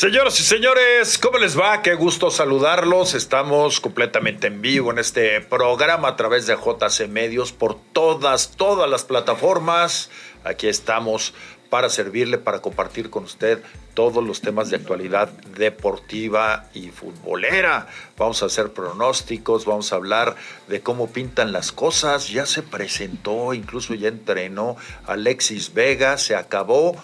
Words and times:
Señoras 0.00 0.40
y 0.40 0.44
señores, 0.44 1.18
¿cómo 1.18 1.36
les 1.36 1.60
va? 1.60 1.82
Qué 1.82 1.92
gusto 1.92 2.30
saludarlos. 2.30 3.12
Estamos 3.12 3.80
completamente 3.80 4.46
en 4.46 4.62
vivo 4.62 4.90
en 4.90 4.98
este 4.98 5.42
programa 5.42 6.08
a 6.08 6.16
través 6.16 6.46
de 6.46 6.56
JC 6.56 7.06
Medios 7.06 7.52
por 7.52 7.78
todas, 7.92 8.52
todas 8.56 8.88
las 8.88 9.04
plataformas. 9.04 10.08
Aquí 10.42 10.68
estamos 10.68 11.34
para 11.68 11.90
servirle, 11.90 12.38
para 12.38 12.62
compartir 12.62 13.10
con 13.10 13.24
usted 13.24 13.62
todos 13.92 14.24
los 14.24 14.40
temas 14.40 14.70
de 14.70 14.76
actualidad 14.76 15.28
deportiva 15.28 16.70
y 16.72 16.88
futbolera. 16.88 17.86
Vamos 18.16 18.42
a 18.42 18.46
hacer 18.46 18.72
pronósticos, 18.72 19.66
vamos 19.66 19.92
a 19.92 19.96
hablar 19.96 20.34
de 20.66 20.80
cómo 20.80 21.10
pintan 21.10 21.52
las 21.52 21.72
cosas. 21.72 22.30
Ya 22.30 22.46
se 22.46 22.62
presentó, 22.62 23.52
incluso 23.52 23.92
ya 23.92 24.08
entrenó 24.08 24.78
Alexis 25.06 25.74
Vega, 25.74 26.16
se 26.16 26.36
acabó. 26.36 26.96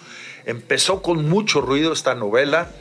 Empezó 0.47 1.03
con 1.03 1.29
mucho 1.29 1.61
ruido 1.61 1.93
esta 1.93 2.15
novela 2.15 2.71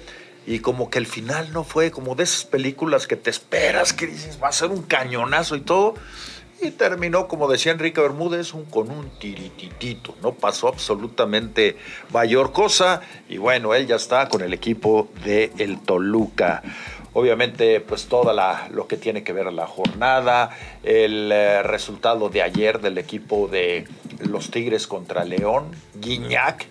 y 0.46 0.60
como 0.60 0.90
que 0.90 0.98
el 0.98 1.06
final 1.06 1.52
no 1.52 1.64
fue 1.64 1.90
como 1.90 2.14
de 2.14 2.24
esas 2.24 2.44
películas 2.44 3.06
que 3.06 3.16
te 3.16 3.30
esperas, 3.30 3.92
que 3.92 4.06
dices, 4.06 4.38
va 4.42 4.48
a 4.48 4.52
ser 4.52 4.70
un 4.70 4.82
cañonazo 4.82 5.56
y 5.56 5.60
todo. 5.60 5.94
Y 6.62 6.70
terminó, 6.70 7.28
como 7.28 7.48
decía 7.48 7.72
Enrique 7.72 8.00
Bermúdez, 8.00 8.54
un, 8.54 8.64
con 8.64 8.90
un 8.90 9.10
tirititito. 9.18 10.14
No 10.22 10.32
pasó 10.32 10.68
absolutamente 10.68 11.76
mayor 12.12 12.52
cosa. 12.52 13.02
Y 13.28 13.36
bueno, 13.36 13.74
él 13.74 13.86
ya 13.86 13.96
está 13.96 14.28
con 14.28 14.40
el 14.40 14.54
equipo 14.54 15.10
de 15.24 15.52
el 15.58 15.80
Toluca. 15.80 16.62
Obviamente, 17.12 17.80
pues 17.80 18.06
todo 18.06 18.34
lo 18.70 18.86
que 18.86 18.96
tiene 18.96 19.22
que 19.22 19.32
ver 19.32 19.52
la 19.52 19.66
jornada, 19.66 20.50
el 20.82 21.30
eh, 21.32 21.62
resultado 21.62 22.28
de 22.28 22.42
ayer 22.42 22.80
del 22.80 22.98
equipo 22.98 23.48
de 23.48 23.86
los 24.20 24.50
Tigres 24.50 24.86
contra 24.86 25.24
León, 25.24 25.70
Guiñac, 25.94 26.66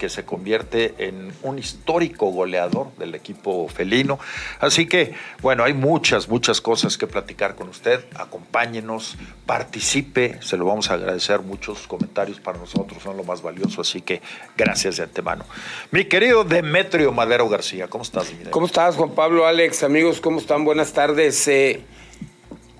que 0.00 0.08
se 0.08 0.24
convierte 0.24 0.94
en 0.96 1.30
un 1.42 1.58
histórico 1.58 2.30
goleador 2.30 2.90
del 2.96 3.14
equipo 3.14 3.68
felino. 3.68 4.18
Así 4.58 4.86
que, 4.86 5.12
bueno, 5.42 5.62
hay 5.62 5.74
muchas, 5.74 6.26
muchas 6.26 6.62
cosas 6.62 6.96
que 6.96 7.06
platicar 7.06 7.54
con 7.54 7.68
usted. 7.68 8.02
Acompáñenos, 8.16 9.18
participe, 9.44 10.38
se 10.40 10.56
lo 10.56 10.64
vamos 10.64 10.90
a 10.90 10.94
agradecer. 10.94 11.42
Muchos 11.42 11.86
comentarios 11.86 12.40
para 12.40 12.56
nosotros 12.56 13.02
son 13.02 13.18
lo 13.18 13.24
más 13.24 13.42
valioso, 13.42 13.82
así 13.82 14.00
que 14.00 14.22
gracias 14.56 14.96
de 14.96 15.02
antemano. 15.02 15.44
Mi 15.90 16.06
querido 16.06 16.44
Demetrio 16.44 17.12
Madero 17.12 17.46
García, 17.50 17.86
¿cómo 17.88 18.02
estás? 18.02 18.32
¿Cómo 18.48 18.64
estás, 18.64 18.96
Juan 18.96 19.10
Pablo, 19.10 19.46
Alex, 19.46 19.82
amigos? 19.82 20.22
¿Cómo 20.22 20.38
están? 20.38 20.64
Buenas 20.64 20.94
tardes. 20.94 21.46
Eh, 21.46 21.82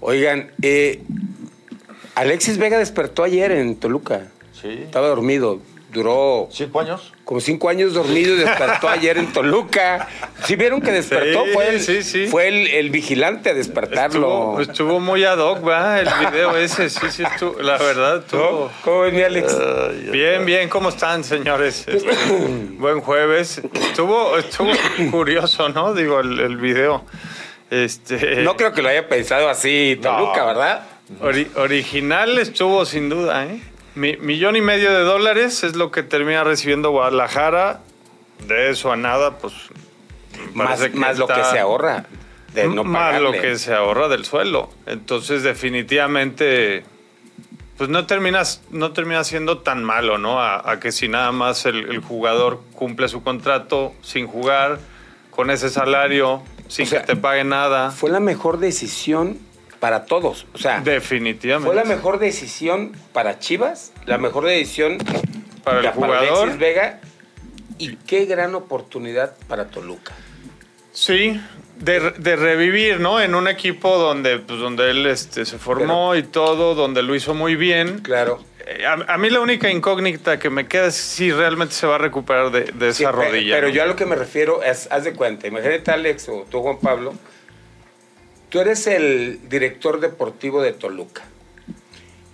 oigan, 0.01 0.53
eh, 0.63 1.03
Alexis 2.15 2.57
Vega 2.57 2.79
despertó 2.79 3.25
ayer 3.25 3.53
en 3.53 3.77
Toluca. 3.77 4.29
Sí. 4.59 4.69
Estaba 4.69 5.09
dormido 5.09 5.61
duró... 5.93 6.49
¿Cinco 6.51 6.81
años? 6.81 7.13
Como 7.25 7.41
cinco 7.41 7.69
años 7.69 7.95
dormido 7.95 8.35
y 8.35 8.39
despertó 8.39 8.89
ayer 8.89 9.19
en 9.19 9.33
Toluca. 9.33 10.09
¿Sí 10.45 10.57
vieron 10.57 10.81
que 10.81 10.93
despertó? 10.93 11.45
fue 11.53 11.69
el, 11.71 11.81
sí, 11.81 12.03
sí. 12.03 12.27
Fue 12.27 12.49
el, 12.79 12.91
vigilante 12.91 13.51
a 13.51 13.55
despertarlo. 13.55 14.61
Estuvo, 14.61 14.61
estuvo, 14.61 15.01
muy 15.01 15.25
ad 15.25 15.39
hoc, 15.39 15.67
¿va? 15.67 16.01
El 16.01 16.09
video 16.21 16.57
ese, 16.57 16.91
sí, 16.91 17.07
sí, 17.11 17.23
estuvo, 17.23 17.61
la 17.61 17.79
verdad. 17.79 18.19
Estuvo... 18.19 18.71
¿Cómo 18.83 19.01
venía 19.01 19.27
Alex? 19.27 19.57
bien, 20.11 20.45
bien, 20.45 20.69
¿cómo 20.69 20.89
están, 20.89 21.25
señores? 21.25 21.87
Este, 21.87 22.11
buen 22.79 23.01
jueves. 23.01 23.63
Estuvo, 23.75 24.39
estuvo 24.39 24.71
curioso, 25.11 25.69
¿no? 25.69 25.95
Digo, 25.95 26.21
el, 26.21 26.57
video. 26.57 27.05
Este... 27.71 28.43
No 28.43 28.57
creo 28.57 28.73
que 28.73 28.83
lo 28.83 28.89
haya 28.89 29.09
pensado 29.09 29.49
así 29.49 29.99
Toluca, 30.03 30.45
¿verdad? 30.45 30.83
original 31.57 32.39
estuvo 32.39 32.85
sin 32.85 33.09
duda, 33.09 33.45
¿eh? 33.47 33.61
Millón 33.95 34.57
y 34.57 34.61
medio 34.61 34.93
de 34.93 35.03
dólares 35.03 35.65
es 35.65 35.77
lo 35.77 35.91
que 35.91 36.03
termina 36.03 36.45
recibiendo 36.45 36.91
Guadalajara. 36.91 37.81
De 38.47 38.71
eso 38.71 38.93
a 38.93 38.97
nada, 38.97 39.39
pues. 39.39 39.55
Más, 40.55 40.95
más 40.95 41.19
lo 41.19 41.27
que 41.27 41.45
se 41.45 41.59
ahorra. 41.59 42.07
De 42.55 42.67
no 42.67 42.85
más 42.85 43.21
lo 43.21 43.33
que 43.33 43.57
se 43.59 43.75
ahorra 43.75 44.09
del 44.09 44.25
suelo. 44.25 44.71
Entonces, 44.87 45.43
definitivamente. 45.43 46.85
Pues 47.77 47.89
no 47.89 48.07
terminas, 48.07 48.63
no 48.71 48.93
termina 48.93 49.25
siendo 49.25 49.59
tan 49.59 49.85
malo, 49.85 50.19
¿no? 50.19 50.43
A, 50.43 50.79
que 50.81 50.93
si 50.93 51.09
nada 51.09 51.33
más 51.33 51.65
el, 51.65 52.01
jugador 52.01 52.61
cumple 52.75 53.09
su 53.09 53.23
contrato 53.23 53.95
sin 54.03 54.27
jugar, 54.27 54.81
con 55.31 55.51
ese 55.51 55.71
salario, 55.71 56.43
sin 56.69 56.87
que 56.87 57.01
te 57.01 57.17
pague 57.17 57.43
nada. 57.43 57.91
Fue 57.91 58.11
la 58.11 58.21
mejor 58.21 58.59
decisión 58.59 59.39
para 59.81 60.05
todos. 60.05 60.47
O 60.53 60.59
sea, 60.59 60.81
definitivamente. 60.81 61.67
Fue 61.67 61.75
la 61.75 61.89
mejor 61.89 62.19
decisión 62.19 62.93
para 63.13 63.39
Chivas, 63.39 63.93
la 64.07 64.19
mejor 64.19 64.45
decisión 64.45 64.99
para 65.65 65.81
el 65.81 65.89
jugador. 65.89 66.43
Alexis 66.43 66.59
Vega 66.59 67.01
y 67.79 67.97
qué 67.97 68.27
gran 68.27 68.55
oportunidad 68.55 69.35
para 69.49 69.69
Toluca. 69.69 70.15
Sí, 70.93 71.41
de, 71.79 72.37
revivir, 72.37 73.01
¿no? 73.01 73.21
En 73.21 73.35
un 73.35 73.49
equipo 73.49 73.97
donde, 73.97 74.39
pues, 74.39 74.61
donde 74.61 74.91
él 74.91 75.07
este, 75.07 75.45
se 75.47 75.59
formó 75.59 76.15
y 76.15 76.23
todo, 76.23 76.75
donde 76.75 77.03
lo 77.03 77.15
hizo 77.15 77.33
muy 77.33 77.57
bien. 77.57 78.01
Claro. 78.01 78.41
Eh, 78.67 78.85
a, 78.87 79.17
mí 79.17 79.31
la 79.31 79.41
única 79.41 79.71
incógnita 79.71 80.39
que 80.39 80.51
me 80.51 80.69
queda 80.69 80.87
es 80.87 80.95
si 80.95 81.33
realmente 81.33 81.75
se 81.75 81.87
va 81.87 81.95
a 81.95 81.99
recuperar 81.99 82.51
de, 82.51 82.89
esa 82.89 83.13
rodilla. 83.13 83.55
Pero, 83.55 83.69
yo 83.69 83.83
a 83.83 83.87
lo 83.87 83.97
que 83.97 84.05
me 84.05 84.17
refiero 84.17 84.63
es, 84.63 84.89
haz 84.91 85.05
de 85.05 85.15
cuenta, 85.15 85.47
imagínate 85.47 85.91
Alex 85.91 86.29
o 86.29 86.47
tú 86.51 86.61
Juan 86.61 86.79
Pablo, 86.81 87.15
Tú 88.51 88.59
eres 88.59 88.89
el 88.89 89.49
director 89.49 90.01
deportivo 90.01 90.61
de 90.61 90.73
Toluca 90.73 91.23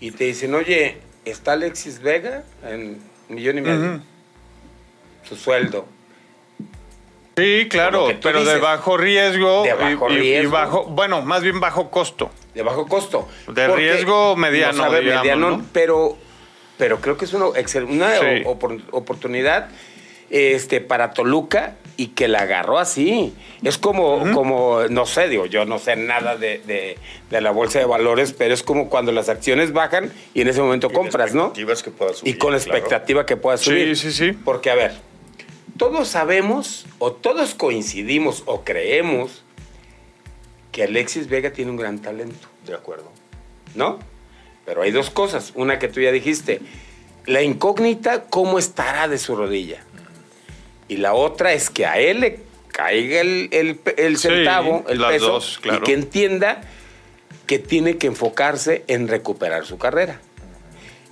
y 0.00 0.12
te 0.12 0.24
dicen, 0.24 0.54
oye, 0.54 0.96
está 1.26 1.52
Alexis 1.52 2.00
Vega 2.00 2.42
en 2.64 3.02
un 3.28 3.34
millón 3.34 3.58
y 3.58 3.60
medio, 3.60 4.00
su 5.28 5.36
sueldo. 5.36 5.86
Sí, 7.36 7.66
claro, 7.68 8.08
pero 8.22 8.44
de 8.44 8.58
bajo 8.58 8.96
riesgo. 8.96 9.64
De 9.64 9.74
bajo 9.74 10.10
y, 10.10 10.46
bajo, 10.46 10.84
bueno, 10.84 11.20
más 11.20 11.42
bien 11.42 11.60
bajo 11.60 11.90
costo. 11.90 12.30
De 12.54 12.62
bajo 12.62 12.86
costo. 12.86 13.28
De 13.52 13.68
riesgo 13.68 14.36
mediano. 14.36 14.90
mediano 14.90 15.66
pero, 15.74 16.16
pero 16.78 16.98
creo 17.02 17.18
que 17.18 17.26
es 17.26 17.34
una, 17.34 17.48
una 17.88 18.12
oportunidad 18.90 19.68
este, 20.30 20.80
para 20.80 21.12
Toluca 21.12 21.76
y 21.96 22.08
que 22.08 22.28
la 22.28 22.40
agarró 22.40 22.78
así. 22.78 23.34
Es 23.62 23.78
como, 23.78 24.32
como 24.32 24.80
no 24.90 25.06
sé, 25.06 25.28
digo, 25.28 25.46
yo 25.46 25.64
no 25.64 25.78
sé 25.78 25.96
nada 25.96 26.36
de, 26.36 26.98
la 27.30 27.50
bolsa 27.50 27.78
de 27.78 27.86
valores, 27.86 28.32
pero 28.32 28.54
es 28.54 28.62
como 28.62 28.88
cuando 28.88 29.12
las 29.12 29.28
acciones 29.28 29.72
bajan 29.72 30.12
y 30.34 30.42
en 30.42 30.48
ese 30.48 30.60
momento 30.60 30.90
compras, 30.90 31.34
¿no? 31.34 31.52
Que 31.52 31.64
pueda 31.64 32.14
subir, 32.14 32.34
y 32.34 32.38
con 32.38 32.52
la 32.52 32.58
expectativa 32.58 33.26
que 33.26 33.36
pueda 33.36 33.56
subir. 33.56 33.96
Sí, 33.96 34.10
sí, 34.10 34.26
sí. 34.26 34.32
Porque, 34.32 34.70
a 34.70 34.74
ver, 34.74 34.94
todos 35.76 36.08
sabemos 36.08 36.86
o 36.98 37.12
todos 37.12 37.54
coincidimos 37.54 38.42
o 38.46 38.62
creemos 38.64 39.42
que 40.72 40.84
Alexis 40.84 41.28
Vega 41.28 41.52
tiene 41.52 41.70
un 41.70 41.78
gran 41.78 42.00
talento. 42.00 42.48
De 42.66 42.74
acuerdo. 42.74 43.10
¿No? 43.74 43.98
Pero 44.66 44.82
hay 44.82 44.90
dos 44.90 45.10
cosas. 45.10 45.52
Una 45.54 45.78
que 45.78 45.88
tú 45.88 46.00
ya 46.00 46.12
dijiste. 46.12 46.60
La 47.24 47.42
incógnita, 47.42 48.24
¿cómo 48.24 48.58
estará 48.58 49.08
de 49.08 49.18
su 49.18 49.34
rodilla? 49.34 49.82
Y 50.88 50.98
la 50.98 51.14
otra 51.14 51.52
es 51.52 51.70
que 51.70 51.86
a 51.86 51.98
él 51.98 52.20
le 52.20 52.40
caiga 52.68 53.20
el, 53.20 54.18
centavo, 54.18 54.84
el 54.88 55.02
peso, 55.02 55.40
y 55.64 55.80
que 55.80 55.92
entienda 55.94 56.60
que 57.46 57.58
tiene 57.58 57.96
que 57.96 58.08
enfocarse 58.08 58.84
en 58.86 59.08
recuperar 59.08 59.64
su 59.64 59.78
carrera. 59.78 60.20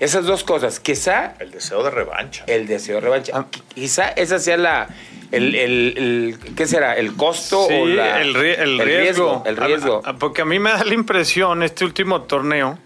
Esas 0.01 0.27
dos 0.27 0.45
cosas, 0.45 0.81
quizá... 0.81 1.35
El 1.39 1.53
deseo 1.53 1.83
de 1.83 1.91
revancha. 1.91 2.45
El 2.47 2.67
deseo 2.67 2.97
de 2.97 3.01
revancha. 3.01 3.33
Ah. 3.35 3.47
Quizá 3.75 4.09
esa 4.09 4.39
sea 4.39 4.57
la... 4.57 4.89
El, 5.31 6.37
¿Qué 6.57 6.67
será? 6.67 6.95
¿El 6.95 7.15
costo 7.15 7.67
o 7.67 7.87
la, 7.87 8.21
el, 8.21 8.35
riesgo, 8.35 9.43
El 9.47 9.57
riesgo. 9.57 10.03
porque 10.21 10.43
a 10.43 10.45
mí 10.45 10.59
me 10.61 10.71
da 10.71 10.85
la 10.85 10.95
impresión, 10.95 11.63
este 11.65 11.85
último 11.85 12.23
torneo, 12.23 12.79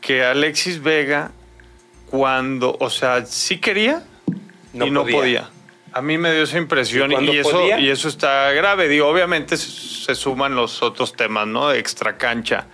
que 0.00 0.22
Alexis 0.24 0.80
Vega, 0.80 1.32
cuando, 2.08 2.76
o 2.78 2.88
sea, 2.88 3.26
sí 3.26 3.58
quería 3.58 4.04
y 4.72 4.90
no 4.90 5.04
podía. 5.04 5.50
A 5.96 6.02
mí 6.02 6.18
me 6.18 6.30
dio 6.30 6.42
esa 6.42 6.58
impresión 6.58 7.10
y, 7.10 7.38
eso, 7.38 7.78
y 7.78 7.88
eso 7.88 8.08
está 8.08 8.52
grave. 8.52 8.86
Digo, 8.86 9.08
obviamente 9.08 9.56
se 9.56 10.14
suman 10.14 10.54
los 10.54 10.82
otros 10.82 11.14
temas, 11.14 11.46
¿no? 11.46 11.70
De 11.70 11.78
extra 11.78 12.18
cancha. 12.18 12.66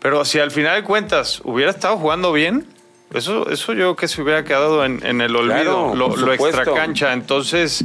Pero 0.00 0.24
si 0.24 0.38
al 0.38 0.50
final 0.50 0.76
de 0.76 0.82
cuentas 0.82 1.42
hubiera 1.44 1.70
estado 1.70 1.98
jugando 1.98 2.32
bien, 2.32 2.66
eso, 3.12 3.50
eso 3.50 3.74
yo 3.74 3.78
creo 3.78 3.96
que 3.96 4.08
se 4.08 4.22
hubiera 4.22 4.44
quedado 4.44 4.82
en, 4.82 5.20
el 5.20 5.36
olvido, 5.36 5.94
lo, 5.94 6.32
extra 6.32 6.64
cancha. 6.64 7.12
Entonces, 7.12 7.84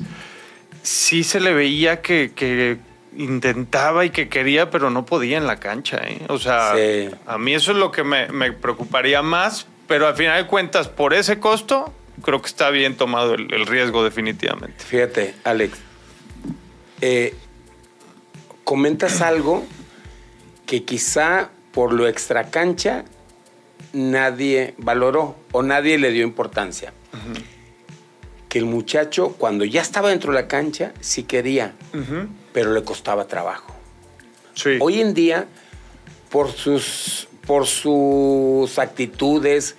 sí 0.82 1.26
se 1.26 1.42
le 1.42 1.54
veía 1.54 2.02
que, 2.02 2.78
intentaba 3.18 4.06
y 4.06 4.12
que 4.12 4.30
quería, 4.30 4.70
pero 4.70 4.90
no 4.90 5.06
podía 5.06 5.38
en 5.38 5.46
la 5.46 5.58
cancha. 5.58 5.98
¿eh? 6.06 6.22
O 6.30 6.40
sea, 6.40 6.74
a 7.26 7.38
mí 7.38 7.54
eso 7.54 7.74
es 7.74 7.78
lo 7.78 7.92
que 7.92 8.06
me, 8.06 8.28
me 8.30 8.54
preocuparía 8.54 9.22
más, 9.22 9.68
pero 9.88 10.08
al 10.08 10.16
final 10.16 10.42
de 10.42 10.48
cuentas, 10.48 10.88
por 10.88 11.14
ese 11.14 11.42
costo, 11.42 11.92
creo 12.22 12.42
que 12.42 12.48
está 12.48 12.70
bien 12.70 12.96
tomado 12.96 13.34
el, 13.34 13.66
riesgo 13.66 14.04
definitivamente. 14.04 14.84
Fíjate, 14.84 15.36
Alex, 15.44 15.78
eh, 17.02 17.36
comentas 18.64 19.22
algo 19.22 19.66
que 20.66 20.84
quizá 20.84 21.50
por 21.72 21.94
lo 21.94 22.08
extracancha 22.08 23.06
nadie 23.94 24.74
valoró 24.78 25.36
o 25.52 25.64
nadie 25.64 25.98
le 25.98 26.12
dio 26.12 26.24
importancia. 26.24 26.94
que 28.50 28.60
el 28.60 28.66
muchacho, 28.66 29.30
cuando 29.30 29.66
ya 29.66 29.82
estaba 29.82 30.10
dentro 30.10 30.32
de 30.32 30.40
la 30.42 30.48
cancha, 30.48 30.94
sí 31.00 31.24
quería, 31.24 31.74
pero 32.54 32.74
le 32.74 32.84
costaba 32.84 33.28
trabajo. 33.28 33.74
Hoy 34.80 35.02
en 35.02 35.16
día, 35.16 35.48
por 36.30 36.52
sus, 36.52 37.28
por 37.48 37.66
sus 37.66 38.78
actitudes, 38.78 39.76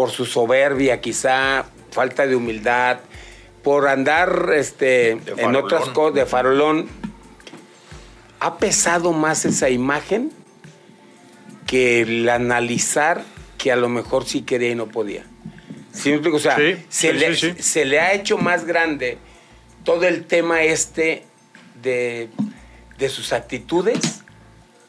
por 0.00 0.10
su 0.10 0.24
soberbia, 0.24 0.98
quizá, 1.02 1.66
falta 1.90 2.26
de 2.26 2.34
humildad, 2.34 3.00
por 3.62 3.86
andar 3.86 4.50
este, 4.56 5.10
en 5.10 5.54
otras 5.54 5.90
cosas 5.90 6.14
de 6.14 6.24
farolón, 6.24 6.88
ha 8.38 8.56
pesado 8.56 9.12
más 9.12 9.44
esa 9.44 9.68
imagen 9.68 10.32
que 11.66 12.00
el 12.00 12.26
analizar 12.30 13.22
que 13.58 13.72
a 13.72 13.76
lo 13.76 13.90
mejor 13.90 14.24
sí 14.24 14.40
quería 14.40 14.70
y 14.70 14.74
no 14.74 14.86
podía. 14.86 15.26
O 16.32 16.38
sea, 16.38 16.56
se, 16.88 17.12
le, 17.12 17.36
se, 17.36 17.84
le, 17.84 18.00
ha 18.00 18.14
hecho 18.14 18.38
más 18.38 18.64
grande 18.64 19.18
todo 19.84 20.08
el 20.08 20.24
tema 20.24 20.62
este 20.62 21.24
de, 21.82 22.30
sus 23.10 23.34
actitudes 23.34 24.22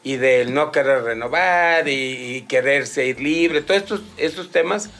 y 0.02 0.16
del 0.16 0.52
no 0.52 0.72
querer 0.72 1.04
renovar 1.04 1.88
y, 1.88 2.44
quererse 2.48 3.06
ir 3.06 3.20
libre. 3.20 3.60
Todos 3.60 3.82
estos, 3.82 4.02
estos 4.16 4.50
temas 4.50 4.90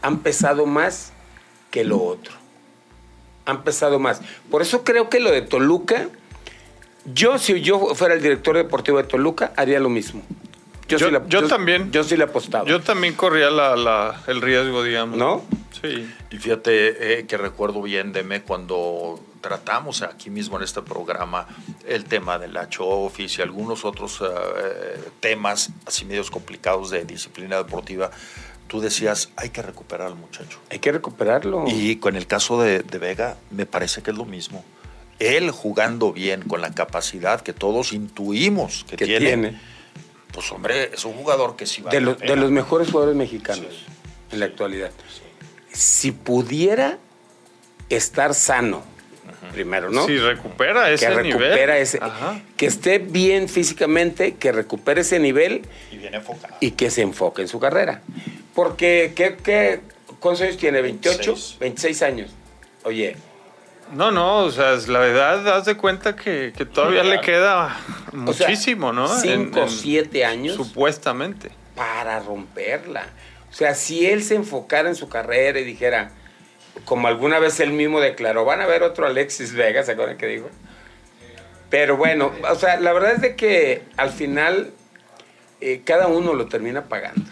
han 0.00 0.20
pesado 0.20 0.66
más 0.66 1.12
que 1.70 1.84
lo 1.84 2.02
otro. 2.02 2.34
Han 3.44 3.64
pesado 3.64 3.98
más. 3.98 4.20
Por 4.50 4.62
eso 4.62 4.84
creo 4.84 5.08
que 5.08 5.20
lo 5.20 5.30
de 5.30 5.42
Toluca, 5.42 6.08
yo 7.04 7.38
si 7.38 7.60
yo 7.60 7.94
fuera 7.94 8.14
el 8.14 8.22
director 8.22 8.56
deportivo 8.56 8.98
de 8.98 9.04
Toluca, 9.04 9.52
haría 9.56 9.80
lo 9.80 9.88
mismo. 9.88 10.22
Yo, 10.88 11.46
también. 11.46 11.90
Yo 11.90 12.04
sí 12.04 12.16
le 12.16 12.24
apostaba. 12.24 12.68
Yo 12.68 12.80
también 12.80 13.14
corría 13.14 13.48
el 14.26 14.42
riesgo, 14.42 14.82
digamos. 14.82 15.16
¿No? 15.16 15.44
Sí. 15.80 16.08
Y 16.30 16.36
fíjate 16.36 17.18
eh, 17.20 17.26
que 17.26 17.36
recuerdo 17.36 17.82
bien, 17.82 18.12
Deme, 18.12 18.42
cuando 18.42 19.20
tratamos 19.42 20.02
aquí 20.02 20.30
mismo 20.30 20.56
en 20.56 20.62
este 20.62 20.80
programa 20.80 21.46
el 21.86 22.04
tema 22.04 22.38
del 22.38 22.56
office 22.78 23.40
y 23.40 23.42
algunos 23.42 23.84
otros 23.84 24.22
eh, 24.22 25.00
temas 25.20 25.70
así 25.84 26.04
medios 26.04 26.30
complicados 26.30 26.90
de 26.90 27.04
disciplina 27.04 27.56
deportiva, 27.56 28.10
tú 28.68 28.80
decías, 28.80 29.30
hay 29.36 29.50
que 29.50 29.60
recuperar 29.60 30.06
al 30.06 30.14
muchacho. 30.14 30.58
Hay 30.70 30.78
que 30.78 30.92
recuperarlo. 30.92 31.64
Y 31.66 31.96
con 31.96 32.16
el 32.16 32.26
caso 32.26 32.62
de, 32.62 32.82
Vega, 32.82 33.36
me 33.50 33.66
parece 33.66 34.02
que 34.02 34.12
es 34.12 34.16
lo 34.16 34.24
mismo. 34.24 34.64
Él 35.18 35.50
jugando 35.50 36.12
bien, 36.12 36.42
con 36.42 36.62
la 36.62 36.72
capacidad 36.72 37.42
que 37.42 37.52
todos 37.52 37.92
intuimos 37.92 38.84
que, 38.88 38.96
tiene 38.96 39.60
pues 40.32 40.50
hombre, 40.52 40.90
es 40.92 41.04
un 41.04 41.12
jugador 41.14 41.56
que 41.56 41.66
sí 41.66 41.82
va 41.82 41.90
de, 41.90 42.00
de 42.00 42.36
los 42.36 42.50
mejores 42.50 42.90
jugadores 42.90 43.16
mexicanos 43.16 43.86
en 44.30 44.40
la 44.40 44.46
actualidad. 44.46 44.90
Si 45.72 46.12
pudiera 46.12 46.98
estar 47.88 48.34
sano, 48.34 48.82
primero, 49.52 49.90
¿no? 49.90 50.06
Si 50.06 50.18
recupera 50.18 50.90
ese 50.90 51.06
que 51.06 51.14
recupera 51.14 51.78
Ese, 51.78 52.00
que 52.56 52.66
esté 52.66 52.98
bien 52.98 53.48
físicamente, 53.48 54.34
que 54.36 54.52
recupere 54.52 55.02
ese 55.02 55.18
nivel. 55.18 55.62
Y 55.90 55.98
bien 55.98 56.14
enfocado. 56.14 56.54
Y 56.60 56.72
que 56.72 56.90
se 56.90 57.02
enfoque 57.02 57.42
en 57.42 57.48
su 57.48 57.60
carrera. 57.60 58.02
Porque, 58.54 59.12
¿qué, 59.14 59.36
qué, 59.42 59.80
¿cuántos 60.20 60.42
años 60.42 60.56
tiene? 60.56 60.82
¿28? 60.82 61.58
26 61.58 62.02
años. 62.02 62.30
Oye, 62.84 63.16
no, 63.92 64.10
no, 64.10 64.38
o 64.38 64.50
sea, 64.50 64.76
la 64.88 65.06
edad, 65.06 65.46
haz 65.48 65.66
de 65.66 65.76
cuenta 65.76 66.16
que, 66.16 66.52
todavía 66.72 67.04
le 67.04 67.20
queda 67.20 67.76
muchísimo, 68.12 68.92
¿no? 68.92 69.08
Cinco, 69.08 69.68
siete 69.68 70.24
años. 70.24 70.56
Supuestamente. 70.56 71.50
Para 71.74 72.20
romperla. 72.20 73.06
O 73.50 73.54
sea, 73.54 73.74
si 73.74 74.06
él 74.06 74.22
se 74.22 74.34
enfocara 74.34 74.88
en 74.88 74.94
su 74.94 75.08
carrera 75.08 75.60
y 75.60 75.64
dijera, 75.64 76.12
como 76.84 77.08
alguna 77.08 77.38
vez 77.38 77.60
él 77.60 77.72
mismo 77.72 78.00
declaró, 78.00 78.44
van 78.44 78.60
a 78.60 78.66
ver 78.66 78.82
otro 78.82 79.06
Alexis 79.06 79.52
Vega, 79.52 79.82
¿se 79.82 79.92
acuerdan 79.92 80.16
que 80.16 80.26
dijo? 80.26 80.48
Pero 81.70 81.96
bueno, 81.96 82.32
o 82.50 82.54
sea, 82.54 82.78
la 82.80 82.92
verdad 82.92 83.12
es 83.12 83.20
de 83.22 83.36
que 83.36 83.82
al 83.96 84.10
final 84.10 84.72
eh, 85.60 85.82
cada 85.84 86.06
uno 86.06 86.34
lo 86.34 86.46
termina 86.46 86.84
pagando. 86.84 87.30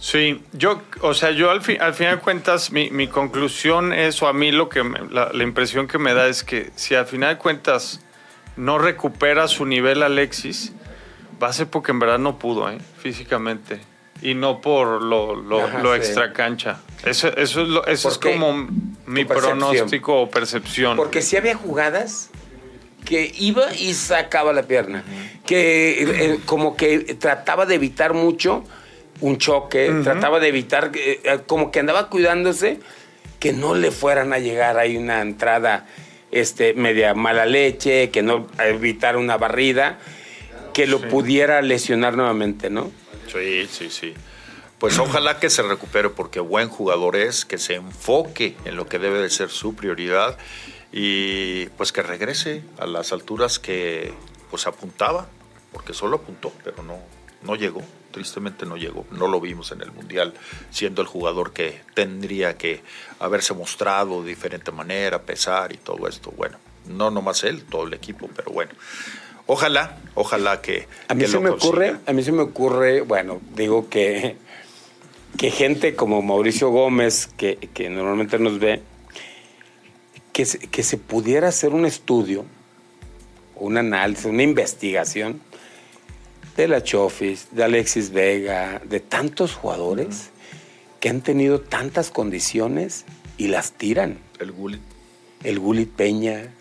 Sí, 0.00 0.42
yo, 0.52 0.80
o 1.02 1.12
sea, 1.12 1.30
yo 1.30 1.50
al, 1.50 1.60
al 1.80 1.94
final 1.94 2.16
de 2.16 2.22
cuentas, 2.22 2.72
mi, 2.72 2.90
mi, 2.90 3.06
conclusión 3.06 3.92
es, 3.92 4.22
o 4.22 4.28
a 4.28 4.32
mí 4.32 4.50
lo 4.50 4.70
que, 4.70 4.82
la, 5.10 5.30
impresión 5.42 5.86
que 5.86 5.98
me 5.98 6.14
da 6.14 6.26
es 6.26 6.42
que 6.42 6.70
si 6.74 6.94
al 6.94 7.06
final 7.06 7.34
de 7.34 7.38
cuentas 7.38 8.00
no 8.60 8.78
recupera 8.78 9.48
su 9.48 9.64
nivel 9.64 10.02
Alexis, 10.02 10.72
va 11.42 11.48
a 11.48 11.52
ser 11.52 11.66
porque 11.68 11.92
en 11.92 11.98
verdad 11.98 12.18
no 12.18 12.38
pudo, 12.38 12.70
¿eh? 12.70 12.78
físicamente. 12.98 13.80
Y 14.22 14.34
no 14.34 14.60
por 14.60 15.02
lo, 15.02 15.34
lo, 15.34 15.94
extra 15.94 16.34
cancha. 16.34 16.78
Eso, 17.04 17.28
eso 17.28 17.62
es, 17.62 17.68
lo, 17.68 17.86
eso 17.86 18.10
es 18.10 18.18
como 18.18 18.68
mi 19.06 19.24
pronóstico 19.24 20.20
o 20.20 20.30
percepción. 20.30 20.98
Porque 20.98 21.22
si 21.22 21.38
había 21.38 21.54
jugadas 21.54 22.28
que 23.06 23.32
iba 23.38 23.74
y 23.74 23.94
sacaba 23.94 24.52
la 24.52 24.64
pierna, 24.64 25.04
que 25.46 26.02
eh, 26.02 26.40
como 26.44 26.76
que 26.76 26.98
trataba 27.14 27.64
de 27.64 27.76
evitar 27.76 28.12
mucho 28.12 28.62
un 29.22 29.38
choque, 29.38 29.90
trataba 30.02 30.38
de 30.38 30.48
evitar, 30.48 30.90
eh, 30.94 31.40
como 31.46 31.70
que 31.70 31.80
andaba 31.80 32.10
cuidándose 32.10 32.78
que 33.38 33.54
no 33.54 33.74
le 33.74 33.90
fueran 33.90 34.34
a 34.34 34.38
llegar 34.38 34.76
ahí 34.76 34.98
una 34.98 35.22
entrada 35.22 35.86
este, 36.30 36.74
media 36.74 37.14
mala 37.14 37.46
leche, 37.46 38.10
que 38.10 38.22
no 38.22 38.46
evitar 38.58 39.16
una 39.16 39.36
barrida, 39.36 39.98
que 40.72 40.86
lo 40.86 41.00
pudiera 41.00 41.62
lesionar 41.62 42.16
nuevamente, 42.16 42.70
¿no? 42.70 42.90
Sí, 43.32 43.66
sí, 43.70 43.90
sí. 43.90 44.14
Pues 44.78 44.98
ojalá 44.98 45.38
que 45.38 45.50
se 45.50 45.62
recupere 45.62 46.08
porque 46.08 46.40
buen 46.40 46.68
jugador 46.68 47.16
es, 47.16 47.44
que 47.44 47.58
se 47.58 47.74
enfoque 47.74 48.56
en 48.64 48.76
lo 48.76 48.86
que 48.86 48.98
debe 48.98 49.18
de 49.20 49.28
ser 49.28 49.50
su 49.50 49.74
prioridad 49.74 50.38
y 50.90 51.66
pues 51.76 51.92
que 51.92 52.02
regrese 52.02 52.62
a 52.78 52.86
las 52.86 53.12
alturas 53.12 53.58
que 53.58 54.14
pues 54.50 54.66
apuntaba, 54.66 55.28
porque 55.72 55.92
solo 55.92 56.16
apuntó, 56.16 56.52
pero 56.64 56.82
no, 56.82 56.98
no 57.42 57.56
llegó 57.56 57.82
tristemente 58.10 58.66
no 58.66 58.76
llegó, 58.76 59.06
no 59.10 59.28
lo 59.28 59.40
vimos 59.40 59.72
en 59.72 59.82
el 59.82 59.92
Mundial, 59.92 60.34
siendo 60.70 61.02
el 61.02 61.08
jugador 61.08 61.52
que 61.52 61.80
tendría 61.94 62.56
que 62.56 62.82
haberse 63.18 63.54
mostrado 63.54 64.22
de 64.22 64.28
diferente 64.28 64.72
manera, 64.72 65.22
pesar 65.22 65.72
y 65.72 65.76
todo 65.76 66.08
esto. 66.08 66.32
Bueno, 66.36 66.58
no 66.86 67.10
nomás 67.10 67.44
él, 67.44 67.64
todo 67.64 67.86
el 67.86 67.94
equipo, 67.94 68.28
pero 68.34 68.52
bueno. 68.52 68.72
Ojalá, 69.46 69.98
ojalá 70.14 70.60
que. 70.60 70.86
A 71.08 71.14
mí 71.14 71.26
se 71.26 71.40
me 71.40 71.50
ocurre, 71.50 71.96
a 72.06 72.12
mí 72.12 72.22
se 72.22 72.32
me 72.32 72.42
ocurre, 72.42 73.00
bueno, 73.00 73.40
digo 73.54 73.88
que, 73.88 74.36
que 75.36 75.50
gente 75.50 75.96
como 75.96 76.22
Mauricio 76.22 76.70
Gómez, 76.70 77.28
que, 77.36 77.56
que 77.56 77.90
normalmente 77.90 78.38
nos 78.38 78.58
ve, 78.58 78.82
que 80.32 80.44
que 80.44 80.82
se 80.82 80.98
pudiera 80.98 81.48
hacer 81.48 81.70
un 81.70 81.84
estudio, 81.84 82.44
un 83.56 83.76
análisis, 83.76 84.26
una 84.26 84.42
investigación 84.42 85.40
de 86.56 86.68
la 86.68 86.82
Chofis, 86.82 87.48
de 87.52 87.64
Alexis 87.64 88.10
Vega, 88.10 88.80
de 88.84 89.00
tantos 89.00 89.54
jugadores 89.54 90.30
que 91.00 91.08
han 91.08 91.22
tenido 91.22 91.60
tantas 91.60 92.10
condiciones 92.10 93.04
y 93.38 93.48
las 93.48 93.72
tiran. 93.72 94.18
El 94.38 94.52
Gulit. 94.52 94.82
El 95.42 95.58
Gulit 95.58 95.90
Peña. 95.90 96.52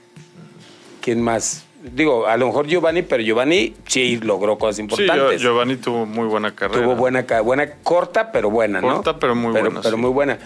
¿Quién 1.01 1.21
más? 1.21 1.65
Digo, 1.81 2.27
a 2.27 2.35
lo 2.37 2.47
mejor 2.47 2.67
Giovanni, 2.67 3.03
pero 3.03 3.23
Giovanni 3.23 3.73
sí 3.87 4.17
logró 4.17 4.57
cosas 4.57 4.79
importantes. 4.79 5.39
Sí, 5.39 5.45
Giovanni 5.45 5.77
tuvo 5.77 6.05
muy 6.05 6.27
buena 6.27 6.53
carrera. 6.53 6.83
Tuvo 6.83 6.95
buena, 6.95 7.25
buena 7.41 7.71
corta, 7.83 8.31
pero 8.31 8.49
buena, 8.49 8.81
¿no? 8.81 8.95
Corta, 8.95 9.17
pero 9.17 9.35
muy 9.35 9.51
buena. 9.51 9.81
Pero 9.81 9.97
muy 9.97 10.09
buena. 10.09 10.39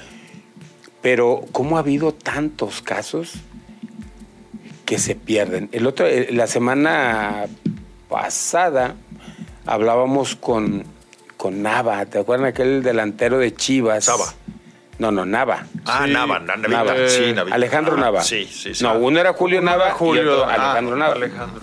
Pero, 1.02 1.44
¿cómo 1.52 1.78
ha 1.78 1.80
habido 1.80 2.14
tantos 2.14 2.82
casos 2.82 3.34
que 4.86 5.00
se 5.00 5.16
pierden? 5.16 5.70
El 5.72 5.88
otro, 5.88 6.06
eh, 6.06 6.30
la 6.32 6.48
semana 6.48 7.48
pasada, 8.10 8.96
hablábamos 9.66 10.36
con, 10.36 10.84
con 11.38 11.62
Nava, 11.62 12.06
¿te 12.06 12.20
acuerdas 12.20 12.50
aquel 12.50 12.84
delantero 12.84 13.38
de 13.38 13.56
Chivas? 13.56 14.08
Nava. 14.08 14.34
No, 15.00 15.12
no, 15.12 15.26
Nava. 15.26 15.66
Ah, 15.86 16.06
Nava, 16.08 16.40
Nava. 16.40 17.10
Sí, 17.10 17.34
Alejandro 17.52 17.96
ah, 17.98 18.02
Nava. 18.02 18.24
Sí, 18.24 18.46
sí, 18.46 18.74
sí. 18.74 18.84
No, 18.84 18.98
uno 18.98 19.20
era 19.20 19.34
Julio 19.34 19.62
Nava 19.62 19.92
Julio, 19.92 20.24
y 20.24 20.28
otro 20.28 20.46
ah, 20.46 20.54
Alejandro 20.54 20.96
Nava. 20.96 21.14
Alejandro. 21.14 21.62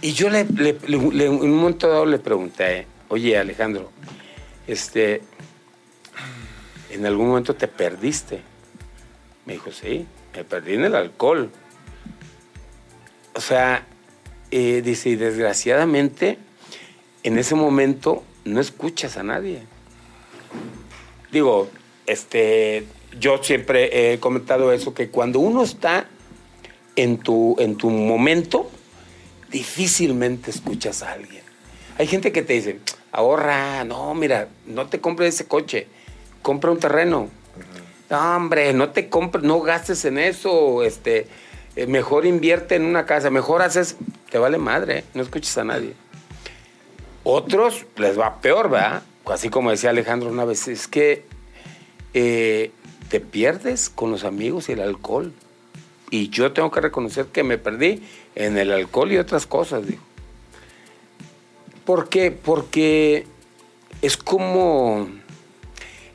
Y 0.00 0.12
yo 0.12 0.28
le, 0.28 0.40
en 0.40 1.30
un 1.30 1.56
momento 1.56 1.88
dado 1.88 2.04
le 2.04 2.18
pregunté, 2.18 2.86
oye 3.08 3.38
Alejandro, 3.38 3.90
este, 4.66 5.22
¿en 6.90 7.06
algún 7.06 7.28
momento 7.28 7.54
te 7.54 7.68
perdiste? 7.68 8.42
Me 9.46 9.54
dijo, 9.54 9.72
sí, 9.72 10.06
me 10.34 10.44
perdí 10.44 10.74
en 10.74 10.84
el 10.84 10.94
alcohol. 10.94 11.50
O 13.34 13.40
sea, 13.40 13.86
eh, 14.50 14.82
dice, 14.84 15.08
y 15.08 15.16
desgraciadamente 15.16 16.38
en 17.24 17.38
ese 17.38 17.54
momento 17.54 18.22
no 18.44 18.60
escuchas 18.60 19.16
a 19.16 19.22
nadie. 19.22 19.62
Digo, 21.32 21.68
este, 22.06 22.86
yo 23.18 23.42
siempre 23.42 24.12
he 24.12 24.20
comentado 24.20 24.72
eso, 24.72 24.94
que 24.94 25.08
cuando 25.08 25.40
uno 25.40 25.64
está 25.64 26.06
en 26.96 27.18
tu, 27.18 27.56
en 27.58 27.76
tu 27.76 27.90
momento, 27.90 28.70
difícilmente 29.50 30.50
escuchas 30.50 31.02
a 31.02 31.12
alguien. 31.12 31.42
Hay 31.98 32.06
gente 32.06 32.30
que 32.30 32.42
te 32.42 32.52
dice, 32.52 32.78
ahorra, 33.10 33.84
no, 33.84 34.14
mira, 34.14 34.48
no 34.66 34.86
te 34.86 35.00
compres 35.00 35.34
ese 35.34 35.46
coche, 35.46 35.88
compra 36.42 36.70
un 36.70 36.78
terreno. 36.78 37.28
No, 38.10 38.36
hombre, 38.36 38.74
no 38.74 38.90
te 38.90 39.08
compres, 39.08 39.44
no 39.44 39.60
gastes 39.60 40.04
en 40.04 40.18
eso, 40.18 40.82
este, 40.82 41.26
eh, 41.74 41.86
mejor 41.86 42.26
invierte 42.26 42.74
en 42.74 42.84
una 42.84 43.06
casa, 43.06 43.30
mejor 43.30 43.62
haces, 43.62 43.96
te 44.30 44.38
vale 44.38 44.58
madre, 44.58 45.04
no 45.14 45.22
escuches 45.22 45.56
a 45.56 45.64
nadie. 45.64 45.94
Otros 47.24 47.86
les 47.96 48.18
va 48.18 48.40
peor, 48.40 48.70
¿verdad? 48.70 49.02
Así 49.24 49.48
como 49.48 49.70
decía 49.70 49.90
Alejandro 49.90 50.30
una 50.30 50.44
vez, 50.44 50.68
es 50.68 50.86
que 50.86 51.24
eh, 52.12 52.70
te 53.08 53.20
pierdes 53.20 53.88
con 53.88 54.10
los 54.10 54.24
amigos 54.24 54.68
y 54.68 54.72
el 54.72 54.80
alcohol. 54.80 55.32
Y 56.10 56.28
yo 56.28 56.52
tengo 56.52 56.70
que 56.70 56.80
reconocer 56.80 57.26
que 57.26 57.42
me 57.42 57.58
perdí 57.58 58.02
en 58.34 58.58
el 58.58 58.70
alcohol 58.70 59.10
y 59.10 59.16
otras 59.16 59.46
cosas, 59.46 59.86
digo. 59.86 60.02
¿Por 61.84 62.08
qué? 62.08 62.30
Porque 62.30 63.26
es 64.02 64.16
como, 64.16 65.08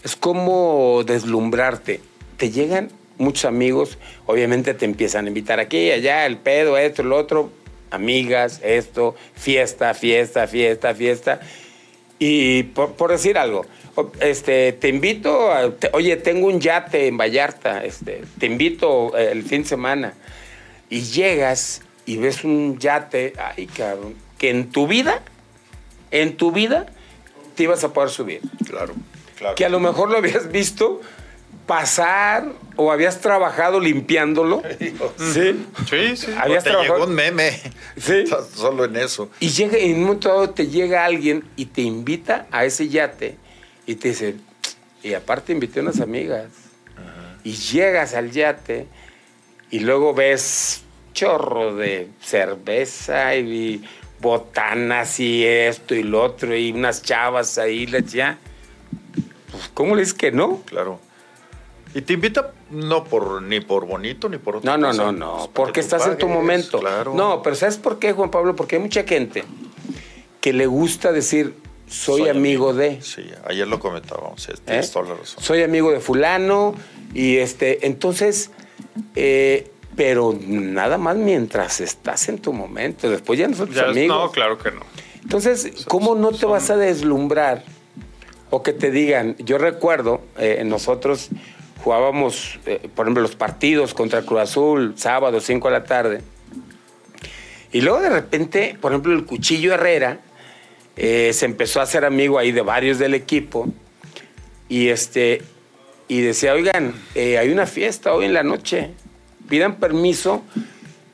es 0.03 0.15
como 0.15 1.03
deslumbrarte. 1.05 2.01
Te 2.37 2.51
llegan 2.51 2.89
muchos 3.17 3.45
amigos, 3.45 3.97
obviamente 4.25 4.73
te 4.73 4.85
empiezan 4.85 5.25
a 5.25 5.27
invitar 5.27 5.59
aquí, 5.59 5.91
allá, 5.91 6.25
el 6.25 6.37
pedo, 6.37 6.77
esto, 6.77 7.03
lo 7.03 7.17
otro, 7.17 7.51
amigas, 7.91 8.59
esto, 8.63 9.15
fiesta, 9.35 9.93
fiesta, 9.93 10.47
fiesta, 10.47 10.95
fiesta. 10.95 11.39
Y 12.19 12.63
por, 12.63 13.11
decir 13.11 13.37
algo, 13.37 13.65
este, 14.19 14.73
te 14.73 14.89
invito, 14.89 15.51
a, 15.51 15.71
oye, 15.93 16.17
tengo 16.17 16.47
un 16.47 16.59
yate 16.59 17.07
en 17.07 17.17
Vallarta, 17.17 17.83
este, 17.83 18.23
te 18.37 18.45
invito 18.45 19.17
eh, 19.17 19.31
el 19.31 19.43
fin 19.43 19.63
de 19.63 19.69
semana. 19.69 20.13
Y 20.89 21.01
llegas 21.01 21.81
y 22.05 22.17
ves 22.17 22.43
un 22.43 22.77
yate, 22.77 23.33
ay 23.37 23.67
cabrón, 23.67 24.15
que 24.37 24.49
en 24.49 24.69
tu 24.69 24.87
vida, 24.87 25.21
en 26.11 26.35
tu 26.35 26.51
vida, 26.51 26.87
te 27.55 27.63
ibas 27.63 27.83
a 27.83 27.93
poder 27.93 28.09
subir. 28.09 28.41
Claro, 28.67 28.95
claro. 29.37 29.55
Que 29.55 29.65
a 29.65 29.69
lo 29.69 29.79
mejor 29.79 30.09
lo 30.09 30.17
habías 30.17 30.51
visto 30.51 31.01
pasar 31.69 32.51
o 32.77 32.91
habías 32.91 33.21
trabajado 33.21 33.79
limpiándolo. 33.79 34.63
Sí, 35.19 35.67
sí, 35.87 36.17
sí. 36.17 36.33
Habías 36.35 36.63
te 36.63 36.71
trabajado. 36.71 36.97
Llegó 36.97 37.07
un 37.07 37.13
meme. 37.13 37.61
Sí. 37.95 38.23
Solo 38.55 38.85
en 38.85 38.95
eso. 38.95 39.29
Y 39.39 39.49
llega, 39.49 39.77
en 39.77 39.97
un 39.97 40.01
momento 40.01 40.29
dado 40.29 40.49
te 40.49 40.65
llega 40.65 41.05
alguien 41.05 41.43
y 41.55 41.67
te 41.67 41.81
invita 41.81 42.47
a 42.49 42.65
ese 42.65 42.89
yate 42.89 43.37
y 43.85 43.95
te 43.95 44.07
dice, 44.09 44.35
y 45.03 45.13
aparte 45.13 45.53
invité 45.53 45.79
a 45.79 45.83
unas 45.83 45.99
amigas. 45.99 46.47
Y 47.43 47.53
llegas 47.53 48.15
al 48.15 48.31
yate 48.31 48.87
y 49.69 49.79
luego 49.81 50.15
ves 50.15 50.81
chorro 51.13 51.75
de 51.75 52.09
cerveza 52.19 53.35
y 53.35 53.83
botanas 54.19 55.19
y 55.19 55.45
esto 55.45 55.93
y 55.93 56.01
lo 56.01 56.23
otro 56.23 56.55
y 56.55 56.71
unas 56.71 57.03
chavas 57.03 57.59
ahí, 57.59 57.85
ya. 58.07 58.39
Pues, 59.51 59.69
¿cómo 59.75 59.95
le 59.95 60.01
dices 60.01 60.15
que 60.15 60.31
no? 60.31 60.63
Claro. 60.65 60.99
Y 61.93 62.01
te 62.01 62.13
invita 62.13 62.53
no 62.69 63.03
por 63.03 63.41
ni 63.41 63.61
por 63.61 63.85
bonito 63.87 64.29
ni 64.29 64.37
por 64.37 64.57
otro. 64.57 64.69
No, 64.69 64.77
no, 64.77 64.93
no, 64.93 65.11
no, 65.11 65.35
pues, 65.37 65.49
porque 65.53 65.79
estás 65.79 66.05
en 66.07 66.17
tu 66.17 66.27
momento. 66.27 66.79
Claro. 66.79 67.13
No, 67.15 67.41
pero 67.41 67.55
¿sabes 67.55 67.77
por 67.77 67.97
qué, 67.97 68.13
Juan 68.13 68.29
Pablo? 68.29 68.55
Porque 68.55 68.75
hay 68.75 68.81
mucha 68.81 69.03
gente 69.03 69.43
que 70.39 70.53
le 70.53 70.67
gusta 70.67 71.11
decir 71.11 71.55
soy, 71.89 72.29
amigo, 72.29 72.73
de. 72.73 73.01
Sí, 73.01 73.25
ayer 73.45 73.67
lo 73.67 73.79
comentábamos, 73.79 74.47
tienes 74.65 74.87
¿Eh? 74.87 74.91
toda 74.93 75.09
la 75.09 75.15
razón. 75.15 75.43
Soy 75.43 75.63
amigo 75.63 75.91
de 75.91 75.99
fulano 75.99 76.75
y 77.15 77.37
este, 77.37 77.87
entonces, 77.87 78.51
eh, 79.15 79.71
pero 79.95 80.37
nada 80.39 80.99
más 80.99 81.17
mientras 81.17 81.81
estás 81.81 82.29
en 82.29 82.37
tu 82.37 82.53
momento, 82.53 83.09
después 83.09 83.39
ya 83.39 83.47
no 83.47 83.55
son 83.55 83.69
tus 83.69 83.79
amigos. 83.79 84.15
No, 84.15 84.31
claro 84.31 84.59
que 84.59 84.71
no. 84.71 84.81
Entonces, 85.23 85.85
¿cómo 85.87 86.13
no 86.13 86.31
te 86.31 86.45
vas 86.45 86.69
a 86.69 86.77
deslumbrar 86.77 87.63
o 88.51 88.61
que 88.61 88.71
te 88.71 88.91
digan? 88.91 89.35
Yo 89.39 89.57
recuerdo, 89.57 90.21
eh, 90.37 90.61
nosotros 90.65 91.29
jugábamos, 91.83 92.59
eh, 92.65 92.89
por 92.93 93.05
ejemplo, 93.05 93.21
los 93.21 93.35
partidos 93.35 93.93
contra 93.93 94.21
Cruz 94.21 94.41
Azul, 94.41 94.93
sábado, 94.97 95.39
5 95.39 95.67
de 95.67 95.73
la 95.73 95.83
tarde. 95.83 96.21
Y 97.71 97.81
luego 97.81 98.01
de 98.01 98.09
repente, 98.09 98.77
por 98.79 98.91
ejemplo, 98.91 99.13
el 99.13 99.25
Cuchillo 99.25 99.73
Herrera 99.73 100.19
eh, 100.95 101.31
se 101.33 101.45
empezó 101.45 101.79
a 101.79 101.83
hacer 101.83 102.03
amigo 102.03 102.39
ahí 102.39 102.51
de 102.51 102.61
varios 102.61 102.99
del 102.99 103.13
equipo. 103.13 103.67
Y, 104.67 104.89
este, 104.89 105.41
y 106.07 106.21
decía, 106.21 106.53
oigan, 106.53 106.93
eh, 107.15 107.37
hay 107.37 107.49
una 107.49 107.65
fiesta 107.65 108.13
hoy 108.13 108.25
en 108.25 108.33
la 108.33 108.43
noche, 108.43 108.91
pidan 109.47 109.75
permiso 109.75 110.43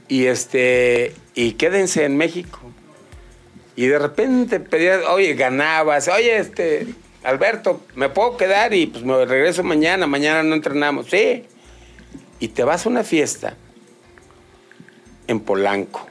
y, 0.07 0.25
este, 0.25 1.13
y 1.35 1.53
quédense 1.53 2.05
en 2.05 2.17
México. 2.17 2.59
Y 3.75 3.87
de 3.87 3.99
repente 3.99 4.59
pedía, 4.59 5.11
oye, 5.11 5.33
ganabas, 5.33 6.07
oye, 6.07 6.37
este, 6.37 6.87
Alberto, 7.25 7.81
¿me 7.95 8.09
puedo 8.09 8.37
quedar 8.37 8.73
y 8.73 8.85
pues 8.85 9.03
me 9.03 9.25
regreso 9.25 9.63
mañana? 9.63 10.05
Mañana 10.05 10.43
no 10.43 10.53
entrenamos. 10.53 11.07
Sí. 11.07 11.43
Y 12.39 12.49
te 12.49 12.63
vas 12.63 12.85
a 12.85 12.89
una 12.89 13.03
fiesta 13.03 13.55
en 15.27 15.39
Polanco, 15.39 16.05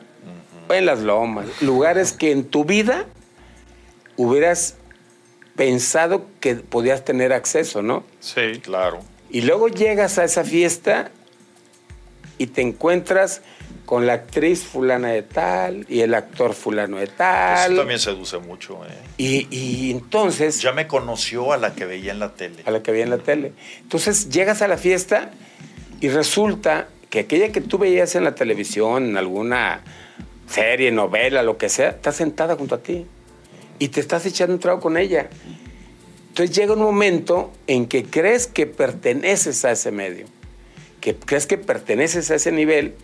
en 0.69 0.87
Las 0.87 1.01
Lomas, 1.01 1.47
lugares 1.63 2.13
que 2.13 2.33
en 2.33 2.45
tu 2.45 2.65
vida 2.65 3.07
hubieras 4.17 4.77
pensado 5.55 6.27
que 6.41 6.57
podías 6.57 7.05
tener 7.05 7.33
acceso, 7.33 7.81
¿no? 7.81 8.03
Sí, 8.19 8.61
claro. 8.61 9.01
Y 9.31 9.43
luego 9.43 9.69
llegas 9.69 10.19
a 10.19 10.25
esa 10.25 10.43
fiesta 10.43 11.13
y 12.39 12.49
te 12.49 12.63
encuentras 12.63 13.43
con 13.85 14.07
la 14.07 14.15
actriz 14.15 14.65
fulana 14.65 15.09
de 15.09 15.23
tal 15.23 15.87
y 15.89 16.01
el 16.01 16.15
actor 16.15 16.55
fulano 16.55 16.97
de 16.97 17.07
tal. 17.07 17.73
Eso 17.73 17.81
también 17.81 18.01
seduce 18.01 18.39
mucho. 18.39 18.81
¿eh? 18.85 18.89
Y, 19.19 19.91
entonces... 19.91 20.61
Ya 20.61 20.73
me 20.73 20.87
conoció 20.87 21.53
a 21.53 21.57
la 21.57 21.75
que 21.75 21.85
veía 21.85 22.13
en 22.13 22.19
la 22.19 22.35
tele. 22.35 22.63
A 22.65 22.71
la 22.71 22.83
que 22.83 22.93
veía 22.93 23.05
en 23.05 23.11
la 23.11 23.19
tele. 23.19 23.53
Entonces 23.83 24.31
llegas 24.31 24.63
a 24.63 24.69
la 24.69 24.79
fiesta 24.79 25.31
y 26.01 26.09
resulta 26.09 26.89
que 27.11 27.21
aquella 27.21 27.53
que 27.53 27.61
tú 27.61 27.79
veías 27.79 28.15
en 28.15 28.25
la 28.25 28.35
televisión, 28.35 29.05
en 29.05 29.17
alguna 29.17 29.83
serie, 30.49 30.91
novela, 30.91 31.43
lo 31.43 31.59
que 31.59 31.69
sea, 31.69 31.91
está 31.91 32.13
sentada 32.13 32.57
junto 32.57 32.75
a 32.75 32.79
ti 32.79 33.07
y 33.79 33.89
te 33.89 34.01
estás 34.01 34.25
echando 34.27 34.55
un 34.55 34.61
trago 34.61 34.81
con 34.81 34.97
ella. 34.97 35.29
Entonces 36.29 36.57
llega 36.57 36.73
un 36.73 36.81
momento 36.81 37.53
en 37.67 37.87
que 37.87 38.05
crees 38.05 38.47
que 38.47 38.67
perteneces 38.67 39.65
a 39.65 39.73
ese 39.73 39.93
medio, 39.93 40.27
que 41.01 41.15
crees 41.15 41.47
que 41.47 41.59
perteneces 41.59 42.31
a 42.31 42.35
ese 42.35 42.51
nivel 42.51 42.95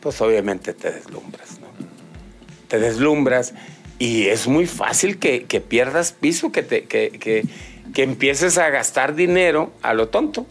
pues 0.00 0.20
obviamente 0.20 0.72
te 0.72 0.90
deslumbras, 0.90 1.60
¿no? 1.60 1.68
Te 2.68 2.78
deslumbras 2.78 3.54
y 3.98 4.28
es 4.28 4.46
muy 4.46 4.66
fácil 4.66 5.18
que, 5.18 5.40
pierdas 5.60 6.12
piso, 6.12 6.50
que, 6.52 6.62
te, 6.62 6.84
que, 6.84 7.44
empieces 7.96 8.56
a 8.56 8.70
gastar 8.70 9.14
dinero 9.14 9.72
a 9.82 9.92
lo 9.92 10.08
tonto. 10.08 10.46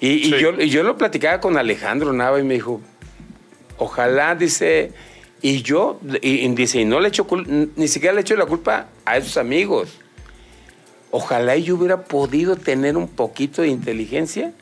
Y, 0.00 0.30
yo, 0.30 0.52
yo 0.58 0.82
lo 0.82 0.96
platicaba 0.96 1.40
con 1.40 1.56
Alejandro 1.56 2.12
Nava 2.12 2.40
y 2.40 2.42
me 2.42 2.54
dijo, 2.54 2.80
ojalá, 3.78 4.34
dice, 4.34 4.92
y 5.40 5.62
yo, 5.62 6.00
y, 6.20 6.48
dice, 6.48 6.80
y 6.80 6.84
no 6.84 6.98
le 6.98 7.08
echo, 7.08 7.26
ni 7.76 7.88
siquiera 7.88 8.14
le 8.14 8.22
echo 8.22 8.34
la 8.36 8.46
culpa 8.46 8.88
a 9.04 9.16
esos 9.16 9.36
amigos. 9.36 9.98
Ojalá 11.12 11.56
yo 11.56 11.76
hubiera 11.76 12.02
podido 12.02 12.56
tener 12.56 12.96
un 12.96 13.06
poquito 13.06 13.62
de 13.62 13.68
inteligencia 13.68 14.52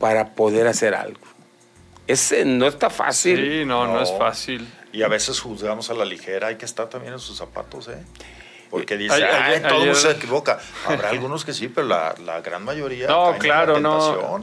para 0.00 0.34
poder 0.34 0.66
hacer 0.66 0.94
algo. 0.94 1.33
Ese 2.06 2.44
no 2.44 2.66
está 2.66 2.90
fácil. 2.90 3.36
Sí, 3.36 3.64
no, 3.64 3.86
no, 3.86 4.00
es 4.02 4.12
fácil. 4.16 4.68
Y 4.92 5.02
a 5.02 5.08
veces 5.08 5.40
juzgamos 5.40 5.90
a 5.90 5.94
la 5.94 6.04
ligera, 6.04 6.48
hay 6.48 6.56
que 6.56 6.64
estar 6.64 6.88
también 6.88 7.14
en 7.14 7.18
sus 7.18 7.36
zapatos, 7.36 7.88
¿eh? 7.88 8.02
Porque 8.70 8.96
dice, 8.96 9.24
ay, 9.24 9.62
todo 9.62 9.78
mundo 9.78 9.94
se 9.94 10.10
equivoca. 10.10 10.58
Habrá 10.86 11.10
algunos 11.10 11.44
que 11.44 11.52
sí, 11.52 11.68
pero 11.68 11.86
la, 11.86 12.14
la 12.24 12.40
gran 12.40 12.64
mayoría. 12.64 13.06
No, 13.06 13.36
claro, 13.38 13.80
no. 13.80 14.42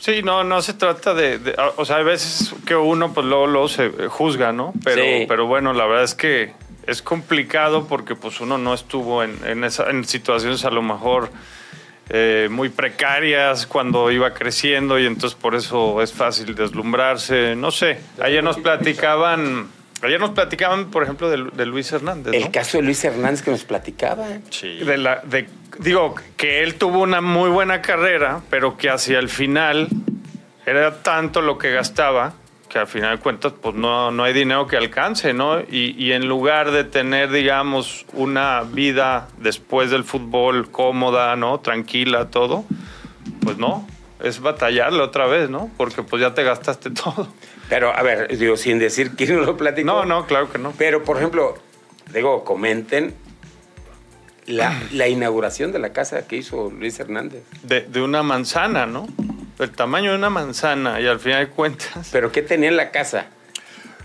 Sí, 0.00 0.22
no, 0.22 0.42
no 0.42 0.62
se 0.62 0.74
trata 0.74 1.14
de, 1.14 1.54
O 1.76 1.84
sea, 1.84 1.96
hay 1.96 2.04
veces 2.04 2.54
que 2.66 2.74
uno, 2.74 3.12
pues 3.12 3.24
luego, 3.24 3.46
luego 3.46 3.68
se 3.68 3.90
juzga, 4.08 4.52
¿no? 4.52 4.72
Pero, 4.82 5.02
pero 5.28 5.46
bueno, 5.46 5.72
la 5.72 5.86
verdad 5.86 6.04
es 6.04 6.14
que 6.14 6.52
es 6.86 7.02
complicado 7.02 7.86
porque, 7.86 8.16
pues, 8.16 8.40
uno 8.40 8.58
no 8.58 8.74
estuvo 8.74 9.22
en, 9.22 9.38
en, 9.46 9.62
esa, 9.62 9.90
en 9.90 10.04
situaciones 10.04 10.64
a 10.64 10.70
lo 10.70 10.82
mejor 10.82 11.30
eh, 12.14 12.48
muy 12.50 12.68
precarias 12.68 13.66
cuando 13.66 14.10
iba 14.10 14.34
creciendo 14.34 14.98
y 14.98 15.06
entonces 15.06 15.34
por 15.38 15.54
eso 15.54 16.02
es 16.02 16.12
fácil 16.12 16.54
deslumbrarse. 16.54 17.56
No 17.56 17.70
sé, 17.70 18.00
ayer 18.20 18.44
nos 18.44 18.58
platicaban... 18.58 19.68
Ayer 20.02 20.18
nos 20.18 20.30
platicaban, 20.30 20.90
por 20.90 21.04
ejemplo, 21.04 21.30
de, 21.30 21.64
Luis 21.64 21.92
Hernández. 21.92 22.34
El 22.34 22.50
caso 22.50 22.76
de 22.76 22.82
Luis 22.82 23.04
Hernández 23.04 23.40
que 23.40 23.52
nos 23.52 23.62
platicaba. 23.62 24.26
Sí. 24.50 24.78
De 24.78 24.98
la, 24.98 25.22
de, 25.24 25.48
digo, 25.78 26.16
que 26.36 26.64
él 26.64 26.74
tuvo 26.74 27.02
una 27.02 27.20
muy 27.20 27.48
buena 27.50 27.80
carrera, 27.80 28.40
pero 28.50 28.76
que 28.76 28.90
hacia 28.90 29.20
el 29.20 29.28
final 29.28 29.86
era 30.66 31.02
tanto 31.02 31.40
lo 31.40 31.56
que 31.56 31.70
gastaba 31.70 32.34
que 32.72 32.78
al 32.78 32.86
final 32.86 33.18
de 33.18 33.22
cuentas 33.22 33.52
pues 33.60 33.74
no, 33.74 34.10
no 34.10 34.24
hay 34.24 34.32
dinero 34.32 34.66
que 34.66 34.76
alcance, 34.76 35.34
¿no? 35.34 35.60
Y, 35.60 35.94
y, 35.98 36.12
en 36.12 36.26
lugar 36.26 36.70
de 36.70 36.84
tener, 36.84 37.30
digamos, 37.30 38.06
una 38.14 38.62
vida 38.62 39.28
después 39.36 39.90
del 39.90 40.04
fútbol 40.04 40.70
cómoda, 40.70 41.36
¿no? 41.36 41.60
Tranquila, 41.60 42.30
todo, 42.30 42.64
pues 43.42 43.58
no, 43.58 43.86
es 44.20 44.40
batallarle 44.40 45.02
otra 45.02 45.26
vez, 45.26 45.50
¿no? 45.50 45.70
Porque 45.76 46.02
pues 46.02 46.22
ya 46.22 46.32
te 46.32 46.42
gastaste 46.44 46.90
todo. 47.04 47.28
Pero, 47.68 47.94
a 47.94 48.02
ver, 48.02 48.36
digo, 48.38 48.56
sin 48.56 48.78
decir 48.78 49.12
quién 49.16 49.44
lo 49.44 49.56
platicó. 49.56 49.86
No, 49.86 50.04
no, 50.06 50.26
claro 50.26 50.50
que 50.50 50.58
no. 50.58 50.72
Pero, 50.78 51.04
por 51.04 51.18
ejemplo, 51.18 51.54
digo, 52.14 52.42
comenten 52.42 53.14
la, 54.46 55.08
inauguración 55.08 55.72
de 55.72 55.78
la 55.78 55.92
casa 55.92 56.26
que 56.26 56.36
hizo 56.36 56.70
Luis 56.70 56.98
Hernández. 56.98 57.42
De, 57.62 57.82
de, 57.82 58.00
una 58.00 58.22
manzana, 58.22 58.86
¿no? 58.86 59.06
El 59.58 59.70
tamaño 59.70 60.10
de 60.10 60.16
una 60.16 60.30
manzana 60.30 61.00
y 61.00 61.06
al 61.06 61.20
final 61.20 61.46
de 61.46 61.50
cuentas. 61.52 62.08
¿Pero 62.10 62.32
qué 62.32 62.42
tenía 62.42 62.68
en 62.68 62.76
la 62.76 62.90
casa? 62.90 63.26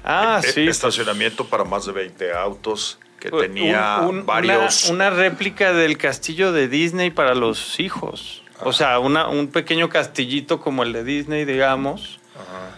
Ah, 0.04 0.42
e, 0.44 0.48
e, 0.48 0.51
sí. 0.51 0.68
Estacionamiento 0.68 1.48
para 1.48 1.63
más 1.63 1.86
de 1.86 1.92
20 1.92 2.34
autos 2.34 3.00
que 3.20 3.32
tenía 3.32 4.00
varios. 4.25 4.89
Una, 4.89 5.10
réplica 5.10 5.74
del 5.74 5.98
castillo 5.98 6.51
de 6.51 6.68
Disney 6.68 7.10
para 7.10 7.36
los 7.36 7.80
hijos. 7.80 8.44
O 8.62 8.74
sea, 8.74 9.00
una, 9.00 9.27
un 9.27 9.50
pequeño 9.50 9.89
castillito 9.89 10.60
como 10.60 10.84
el 10.84 10.94
de 10.94 11.04
Disney, 11.04 11.46
digamos. 11.46 12.20
Ajá. 12.36 12.75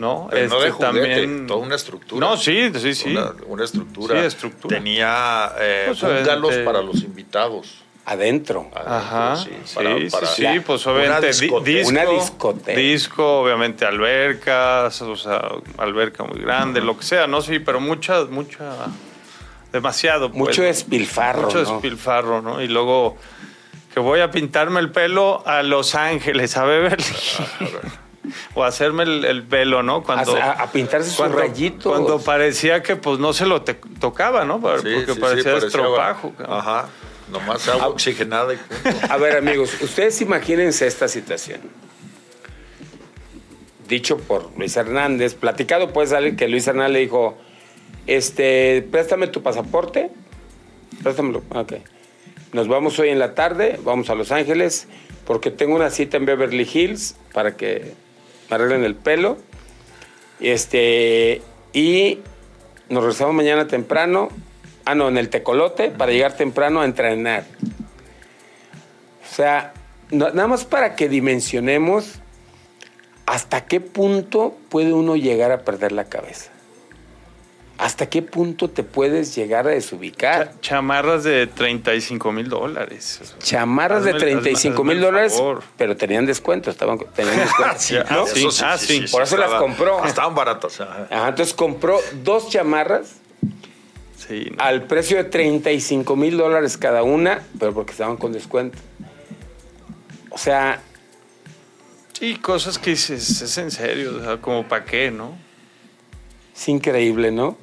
¿no? 0.00 0.28
Pero 0.30 0.48
no 0.48 0.60
de 0.60 0.68
este, 0.68 0.80
también... 0.80 1.46
toda 1.46 1.60
una 1.60 1.76
estructura. 1.76 2.26
No, 2.26 2.36
sí, 2.36 2.72
sí, 2.74 2.94
sí. 2.94 3.14
Una, 3.46 3.64
estructura. 3.64 4.18
Sí, 4.18 4.26
estructura. 4.26 4.76
Tenía 4.78 5.52
eh, 5.58 5.92
pues, 6.00 6.58
para 6.64 6.82
los 6.82 7.02
invitados. 7.02 7.84
Adentro. 8.04 8.70
Ajá. 8.74 9.36
Sí, 9.36 9.50
sí, 9.64 10.60
pues 10.66 10.86
obviamente 10.86 11.28
disco, 11.28 11.62
una 11.88 12.04
discoteca. 12.04 12.78
Disco, 12.78 13.40
obviamente 13.42 13.84
albercas, 13.84 15.00
o 15.02 15.16
sea, 15.16 15.50
alberca 15.78 16.24
muy 16.24 16.40
grande, 16.40 16.80
lo 16.80 16.96
que 16.96 17.04
sea, 17.04 17.26
¿no? 17.26 17.40
Sí, 17.40 17.58
pero 17.58 17.80
mucha, 17.80 18.24
mucha, 18.24 18.88
demasiado. 19.72 20.30
Pues, 20.30 20.38
mucho 20.38 20.62
despilfarro. 20.62 21.42
Mucho 21.42 21.60
despilfarro, 21.60 22.42
¿no? 22.42 22.60
Y 22.60 22.68
luego 22.68 23.16
que 23.92 24.00
voy 24.00 24.20
a 24.20 24.30
pintarme 24.30 24.80
el 24.80 24.90
pelo 24.90 25.46
a 25.46 25.62
Los 25.62 25.94
Ángeles, 25.94 26.56
a 26.56 26.64
Beverly. 26.64 27.04
Ah, 27.38 27.68
o 28.54 28.64
hacerme 28.64 29.04
el, 29.04 29.42
pelo, 29.44 29.82
¿no? 29.82 30.02
Cuando, 30.02 30.36
a, 30.36 30.66
pintarse 30.72 31.10
sus 31.10 31.30
rayitos. 31.30 31.92
Cuando 31.92 32.20
parecía 32.20 32.82
que 32.82 32.96
pues 32.96 33.18
no 33.18 33.32
se 33.32 33.46
lo 33.46 33.62
tocaba, 33.62 34.44
¿no? 34.44 34.60
Porque 34.60 35.14
parecía 35.20 35.56
estropajo. 35.56 36.32
Ajá. 36.48 36.88
Nomás 37.30 37.68
agua 37.68 37.88
oxigenada 37.88 38.54
y 38.54 38.58
A 39.08 39.16
ver, 39.16 39.36
amigos, 39.36 39.80
ustedes 39.80 40.20
imagínense 40.20 40.86
esta 40.86 41.08
situación. 41.08 41.60
Dicho 43.88 44.18
por 44.18 44.50
Luis 44.56 44.76
Hernández, 44.76 45.34
platicado 45.34 45.92
pues 45.92 46.12
alguien 46.12 46.36
que 46.36 46.48
Luis 46.48 46.66
Hernández 46.66 46.92
le 46.92 47.00
dijo, 47.00 47.36
este, 48.06 48.86
préstame 48.90 49.26
tu 49.26 49.42
pasaporte. 49.42 50.10
Préstamelo. 51.02 51.42
Ok. 51.50 51.74
Nos 52.52 52.68
vamos 52.68 52.98
hoy 52.98 53.10
en 53.10 53.18
la 53.18 53.34
tarde, 53.34 53.78
vamos 53.84 54.10
a 54.10 54.14
Los 54.14 54.32
Ángeles, 54.32 54.88
porque 55.24 55.50
tengo 55.50 55.76
una 55.76 55.90
cita 55.90 56.16
en 56.16 56.26
Beverly 56.26 56.68
Hills 56.72 57.14
para 57.32 57.56
que 57.56 57.94
me 58.48 58.56
arreglen 58.56 58.84
el 58.84 58.96
pelo. 58.96 59.38
Este, 60.40 61.42
y 61.72 62.18
nos 62.88 63.04
regresamos 63.04 63.34
mañana 63.34 63.68
temprano. 63.68 64.30
Ah, 64.84 64.94
no, 64.94 65.08
en 65.08 65.18
el 65.18 65.28
tecolote 65.28 65.90
para 65.90 66.12
llegar 66.12 66.36
temprano 66.36 66.80
a 66.80 66.84
entrenar. 66.84 67.44
O 69.22 69.34
sea, 69.34 69.72
nada 70.10 70.46
más 70.46 70.64
para 70.64 70.96
que 70.96 71.08
dimensionemos 71.08 72.20
hasta 73.26 73.66
qué 73.66 73.80
punto 73.80 74.56
puede 74.68 74.92
uno 74.92 75.14
llegar 75.14 75.52
a 75.52 75.60
perder 75.60 75.92
la 75.92 76.06
cabeza. 76.06 76.50
¿Hasta 77.78 78.10
qué 78.10 78.20
punto 78.20 78.68
te 78.68 78.82
puedes 78.82 79.34
llegar 79.34 79.66
a 79.66 79.70
desubicar? 79.70 80.52
chamarras 80.60 81.24
de 81.24 81.46
35 81.46 82.32
mil 82.32 82.48
dólares. 82.48 83.34
Chamarras 83.38 84.04
de 84.04 84.12
35 84.12 84.84
mil 84.84 85.00
dólares, 85.00 85.40
pero 85.78 85.96
tenían 85.96 86.26
descuento, 86.26 86.70
estaban, 86.70 86.98
tenían 87.14 87.38
descuento. 87.38 87.74
sí, 87.78 87.96
ah, 88.62 88.76
sí, 88.76 89.04
Por 89.10 89.22
eso 89.22 89.38
las 89.38 89.52
compró. 89.52 90.04
Estaban 90.04 90.34
baratas. 90.34 90.78
entonces 91.10 91.54
compró 91.54 91.98
dos 92.22 92.50
chamarras 92.50 93.19
al 94.58 94.86
precio 94.86 95.16
de 95.16 95.24
35 95.24 96.16
mil 96.16 96.36
dólares 96.36 96.76
cada 96.76 97.02
una, 97.02 97.42
pero 97.58 97.74
porque 97.74 97.92
estaban 97.92 98.16
con 98.16 98.32
descuento. 98.32 98.78
O 100.30 100.38
sea... 100.38 100.82
Sí, 102.12 102.36
cosas 102.36 102.78
que 102.78 102.90
dices, 102.90 103.40
es 103.40 103.58
en 103.58 103.70
serio, 103.70 104.18
o 104.18 104.22
sea, 104.22 104.36
como 104.38 104.68
para 104.68 104.84
qué, 104.84 105.10
¿no? 105.10 105.38
Es 106.54 106.68
increíble, 106.68 107.30
¿no? 107.30 107.56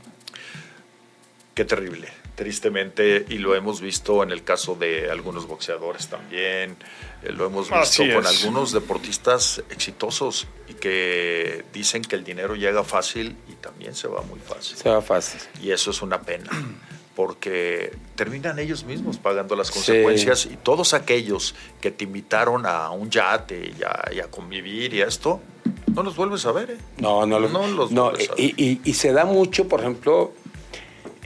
Qué 1.53 1.63
terrible, 1.63 2.07
tristemente, 2.33 3.23
y 3.29 3.37
lo 3.37 3.53
hemos 3.53 3.81
visto 3.81 4.23
en 4.23 4.31
el 4.31 4.43
caso 4.43 4.73
de 4.73 5.11
algunos 5.11 5.45
boxeadores 5.47 6.07
también, 6.07 6.71
eh, 6.71 6.75
lo 7.23 7.45
hemos 7.45 7.69
visto 7.69 8.03
con 8.13 8.25
algunos 8.25 8.71
deportistas 8.71 9.63
exitosos 9.69 10.47
y 10.67 10.73
que 10.73 11.65
dicen 11.73 12.01
que 12.01 12.15
el 12.15 12.23
dinero 12.23 12.55
llega 12.55 12.83
fácil 12.83 13.35
y 13.49 13.53
también 13.53 13.95
se 13.95 14.07
va 14.07 14.21
muy 14.21 14.39
fácil. 14.39 14.77
Se 14.77 14.89
va 14.89 15.01
fácil. 15.01 15.41
Y 15.61 15.71
eso 15.71 15.91
es 15.91 16.01
una 16.01 16.21
pena, 16.21 16.49
porque 17.15 17.93
terminan 18.15 18.59
ellos 18.59 18.83
mismos 18.83 19.17
pagando 19.17 19.55
las 19.55 19.71
consecuencias 19.71 20.45
y 20.45 20.57
todos 20.57 20.93
aquellos 20.93 21.55
que 21.81 21.91
te 21.91 22.03
invitaron 22.03 22.65
a 22.65 22.91
un 22.91 23.09
yate 23.09 23.73
y 23.77 24.19
a, 24.19 24.27
convivir 24.29 24.93
y 24.93 25.01
esto, 25.01 25.41
no 25.93 26.03
los 26.03 26.15
vuelves 26.15 26.45
a 26.45 26.51
ver. 26.51 26.71
¿eh? 26.71 26.77
No, 26.97 27.25
no 27.25 27.39
los, 27.39 27.51
no 27.51 27.67
los 27.67 27.93
vuelves 27.93 28.29
a 28.29 28.35
ver. 28.35 28.53
Y, 28.57 28.81
y 28.83 28.93
se 28.93 29.11
da 29.11 29.25
mucho, 29.25 29.67
por 29.67 29.79
ejemplo, 29.79 30.33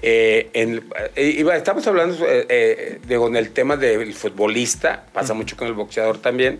eh, 0.01 0.49
en, 0.53 0.83
eh, 1.15 1.45
estamos 1.53 1.85
hablando 1.87 2.25
eh, 2.27 2.99
de, 3.05 3.17
con 3.17 3.35
el 3.35 3.51
tema 3.51 3.77
del 3.77 4.13
futbolista, 4.13 5.05
pasa 5.13 5.33
mucho 5.33 5.55
con 5.55 5.67
el 5.67 5.73
boxeador 5.73 6.17
también. 6.17 6.59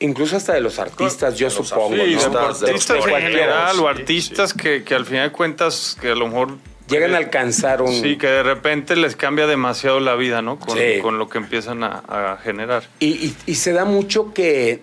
Incluso 0.00 0.36
hasta 0.36 0.52
de 0.52 0.60
los 0.60 0.78
artistas, 0.78 1.38
yo 1.38 1.48
supongo. 1.48 1.94
Sí, 1.96 2.16
¿no? 2.30 2.38
artistas 2.38 3.06
en 3.06 3.22
general 3.22 3.78
o 3.78 3.88
artistas 3.88 4.52
Que, 4.52 4.84
que, 4.84 4.94
al 4.94 5.06
final 5.06 5.30
de 5.30 5.32
cuentas 5.32 5.96
que 6.00 6.10
a 6.10 6.14
lo 6.14 6.28
mejor... 6.28 6.58
Llegan 6.88 7.14
a 7.14 7.16
alcanzar 7.16 7.80
un... 7.80 7.92
Sí, 7.92 8.18
que 8.18 8.26
de 8.26 8.42
repente 8.42 8.96
les 8.96 9.16
cambia 9.16 9.46
demasiado 9.46 10.00
la 10.00 10.16
vida, 10.16 10.42
¿no? 10.42 10.58
Con, 10.58 10.76
con 11.00 11.18
lo 11.18 11.30
que 11.30 11.38
empiezan 11.38 11.82
a, 11.82 12.02
a 12.06 12.36
generar. 12.36 12.82
Y, 13.00 13.06
y, 13.06 13.36
y 13.46 13.54
se 13.54 13.72
da 13.72 13.86
mucho 13.86 14.34
que 14.34 14.82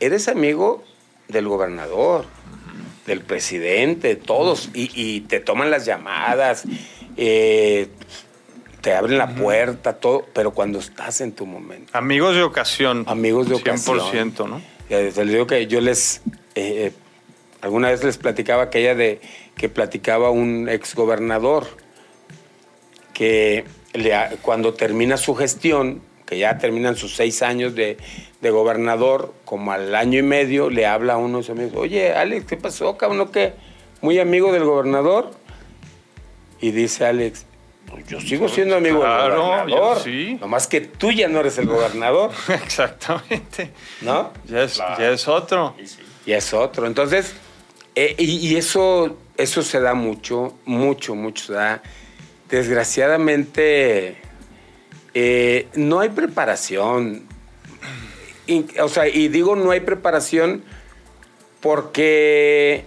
eres 0.00 0.26
amigo 0.26 0.82
del 1.28 1.46
gobernador 1.46 2.24
del 3.06 3.20
presidente, 3.20 4.08
de 4.08 4.16
todos, 4.16 4.70
y, 4.74 5.20
te 5.22 5.40
toman 5.40 5.70
las 5.70 5.86
llamadas, 5.86 6.64
eh, 7.16 7.88
te 8.80 8.94
abren 8.94 9.18
la 9.18 9.34
puerta, 9.34 9.94
todo, 9.94 10.26
pero 10.32 10.52
cuando 10.52 10.78
estás 10.78 11.20
en 11.20 11.32
tu 11.32 11.46
momento. 11.46 11.96
Amigos 11.96 12.34
de 12.34 12.42
ocasión. 12.42 13.04
Amigos 13.06 13.48
de 13.48 13.54
ocasión. 13.54 13.98
100%, 13.98 14.48
¿no? 14.48 14.60
Les 14.88 15.16
digo 15.16 15.46
que 15.46 15.66
yo 15.66 15.80
les, 15.80 16.22
eh, 16.54 16.92
alguna 17.60 17.90
vez 17.90 18.04
les 18.04 18.18
platicaba 18.18 18.64
aquella 18.64 18.94
de 18.94 19.20
que 19.56 19.68
platicaba 19.68 20.30
un 20.30 20.68
exgobernador 20.68 21.66
que 23.12 23.64
cuando 24.42 24.74
termina 24.74 25.16
su 25.16 25.34
gestión, 25.34 26.02
que 26.26 26.38
ya 26.38 26.58
terminan 26.58 26.96
sus 26.96 27.14
seis 27.14 27.42
años 27.42 27.74
de, 27.74 27.96
gobernador, 28.42 29.34
como 29.44 29.72
al 29.72 29.92
año 29.96 30.20
y 30.20 30.22
medio, 30.22 30.70
le 30.70 30.86
habla 30.86 31.14
a 31.14 31.16
uno 31.16 31.38
de 31.38 31.44
sus 31.44 31.50
amigos, 31.50 31.74
oye, 31.76 32.12
Alex, 32.12 32.46
¿qué 32.46 32.56
pasó, 32.56 32.96
cabrón? 32.96 33.28
¿Qué? 33.32 33.54
Muy 34.02 34.20
amigo 34.20 34.52
del 34.52 34.62
gobernador. 34.62 35.32
Y 36.60 36.70
dice 36.70 37.06
Alex, 37.06 37.44
pues 37.90 38.06
yo 38.06 38.20
sigo 38.20 38.48
siendo 38.48 38.76
amigo 38.76 39.02
del 39.02 39.36
gobernador. 39.36 40.00
Sí. 40.00 40.38
Nomás 40.40 40.68
que 40.68 40.80
tú 40.80 41.10
ya 41.10 41.26
no 41.26 41.40
eres 41.40 41.58
el 41.58 41.66
gobernador. 41.66 42.30
Exactamente. 42.62 43.72
¿No? 44.00 44.30
Ya 44.44 44.62
es, 44.62 44.76
ya 44.76 45.10
es 45.10 45.26
otro. 45.26 45.74
Ya 46.24 46.36
es 46.36 46.54
otro. 46.54 46.86
Entonces, 46.86 47.34
eh, 47.96 48.14
y, 48.16 48.48
y, 48.48 48.56
eso, 48.56 49.16
eso 49.36 49.62
se 49.62 49.80
da 49.80 49.94
mucho, 49.94 50.56
mucho, 50.64 51.14
mucho 51.14 51.46
se 51.46 51.52
da. 51.54 51.82
Desgraciadamente, 52.48 54.18
eh, 55.18 55.68
no 55.76 56.00
hay 56.00 56.10
preparación. 56.10 57.22
o 58.82 58.88
sea, 58.90 59.08
y 59.08 59.28
digo 59.28 59.56
no 59.56 59.70
hay 59.70 59.80
preparación 59.80 60.62
porque, 61.62 62.84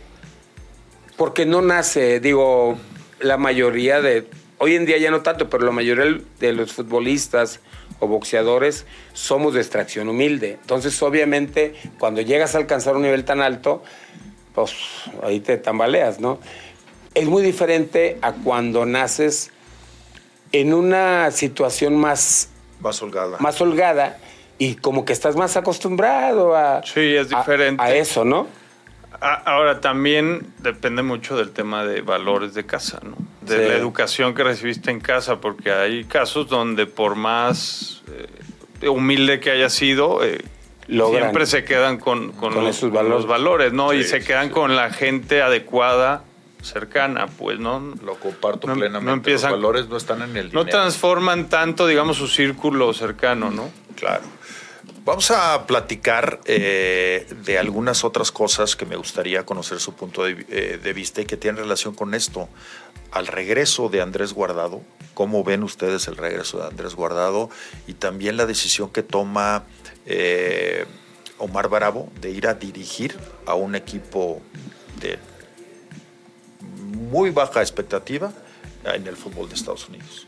porque 1.18 1.48
no 1.48 1.64
nace, 1.64 2.20
digo, 2.20 2.78
la 3.20 3.38
mayoría 3.38 4.00
de, 4.00 4.28
hoy 4.60 4.76
en 4.76 4.86
día 4.86 5.00
ya 5.00 5.10
no 5.10 5.24
tanto, 5.24 5.50
pero 5.50 5.66
la 5.66 5.72
mayoría 5.72 6.22
de 6.40 6.54
los 6.54 6.74
futbolistas 6.74 7.62
o 7.98 8.06
boxeadores 8.06 8.86
somos 9.14 9.56
de 9.56 9.62
extracción 9.62 10.08
humilde. 10.08 10.60
Entonces, 10.62 11.02
obviamente, 11.02 11.74
cuando 11.98 12.22
llegas 12.22 12.54
a 12.54 12.60
alcanzar 12.60 12.96
un 12.96 13.02
nivel 13.02 13.26
tan 13.26 13.42
alto, 13.42 13.82
pues 14.54 14.76
ahí 15.24 15.40
te 15.40 15.58
tambaleas, 15.58 16.20
¿no? 16.20 16.40
Es 17.16 17.26
muy 17.26 17.42
diferente 17.42 18.20
a 18.22 18.34
cuando 18.34 18.86
naces 18.86 19.52
en 20.52 20.74
una 20.74 21.32
situación 21.32 21.98
más... 21.98 22.50
Más 22.80 23.02
holgada. 23.02 23.38
Más 23.40 23.60
holgada 23.62 24.18
y 24.58 24.76
como 24.76 25.06
que 25.06 25.14
estás 25.14 25.36
más 25.36 25.58
acostumbrado 25.58 26.56
a... 26.56 26.82
Sí, 26.84 27.16
es 27.16 27.30
diferente. 27.30 27.82
A, 27.82 27.94
eso, 27.96 28.26
¿no? 28.26 28.48
Ahora, 29.22 29.82
también 29.82 30.48
depende 30.60 31.02
mucho 31.02 31.36
del 31.36 31.52
tema 31.52 31.84
de 31.86 32.02
valores 32.02 32.54
de 32.54 32.66
casa, 32.66 33.00
¿no? 33.04 33.16
De 33.42 33.68
la 33.68 33.76
educación 33.76 34.34
que 34.34 34.44
recibiste 34.44 34.92
en 34.92 35.00
casa, 35.00 35.42
porque 35.42 35.72
hay 35.72 36.06
casos 36.06 36.48
donde 36.48 36.86
por 36.86 37.16
más 37.16 38.04
eh, 38.82 38.88
humilde 38.88 39.40
que 39.40 39.52
haya 39.52 39.70
sido, 39.70 40.24
eh, 40.24 40.42
siempre 40.88 41.46
se 41.46 41.64
quedan 41.64 41.98
con, 41.98 42.32
con, 42.34 42.54
los, 42.54 42.82
valores. 43.28 43.74
¿no? 43.74 43.94
y 43.94 44.04
se 44.04 44.22
quedan 44.22 44.50
con 44.50 44.76
la 44.76 44.92
gente 44.92 45.42
adecuada 45.42 46.24
cercana, 46.62 47.28
pues 47.28 47.60
no. 47.60 47.80
Lo 48.04 48.16
comparto 48.20 48.72
plenamente. 48.74 49.32
Los 49.32 49.44
valores 49.44 49.88
no 49.88 49.98
están 49.98 50.22
en 50.22 50.36
el 50.36 50.50
dinero. 50.50 50.64
No 50.64 50.66
transforman 50.66 51.50
tanto, 51.50 51.88
digamos, 51.88 52.18
su 52.18 52.28
círculo 52.28 52.94
cercano, 52.94 53.52
¿no? 53.52 53.70
Claro. 53.96 54.24
Vamos 55.06 55.32
a 55.32 55.66
platicar 55.66 56.40
eh, 56.46 57.26
de 57.44 57.58
algunas 57.58 58.04
otras 58.04 58.32
cosas 58.32 58.76
que 58.76 58.86
me 58.86 58.96
gustaría 58.96 59.46
conocer 59.46 59.80
su 59.80 59.94
punto 59.94 60.24
de, 60.24 60.46
eh, 60.50 60.80
de, 60.82 60.94
vista 60.94 61.22
y 61.22 61.26
que 61.26 61.38
tienen 61.38 61.64
relación 61.64 61.96
con 61.96 62.14
esto. 62.14 62.48
Al 63.12 63.26
regreso 63.26 63.90
de 63.90 64.02
Andrés 64.02 64.34
Guardado, 64.34 64.84
¿cómo 65.16 65.44
ven 65.44 65.64
ustedes 65.64 66.08
el 66.08 66.16
regreso 66.16 66.60
de 66.60 66.68
Andrés 66.68 66.94
Guardado? 66.94 67.50
Y 67.88 67.94
también 67.94 68.38
la 68.38 68.46
decisión 68.46 68.92
que 68.92 69.02
toma 69.02 69.64
eh, 70.06 70.86
Omar 71.40 71.70
Bravo 71.70 72.12
de 72.22 72.30
ir 72.30 72.48
a 72.48 72.54
dirigir 72.54 73.18
a 73.48 73.56
un 73.56 73.76
equipo 73.76 74.42
de 75.00 75.18
muy 77.10 77.30
baja 77.32 77.62
expectativa 77.62 78.32
en 78.84 79.08
el 79.08 79.16
fútbol 79.16 79.50
de 79.50 79.56
Estados 79.56 79.88
Unidos. 79.90 80.28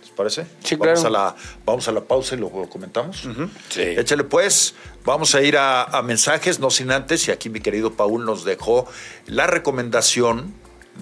¿Les 0.00 0.10
parece? 0.10 0.46
Sí, 0.62 0.76
vamos 0.76 1.00
claro. 1.00 1.08
A 1.08 1.10
la, 1.10 1.36
vamos 1.64 1.88
a 1.88 1.92
la 1.92 2.02
pausa 2.02 2.34
y 2.34 2.38
lo 2.38 2.50
comentamos. 2.50 3.28
sí. 3.68 3.82
Échale 3.82 4.24
pues, 4.24 4.74
vamos 5.04 5.34
a 5.34 5.42
ir 5.42 5.56
a, 5.56 5.84
a, 5.84 6.02
mensajes, 6.02 6.60
no 6.60 6.70
sin 6.70 6.90
antes, 6.90 7.28
y 7.28 7.30
aquí 7.30 7.50
mi 7.50 7.60
querido 7.60 7.92
Paul 7.92 8.24
nos 8.24 8.44
dejó 8.44 8.86
la 9.26 9.46
recomendación 9.46 10.54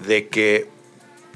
de 0.07 0.27
que 0.27 0.69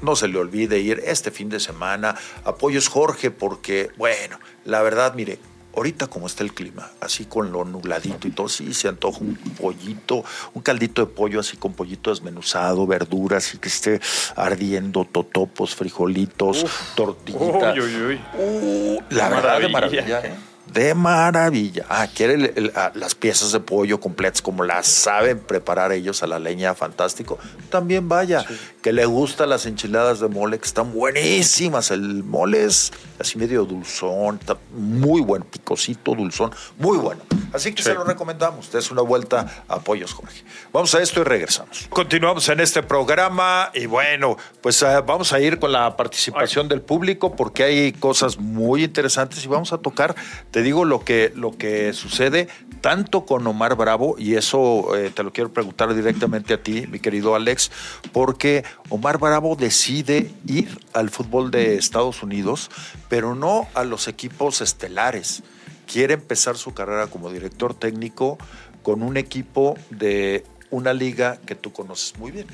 no 0.01 0.15
se 0.15 0.27
le 0.27 0.37
olvide 0.37 0.79
ir 0.79 1.01
este 1.05 1.31
fin 1.31 1.49
de 1.49 1.59
semana. 1.59 2.15
Apoyos 2.43 2.87
Jorge, 2.87 3.31
porque, 3.31 3.91
bueno, 3.97 4.39
la 4.65 4.81
verdad, 4.81 5.13
mire, 5.15 5.39
ahorita 5.77 6.07
como 6.07 6.25
está 6.25 6.43
el 6.43 6.53
clima, 6.53 6.89
así 7.01 7.25
con 7.25 7.51
lo 7.51 7.63
nubladito 7.63 8.27
y 8.27 8.31
todo, 8.31 8.49
sí 8.49 8.73
se 8.73 8.87
antoja 8.87 9.19
un 9.19 9.35
pollito, 9.35 10.25
un 10.53 10.61
caldito 10.63 11.05
de 11.05 11.13
pollo 11.13 11.39
así 11.39 11.55
con 11.55 11.73
pollito 11.73 12.09
desmenuzado, 12.09 12.87
verduras 12.87 13.53
y 13.53 13.59
que 13.59 13.69
esté 13.69 14.01
ardiendo, 14.35 15.05
totopos, 15.05 15.75
frijolitos, 15.75 16.65
tortillitas. 16.95 17.77
Uy, 17.77 17.81
uy, 17.81 18.01
uy. 18.01 18.21
Uh, 18.37 19.01
la 19.11 19.29
verdad 19.29 19.59
de 19.59 19.69
maravilla, 19.69 20.19
¿eh? 20.25 20.33
De 20.73 20.93
maravilla. 20.93 21.85
Ah, 21.89 22.07
quiere 22.13 22.33
el, 22.35 22.53
el, 22.55 22.73
las 22.93 23.15
piezas 23.15 23.51
de 23.51 23.59
pollo 23.59 23.99
completas 23.99 24.41
como 24.41 24.63
las 24.63 24.87
saben 24.87 25.39
preparar 25.39 25.91
ellos 25.91 26.23
a 26.23 26.27
la 26.27 26.39
leña, 26.39 26.73
fantástico. 26.75 27.37
También 27.69 28.09
vaya, 28.09 28.45
sí. 28.47 28.57
que 28.81 28.93
le 28.93 29.05
gustan 29.05 29.49
las 29.49 29.65
enchiladas 29.65 30.19
de 30.19 30.27
mole, 30.27 30.59
que 30.59 30.65
están 30.65 30.93
buenísimas. 30.93 31.91
El 31.91 32.23
mole 32.23 32.65
es 32.65 32.91
así 33.19 33.37
medio 33.37 33.65
dulzón, 33.65 34.37
está 34.39 34.57
muy 34.71 35.21
bueno, 35.21 35.45
picosito, 35.45 36.15
dulzón, 36.15 36.51
muy 36.77 36.97
bueno. 36.97 37.21
Así 37.53 37.73
que 37.73 37.81
sí. 37.81 37.89
se 37.89 37.95
lo 37.95 38.03
recomendamos. 38.03 38.73
Es 38.73 38.91
una 38.91 39.01
vuelta 39.01 39.63
a 39.67 39.79
Pollos 39.79 40.13
Jorge. 40.13 40.43
Vamos 40.73 40.93
a 40.95 41.01
esto 41.01 41.21
y 41.21 41.23
regresamos. 41.23 41.87
Continuamos 41.89 42.47
en 42.49 42.59
este 42.59 42.83
programa 42.83 43.71
y 43.73 43.85
bueno, 43.85 44.37
pues 44.61 44.81
uh, 44.81 45.03
vamos 45.05 45.33
a 45.33 45.39
ir 45.39 45.59
con 45.59 45.71
la 45.71 45.95
participación 45.95 46.65
Ay. 46.65 46.69
del 46.69 46.81
público 46.81 47.35
porque 47.35 47.63
hay 47.63 47.93
cosas 47.93 48.37
muy 48.37 48.83
interesantes 48.83 49.43
y 49.43 49.47
vamos 49.47 49.73
a 49.73 49.77
tocar 49.77 50.15
te 50.57 50.63
digo 50.63 50.85
lo 50.85 51.05
que, 51.05 51.31
lo 51.35 51.55
que 51.55 51.93
sucede 51.93 52.47
tanto 52.81 53.27
con 53.27 53.45
Omar 53.45 53.75
Bravo, 53.75 54.15
y 54.17 54.33
eso 54.33 54.97
eh, 54.97 55.11
te 55.11 55.21
lo 55.21 55.31
quiero 55.31 55.53
preguntar 55.53 55.93
directamente 55.93 56.55
a 56.55 56.63
ti, 56.63 56.87
mi 56.87 56.97
querido 56.97 57.35
Alex, 57.35 57.69
porque 58.11 58.63
Omar 58.89 59.19
Bravo 59.19 59.55
decide 59.55 60.31
ir 60.47 60.79
al 60.93 61.11
fútbol 61.11 61.51
de 61.51 61.75
Estados 61.75 62.23
Unidos, 62.23 62.71
pero 63.07 63.35
no 63.35 63.67
a 63.75 63.83
los 63.83 64.07
equipos 64.07 64.61
estelares. 64.61 65.43
Quiere 65.85 66.15
empezar 66.15 66.57
su 66.57 66.73
carrera 66.73 67.05
como 67.05 67.31
director 67.31 67.75
técnico 67.75 68.39
con 68.81 69.03
un 69.03 69.15
equipo 69.15 69.77
de 69.91 70.43
una 70.71 70.91
liga 70.91 71.37
que 71.45 71.53
tú 71.53 71.71
conoces 71.71 72.17
muy 72.17 72.31
bien. 72.31 72.47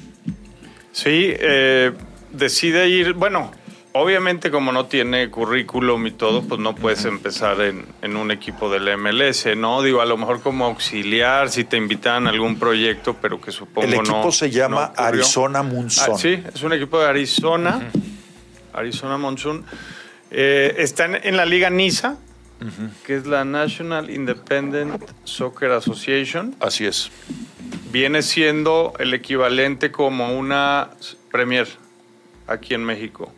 Sí, 0.91 1.31
eh, 1.39 1.93
decide 2.33 2.89
ir, 2.89 3.13
bueno, 3.13 3.53
Obviamente, 3.95 4.49
como 4.49 4.71
no 4.71 4.87
tiene 4.87 5.29
currículum 5.29 6.07
y 6.07 6.11
todo, 6.11 6.41
pues 6.41 6.59
no 6.59 6.73
puedes 6.73 7.05
empezar 7.05 7.61
en, 7.61 7.85
en, 8.01 8.17
un 8.17 8.31
equipo 8.31 8.67
del 8.71 8.97
MLS, 8.97 9.55
¿no? 9.55 9.83
Digo, 9.83 10.01
a 10.01 10.05
lo 10.05 10.17
mejor 10.17 10.41
como 10.41 10.65
auxiliar, 10.65 11.49
si 11.51 11.63
te 11.63 11.77
invitan 11.77 12.25
a 12.25 12.31
algún 12.31 12.57
proyecto, 12.57 13.15
pero 13.21 13.39
que 13.39 13.51
supongo 13.51 13.87
no. 13.87 13.93
El 13.93 13.99
equipo 13.99 14.23
no, 14.23 14.31
se 14.31 14.49
llama 14.49 14.93
no 14.97 15.03
Arizona 15.03 15.61
Monsoon. 15.61 16.15
Ah, 16.15 16.17
sí, 16.17 16.43
es 16.55 16.63
un 16.63 16.73
equipo 16.73 16.99
de 16.99 17.05
Arizona, 17.05 17.77
uh 17.77 17.97
-huh. 17.97 18.79
Arizona 18.79 19.17
Monsoon. 19.19 19.63
Eh, 20.31 20.73
están 20.79 21.13
en 21.13 21.37
la 21.37 21.45
Liga 21.45 21.69
NISA, 21.69 22.17
uh 22.61 22.65
-huh. 22.65 22.89
que 23.05 23.15
es 23.15 23.27
la 23.27 23.45
National 23.45 24.09
Independent 24.09 25.03
Soccer 25.23 25.69
Association. 25.69 26.55
Así 26.59 26.87
es. 26.87 27.11
Viene 27.91 28.23
siendo 28.23 28.93
el 28.97 29.13
equivalente 29.13 29.91
como 29.91 30.35
una 30.35 30.89
Premier 31.31 31.67
aquí 32.47 32.73
en 32.73 32.83
México. 32.85 33.31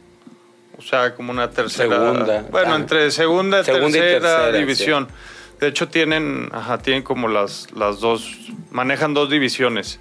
O 0.77 0.81
sea, 0.81 1.15
como 1.15 1.31
una 1.31 1.49
tercera. 1.49 1.95
Segunda. 1.95 2.45
Bueno, 2.51 2.73
ah. 2.73 2.77
entre 2.77 3.11
segunda, 3.11 3.63
segunda 3.63 3.99
tercera 3.99 4.17
y 4.17 4.21
tercera 4.21 4.51
división. 4.51 5.07
Sí. 5.09 5.59
De 5.59 5.67
hecho, 5.67 5.87
tienen, 5.87 6.49
ajá, 6.51 6.79
tienen 6.79 7.03
como 7.03 7.27
las, 7.27 7.71
las 7.71 7.99
dos, 7.99 8.51
manejan 8.71 9.13
dos 9.13 9.29
divisiones. 9.29 9.99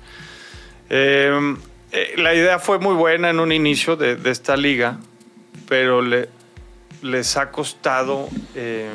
Eh, 0.91 1.57
eh, 1.93 2.15
la 2.17 2.35
idea 2.35 2.59
fue 2.59 2.79
muy 2.79 2.95
buena 2.95 3.31
en 3.31 3.39
un 3.39 3.53
inicio 3.53 3.97
de, 3.97 4.17
de 4.17 4.31
esta 4.31 4.57
liga, 4.57 4.99
pero 5.69 6.03
le, 6.03 6.29
les 7.03 7.37
ha 7.37 7.53
costado, 7.53 8.29
eh, 8.57 8.91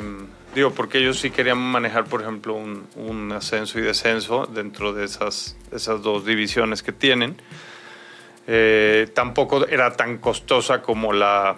digo, 0.54 0.72
porque 0.72 0.98
ellos 0.98 1.18
sí 1.18 1.30
querían 1.30 1.58
manejar, 1.58 2.04
por 2.04 2.20
ejemplo, 2.20 2.54
un, 2.54 2.86
un 2.96 3.32
ascenso 3.32 3.78
y 3.78 3.82
descenso 3.82 4.46
dentro 4.46 4.92
de 4.92 5.04
esas, 5.04 5.56
esas 5.72 6.02
dos 6.02 6.26
divisiones 6.26 6.82
que 6.82 6.92
tienen. 6.92 7.40
Eh, 8.46 9.08
tampoco 9.14 9.66
era 9.66 9.92
tan 9.92 10.18
costosa 10.18 10.82
como 10.82 11.12
la, 11.12 11.56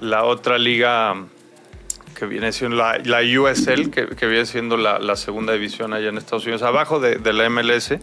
la 0.00 0.24
otra 0.24 0.58
liga 0.58 1.14
que 2.14 2.26
viene 2.26 2.52
siendo 2.52 2.76
la, 2.76 2.98
la 2.98 3.20
USL, 3.20 3.90
que, 3.90 4.08
que, 4.08 4.26
viene 4.26 4.46
siendo 4.46 4.76
la, 4.76 5.16
segunda 5.16 5.52
división 5.52 5.92
allá 5.92 6.08
en 6.08 6.16
Estados 6.16 6.44
Unidos, 6.44 6.62
abajo 6.62 7.00
de, 7.00 7.16
de, 7.16 7.32
la 7.32 7.48
MLS, 7.50 7.96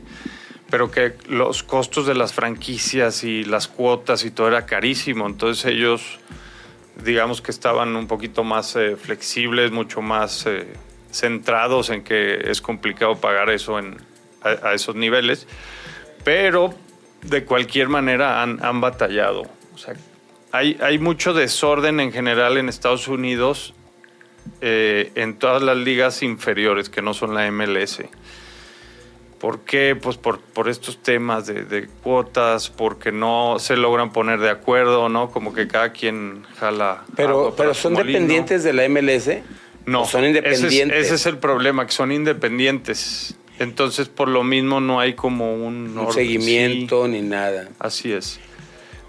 pero 0.69 0.91
que 0.91 1.13
los 1.28 1.63
costos 1.63 2.06
de 2.06 2.13
las 2.13 2.34
franquicias 2.34 3.24
y 3.24 3.43
las 3.43 3.67
cuotas 3.67 4.26
y 4.26 4.32
todo 4.32 4.50
era 4.50 4.65
carísimo. 4.65 5.26
Entonces 5.26 5.65
ellos, 5.65 6.19
digamos 7.04 7.41
que 7.41 7.52
estaban 7.52 7.95
un 7.95 8.08
poquito 8.08 8.43
más 8.43 8.76
eh, 8.76 8.97
flexibles, 8.97 9.71
mucho 9.71 10.02
más 10.02 10.45
eh, 10.45 10.67
centrados 11.12 11.89
en 11.89 12.04
que 12.04 12.52
es 12.52 12.62
complicado 12.62 13.15
pagar 13.15 13.50
eso 13.50 13.80
en, 13.80 13.97
a, 14.43 14.69
a 14.69 14.74
esos 14.74 14.95
niveles. 14.95 15.47
Pero 16.24 16.76
de 17.24 17.46
cualquier 17.46 17.90
manera 17.90 18.42
han, 18.42 18.64
han 18.64 18.82
batallado. 18.82 19.44
O 19.74 19.78
sea, 19.78 19.96
hay, 20.52 20.78
hay, 20.82 21.00
mucho 21.00 21.34
desorden 21.34 22.00
en 22.00 22.12
general 22.12 22.58
en 22.58 22.70
Estados 22.70 23.08
Unidos 23.08 23.74
eh, 24.60 25.12
en 25.16 25.36
todas 25.36 25.62
las 25.62 25.78
ligas 25.78 26.24
inferiores 26.24 26.90
que 26.90 27.02
no 27.02 27.14
son 27.14 27.34
la 27.34 27.50
MLS. 27.52 28.02
¿Por 29.40 29.62
qué? 29.62 29.98
Pues 30.00 30.18
por, 30.18 30.40
por 30.40 30.70
estos 30.70 31.02
temas 31.02 31.48
de, 31.48 31.66
de, 31.66 31.88
cuotas, 31.88 32.70
porque 32.70 33.12
no 33.12 33.58
se 33.58 33.76
logran 33.76 34.12
poner 34.12 34.40
de 34.40 34.52
acuerdo, 34.52 35.10
¿no? 35.10 35.32
Como 35.32 35.54
que 35.54 35.68
cada 35.68 35.92
quien 35.94 36.44
jala. 36.60 37.04
Pero, 37.16 37.56
pero 37.58 37.74
son 37.74 37.94
molino. 37.94 38.20
dependientes 38.20 38.64
de 38.64 38.74
la 38.74 38.88
MLS. 38.88 39.30
No, 39.88 40.06
son 40.06 40.26
independientes. 40.26 40.74
Ese 40.74 40.84
es, 40.84 41.06
ese 41.06 41.16
es 41.16 41.26
el 41.26 41.40
problema, 41.40 41.88
que 41.88 41.92
son 41.92 42.12
independientes. 42.12 43.36
Entonces, 43.62 44.10
por 44.10 44.28
lo 44.28 44.43
mismo, 44.43 44.82
no 44.82 45.00
hay 45.00 45.13
como 45.13 45.54
un, 45.54 45.95
un 45.95 46.12
seguimiento 46.12 47.06
sí. 47.06 47.12
ni 47.12 47.21
nada. 47.21 47.69
Así 47.78 48.12
es. 48.12 48.39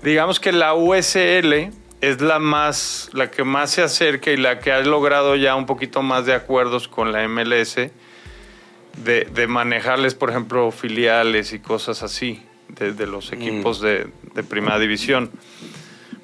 Digamos 0.02 0.40
que 0.40 0.52
la 0.52 0.74
USL 0.74 1.70
es 2.02 2.20
la 2.20 2.38
más, 2.38 3.08
la 3.14 3.30
que 3.30 3.44
más 3.44 3.70
se 3.70 3.82
acerca 3.82 4.30
y 4.30 4.36
la 4.36 4.58
que 4.58 4.70
ha 4.70 4.82
logrado 4.82 5.36
ya 5.36 5.56
un 5.56 5.64
poquito 5.64 6.02
más 6.02 6.26
de 6.26 6.34
acuerdos 6.34 6.86
con 6.86 7.12
la 7.12 7.26
MLS 7.28 7.76
de, 7.76 9.24
de 9.24 9.46
manejarles, 9.46 10.14
por 10.14 10.28
ejemplo, 10.28 10.70
filiales 10.70 11.54
y 11.54 11.58
cosas 11.58 12.02
así 12.02 12.42
de, 12.68 12.92
de 12.92 13.06
los 13.06 13.32
equipos 13.32 13.80
mm. 13.80 13.84
de, 13.84 14.06
de, 14.34 14.42
primera 14.42 14.78
división. 14.78 15.30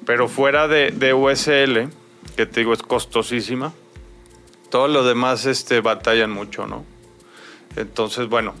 Pero 0.05 0.27
fuera 0.27 0.67
de, 0.67 0.91
de, 0.91 1.15
USL, 1.15 1.89
que 2.35 2.45
te 2.45 2.59
digo 2.59 2.73
es 2.73 2.83
costosísima, 2.83 3.73
todos 4.69 4.91
los 4.91 5.03
demás 5.07 5.47
este, 5.47 5.81
batallan 5.81 6.29
mucho, 6.29 6.67
¿no? 6.67 6.85
Entonces, 7.75 8.27
bueno. 8.27 8.53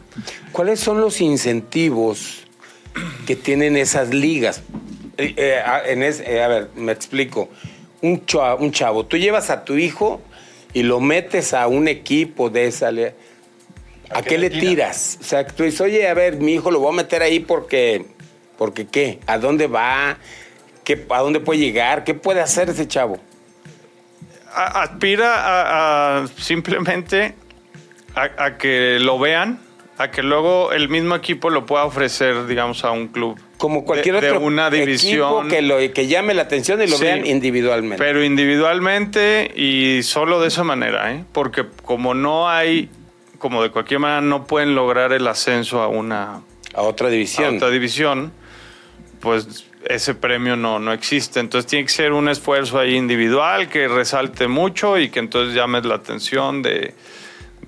¿Cuáles 0.51 0.79
son 0.79 1.01
los 1.01 1.21
incentivos 1.21 2.45
que 3.25 3.35
tienen 3.35 3.77
esas 3.77 4.13
ligas? 4.13 4.61
Eh, 5.17 5.33
eh, 5.35 5.61
en 5.87 6.03
es, 6.03 6.21
eh, 6.21 6.41
a 6.41 6.47
ver, 6.47 6.69
me 6.75 6.91
explico. 6.91 7.49
Un 8.01 8.25
chavo, 8.25 8.63
un 8.63 8.71
chavo, 8.71 9.05
tú 9.05 9.17
llevas 9.17 9.49
a 9.49 9.65
tu 9.65 9.75
hijo 9.75 10.21
y 10.73 10.83
lo 10.83 11.01
metes 11.01 11.53
a 11.53 11.67
un 11.67 11.87
equipo 11.87 12.49
de 12.49 12.67
esa. 12.67 12.87
¿A, 12.89 14.19
¿A 14.19 14.21
qué, 14.21 14.37
le 14.37 14.49
tiras? 14.49 15.17
O 15.19 15.23
sea, 15.23 15.45
tú 15.45 15.63
dices, 15.63 15.81
oye, 15.81 16.07
a 16.07 16.13
ver, 16.13 16.37
mi 16.37 16.53
hijo 16.53 16.71
lo 16.71 16.79
voy 16.79 16.93
a 16.93 16.95
meter 16.95 17.21
ahí 17.21 17.39
porque. 17.39 18.05
¿Porque 18.57 18.87
qué? 18.87 19.19
¿A 19.25 19.37
dónde 19.37 19.67
va? 19.67 20.17
¿Qué, 20.83 21.05
¿A 21.09 21.19
dónde 21.19 21.39
puede 21.39 21.59
llegar? 21.59 22.03
¿Qué 22.03 22.13
puede 22.13 22.41
hacer 22.41 22.69
ese 22.69 22.87
chavo? 22.87 23.17
Aspira 24.53 25.35
a, 25.35 26.23
a 26.23 26.27
simplemente 26.27 27.35
a, 28.15 28.29
a, 28.37 28.57
que 28.57 28.99
lo 28.99 29.19
vean, 29.19 29.59
a 29.97 30.11
que 30.11 30.23
luego 30.23 30.71
el 30.71 30.89
mismo 30.89 31.15
equipo 31.15 31.49
lo 31.49 31.65
pueda 31.65 31.85
ofrecer, 31.85 32.47
digamos, 32.47 32.83
a 32.83 32.91
un 32.91 33.07
club 33.07 33.39
como 33.59 33.83
cualquier 33.83 34.15
otro 34.15 34.39
una 34.39 34.69
división. 34.69 35.45
equipo 35.45 35.47
que, 35.49 35.61
lo, 35.61 35.77
que 35.93 36.07
llame 36.07 36.33
la 36.33 36.43
atención 36.43 36.81
y 36.81 36.87
lo 36.87 36.97
vean 36.97 37.27
individualmente. 37.27 38.01
Pero 38.01 38.23
individualmente 38.23 39.51
y 39.53 40.01
solo 40.03 40.39
de 40.39 40.47
esa 40.47 40.63
manera, 40.63 41.13
¿eh? 41.13 41.25
porque 41.33 41.65
como 41.83 42.13
no 42.13 42.49
hay, 42.49 42.89
como 43.37 43.61
de 43.61 43.69
cualquier 43.69 43.99
manera 43.99 44.21
no 44.21 44.47
pueden 44.47 44.75
lograr 44.75 45.11
el 45.11 45.27
ascenso 45.27 45.81
a 45.81 45.89
una... 45.89 46.41
A 46.73 46.83
otra 46.83 47.09
división. 47.09 47.53
A 47.53 47.57
otra 47.57 47.69
división, 47.69 48.31
pues 49.19 49.65
ese 49.85 50.15
premio 50.15 50.55
no, 50.55 50.79
no 50.79 50.93
existe. 50.93 51.41
Entonces 51.41 51.69
tiene 51.69 51.85
que 51.85 51.91
ser 51.91 52.13
un 52.13 52.29
esfuerzo 52.29 52.79
ahí 52.79 52.95
individual 52.95 53.67
que 53.67 53.89
resalte 53.89 54.47
mucho 54.47 54.97
y 54.97 55.09
que 55.09 55.19
entonces 55.19 55.53
llame 55.53 55.81
la 55.81 55.95
atención 55.95 56.61
de, 56.61 56.93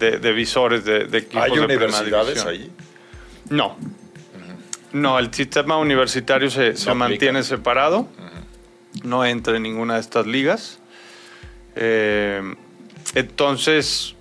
de, 0.02 0.32
visores 0.34 0.84
de, 0.84 1.06
de 1.06 1.18
equipos 1.20 1.44
¿Hay 1.44 1.58
universidades 1.58 2.46
ahí? 2.46 2.72
No. 3.50 3.78
No, 4.94 5.20
el 5.20 5.34
sistema 5.34 5.78
universitario 5.78 6.50
se, 6.50 6.74
mantiene 6.94 7.44
separado. 7.44 8.08
No 9.04 9.24
entra 9.26 9.56
en 9.56 9.64
ninguna 9.64 9.96
de 9.96 10.02
estas 10.02 10.28
ligas. 10.28 10.80
Eh, 11.76 12.56
entonces, 13.16 14.16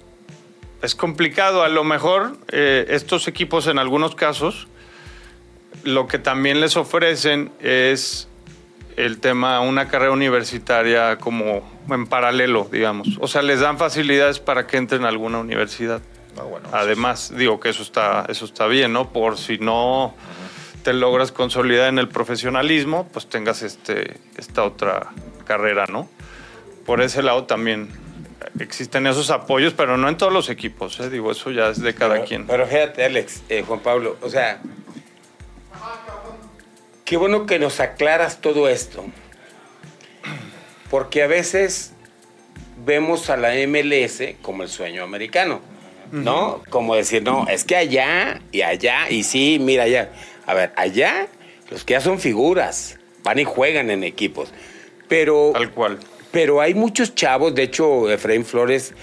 es 0.82 0.94
complicado. 0.94 1.62
A 1.62 1.68
lo 1.68 1.82
mejor 1.82 2.36
eh, 2.52 2.86
estos 2.90 3.26
equipos 3.26 3.66
en 3.66 3.78
algunos 3.78 4.14
casos 4.14 4.68
lo 5.84 6.06
que 6.06 6.18
también 6.18 6.60
les 6.60 6.76
ofrecen 6.76 7.50
es 7.60 8.28
el 8.96 9.18
tema, 9.18 9.60
una 9.60 9.88
carrera 9.88 10.12
universitaria 10.12 11.16
como 11.16 11.69
en 11.94 12.06
paralelo, 12.06 12.68
digamos. 12.70 13.18
O 13.20 13.28
sea, 13.28 13.42
les 13.42 13.60
dan 13.60 13.78
facilidades 13.78 14.40
para 14.40 14.66
que 14.66 14.76
entren 14.76 15.04
a 15.04 15.08
alguna 15.08 15.38
universidad. 15.38 16.00
Ah, 16.38 16.42
bueno, 16.42 16.68
Además, 16.72 17.32
digo 17.36 17.60
que 17.60 17.70
eso 17.70 17.82
está, 17.82 18.24
eso 18.28 18.44
está 18.44 18.66
bien, 18.66 18.92
¿no? 18.92 19.12
Por 19.12 19.38
si 19.38 19.58
no 19.58 20.14
te 20.82 20.92
logras 20.92 21.32
consolidar 21.32 21.88
en 21.88 21.98
el 21.98 22.08
profesionalismo, 22.08 23.08
pues 23.12 23.26
tengas 23.26 23.62
este, 23.62 24.14
esta 24.36 24.64
otra 24.64 25.08
carrera, 25.44 25.86
¿no? 25.86 26.08
Por 26.86 27.02
ese 27.02 27.22
lado 27.22 27.44
también 27.44 27.90
existen 28.58 29.06
esos 29.06 29.30
apoyos, 29.30 29.74
pero 29.74 29.96
no 29.96 30.08
en 30.08 30.16
todos 30.16 30.32
los 30.32 30.48
equipos, 30.48 30.98
¿eh? 31.00 31.10
digo, 31.10 31.30
eso 31.30 31.50
ya 31.50 31.68
es 31.68 31.82
de 31.82 31.94
cada 31.94 32.24
quien. 32.24 32.46
Pero 32.46 32.66
fíjate, 32.66 33.04
Alex, 33.04 33.42
eh, 33.48 33.62
Juan 33.66 33.80
Pablo, 33.80 34.16
o 34.22 34.30
sea, 34.30 34.60
Qué 37.10 37.16
bueno 37.16 37.44
que 37.44 37.58
nos 37.58 37.80
aclaras 37.80 38.40
todo 38.40 38.68
esto. 38.68 39.04
Porque 40.90 41.22
a 41.22 41.26
veces 41.26 41.92
vemos 42.84 43.30
a 43.30 43.36
la 43.36 43.54
MLS 43.66 44.22
como 44.42 44.62
el 44.62 44.68
sueño 44.68 45.04
americano, 45.04 45.60
¿no? 46.10 46.62
Como 46.68 46.96
decir, 46.96 47.22
no, 47.22 47.46
es 47.48 47.64
que 47.64 47.76
allá 47.76 48.40
y 48.50 48.62
allá, 48.62 49.08
y 49.08 49.22
sí, 49.22 49.58
mira 49.60 49.84
allá. 49.84 50.10
A 50.46 50.54
ver, 50.54 50.72
allá 50.76 51.28
los 51.70 51.84
que 51.84 51.92
ya 51.92 52.00
son 52.00 52.18
figuras, 52.18 52.98
van 53.22 53.38
y 53.38 53.44
juegan 53.44 53.90
en 53.90 54.04
equipos. 54.04 54.52
Pero. 55.08 55.52
Tal 55.52 55.70
cual. 55.70 55.98
Pero 56.32 56.60
hay 56.60 56.74
muchos 56.74 57.14
chavos, 57.14 57.54
de 57.54 57.64
hecho, 57.64 58.10
Efraín 58.10 58.44
Flores 58.44 58.94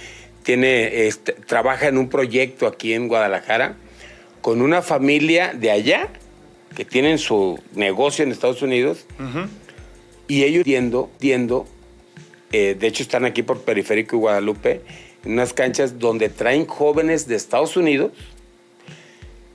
tiene, 0.43 1.07
este, 1.07 1.33
trabaja 1.33 1.89
en 1.89 1.97
un 1.97 2.07
proyecto 2.07 2.67
aquí 2.67 2.93
en 2.93 3.09
Guadalajara 3.09 3.75
con 4.41 4.61
una 4.61 4.81
familia 4.81 5.53
de 5.53 5.71
allá 5.71 6.07
que 6.73 6.85
tienen 6.85 7.17
su 7.17 7.59
negocio 7.73 8.23
en 8.23 8.31
Estados 8.31 8.61
Unidos 8.61 9.05
y 10.29 10.43
ellos 10.43 10.63
tiendo, 10.63 11.11
tiendo 11.19 11.67
eh, 12.51 12.75
de 12.79 12.87
hecho 12.87 13.03
están 13.03 13.25
aquí 13.25 13.43
por 13.43 13.61
Periférico 13.61 14.15
y 14.15 14.19
Guadalupe, 14.19 14.81
en 15.25 15.33
unas 15.33 15.53
canchas 15.53 15.99
donde 15.99 16.29
traen 16.29 16.65
jóvenes 16.65 17.27
de 17.27 17.35
Estados 17.35 17.75
Unidos. 17.77 18.11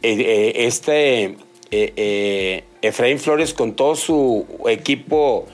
Eh, 0.02 0.16
eh, 0.18 0.66
este 0.66 1.37
Efraín 2.83 3.18
Flores 3.18 3.55
con 3.55 3.74
todo 3.74 3.96
su 3.96 4.46
equipo 4.66 5.46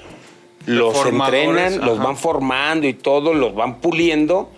los 0.67 1.07
entrenan, 1.07 1.79
los 1.85 1.99
van 1.99 2.17
formando 2.17 2.89
y 2.89 2.95
todo, 2.95 3.35
los 3.35 3.55
van 3.55 3.81
puliendo 3.81 4.51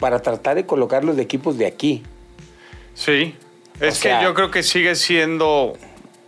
para 0.00 0.20
tratar 0.20 0.56
de 0.56 0.66
colocarlos 0.66 1.16
de 1.16 1.22
equipos 1.22 1.56
de 1.56 1.66
aquí. 1.66 2.02
Sí, 2.94 3.34
es 3.80 4.00
que 4.00 4.16
yo 4.22 4.34
creo 4.34 4.50
que 4.50 4.62
sigue 4.62 4.96
siendo 4.96 5.74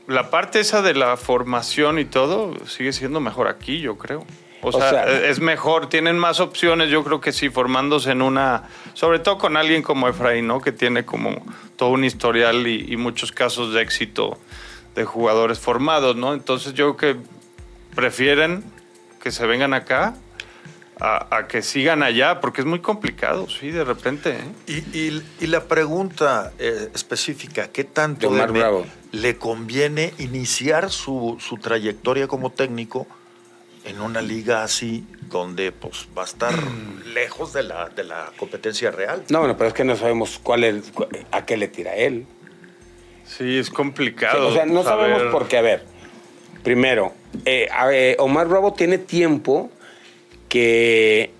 la 0.06 0.30
parte 0.30 0.60
esa 0.60 0.82
de 0.82 0.94
la 0.94 1.16
formación 1.16 1.98
y 1.98 2.04
todo 2.04 2.54
sigue 2.66 2.92
siendo 2.92 3.20
mejor 3.20 3.48
aquí, 3.48 3.80
yo 3.80 3.98
creo. 3.98 4.24
O, 4.62 4.72
sea, 4.72 5.04
es 5.04 5.40
mejor, 5.40 5.88
tienen 5.88 6.18
más 6.18 6.40
opciones, 6.40 6.90
yo 6.90 7.04
creo 7.04 7.20
que 7.20 7.32
sí, 7.32 7.50
formándose 7.50 8.10
en 8.10 8.22
una, 8.22 8.64
sobre 8.94 9.18
todo 9.18 9.38
con 9.38 9.56
alguien 9.56 9.82
como 9.82 10.08
Efraín, 10.08 10.46
¿no? 10.46 10.60
Que 10.60 10.72
tiene 10.72 11.04
como 11.04 11.44
todo 11.76 11.90
un 11.90 12.04
historial 12.04 12.66
y, 12.66 12.96
muchos 12.96 13.30
casos 13.30 13.74
de 13.74 13.82
éxito 13.82 14.38
de 14.94 15.04
jugadores 15.04 15.60
formados, 15.60 16.16
¿no? 16.16 16.34
Entonces 16.34 16.74
yo 16.74 16.96
creo 16.96 17.14
que 17.14 17.20
prefieren 17.94 18.64
que 19.22 19.30
se 19.30 19.46
vengan 19.46 19.74
acá 19.74 20.14
a, 20.98 21.46
que 21.48 21.62
sigan 21.62 22.02
allá, 22.02 22.40
porque 22.40 22.62
es 22.62 22.66
muy 22.66 22.80
complicado, 22.80 23.48
sí, 23.48 23.70
de 23.70 23.84
repente. 23.84 24.38
¿eh? 24.66 25.22
Y, 25.40 25.46
la 25.46 25.64
pregunta 25.64 26.52
eh, 26.58 26.90
específica, 26.94 27.68
¿qué 27.68 27.84
tanto 27.84 28.30
le 29.12 29.36
conviene 29.36 30.14
iniciar 30.18 30.90
su, 30.90 31.38
trayectoria 31.60 32.26
como 32.28 32.50
técnico 32.50 33.06
en 33.86 34.00
una 34.00 34.20
liga 34.20 34.62
así, 34.62 35.04
donde 35.28 35.72
pues, 35.72 36.08
va 36.16 36.22
a 36.22 36.24
estar 36.26 36.52
lejos 37.06 37.52
de 37.52 37.62
la, 37.62 37.88
de 37.88 38.04
la 38.04 38.32
competencia 38.36 38.90
real? 38.90 39.22
No, 39.28 39.40
bueno, 39.40 39.56
pero 39.56 39.68
es 39.68 39.74
que 39.74 39.84
no 39.84 39.96
sabemos 39.96 40.40
cuál 40.42 40.64
es, 40.64 40.92
a 41.30 41.46
qué 41.46 41.56
le 41.56 41.68
tira 41.68 41.94
él. 41.94 42.26
Sí, 43.26 43.58
es 43.58 43.70
complicado. 43.70 44.48
o 44.48 44.52
sea, 44.52 44.66
no 44.66 44.82
sabemos 44.84 45.22
por 45.32 45.48
qué. 45.48 45.58
A 45.58 45.62
ver, 45.62 45.84
primero, 46.62 47.12
eh, 47.44 48.16
Omar 48.18 48.48
Bravo 48.48 48.72
tiene 48.72 48.98
tiempo 48.98 49.70
que, 50.48 51.32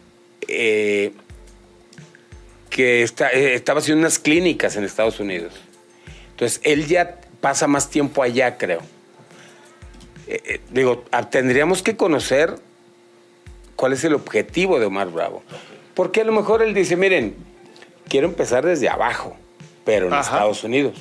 eh, 0.49 1.13
que 2.71 3.03
está, 3.03 3.31
eh, 3.31 3.55
estaba 3.55 3.81
haciendo 3.81 4.01
unas 4.01 4.19
clínicas 4.19 4.77
en 4.77 4.85
Estados 4.85 5.21
Unidos. 5.21 5.53
Entonces, 6.31 6.61
él 6.65 6.87
ya 6.87 7.21
pasa 7.41 7.67
más 7.67 7.89
tiempo 7.89 8.23
allá, 8.23 8.59
creo. 8.59 8.83
Eh, 10.27 10.61
digo, 10.71 11.05
ah, 11.13 11.31
tendríamos 11.31 11.83
que 11.83 11.97
conocer 11.97 12.57
cuál 13.77 13.93
es 13.93 14.05
el 14.05 14.15
objetivo 14.15 14.81
de 14.81 14.87
Omar 14.87 15.11
Bravo. 15.11 15.43
Porque 15.95 16.23
a 16.23 16.25
lo 16.25 16.33
mejor 16.33 16.63
él 16.63 16.75
dice, 16.75 16.97
miren, 16.97 17.37
quiero 18.09 18.27
empezar 18.27 18.65
desde 18.65 18.89
abajo, 18.89 19.37
pero 19.85 20.09
en 20.09 20.15
Estados 20.15 20.65
Unidos. 20.65 20.97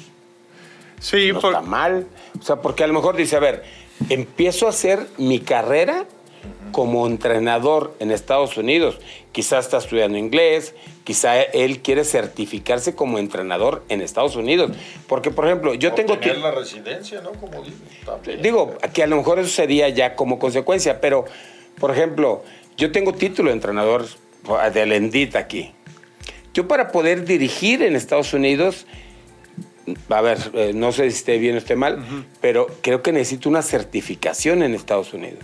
Sí, 1.00 1.32
no 1.32 1.40
está 1.40 1.62
mal. 1.62 2.08
O 2.40 2.44
sea, 2.44 2.58
porque 2.58 2.84
a 2.84 2.88
lo 2.88 2.94
mejor 2.94 3.16
dice, 3.16 3.36
a 3.36 3.40
ver, 3.40 3.64
empiezo 4.10 4.68
a 4.68 4.70
hacer 4.70 5.08
mi 5.18 5.40
carrera 5.40 6.06
como 6.75 7.08
entrenador 7.08 7.95
en 7.99 8.12
Estados 8.12 8.58
Unidos. 8.58 8.99
Quizás 9.31 9.63
está 9.63 9.77
estudiando 9.77 10.17
inglés, 10.17 10.75
quizá 11.05 11.41
él 11.41 11.79
quiere 11.81 12.03
certificarse 12.03 12.95
como 12.95 13.17
entrenador 13.17 13.84
en 13.88 14.01
Estados 14.01 14.36
Unidos. 14.36 14.71
Porque, 15.08 15.31
por 15.31 15.45
ejemplo, 15.45 15.73
yo 15.73 15.93
tengo... 15.93 16.17
Tener 16.17 16.39
la 16.39 16.51
residencia, 16.51 17.21
¿no? 17.21 17.31
Como 17.31 17.63
digo, 17.63 18.41
digo, 18.41 18.77
que 18.93 19.03
a 19.03 19.08
lo 19.08 19.15
mejor 19.15 19.39
eso 19.39 19.47
sería 19.47 19.88
ya 19.88 20.15
como 20.15 20.38
consecuencia, 20.38 20.99
pero, 20.99 21.23
por 21.79 21.91
ejemplo, 21.91 22.43
yo 22.75 22.91
tengo 22.91 23.13
título 23.13 23.51
de 23.51 23.55
entrenador 23.55 24.05
del 24.73 24.91
Endit 24.91 25.38
aquí. 25.38 25.71
Yo 26.53 26.67
para 26.67 26.91
poder 26.91 27.23
dirigir 27.23 27.84
en 27.84 27.95
Estados 27.95 28.34
Unidos, 28.34 28.86
a 30.10 30.19
ver, 30.19 30.39
eh, 30.53 30.71
no 30.75 30.91
sé 30.91 31.10
si 31.10 31.17
esté 31.19 31.38
bien 31.38 31.55
o 31.55 31.58
esté 31.58 31.77
mal, 31.77 32.03
pero 32.41 32.67
creo 32.81 33.01
que 33.01 33.13
necesito 33.13 33.47
una 33.47 33.62
certificación 33.62 34.62
en 34.62 34.73
Estados 34.73 35.13
Unidos 35.13 35.39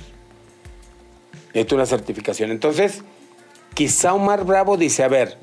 necesito 1.54 1.76
una 1.76 1.86
certificación. 1.86 2.52
Entonces, 2.52 3.04
quizá 3.74 4.14
Omar 4.14 4.46
Bravo 4.46 4.78
dice, 4.78 5.04
a 5.04 5.08
ver, 5.08 5.38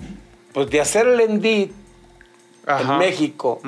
pues 0.53 0.71
de 0.71 0.81
hacer 0.81 1.07
el 1.07 1.21
ENDIT 1.21 1.73
en 2.67 2.99
México 2.99 3.61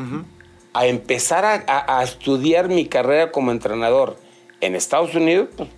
a 0.73 0.87
empezar 0.87 1.65
a, 1.67 2.03
estudiar 2.03 2.69
mi 2.69 2.87
carrera 2.87 3.33
como 3.33 3.51
entrenador 3.51 4.19
en 4.61 4.75
Estados 4.75 5.15
Unidos, 5.15 5.49
pues... 5.57 5.69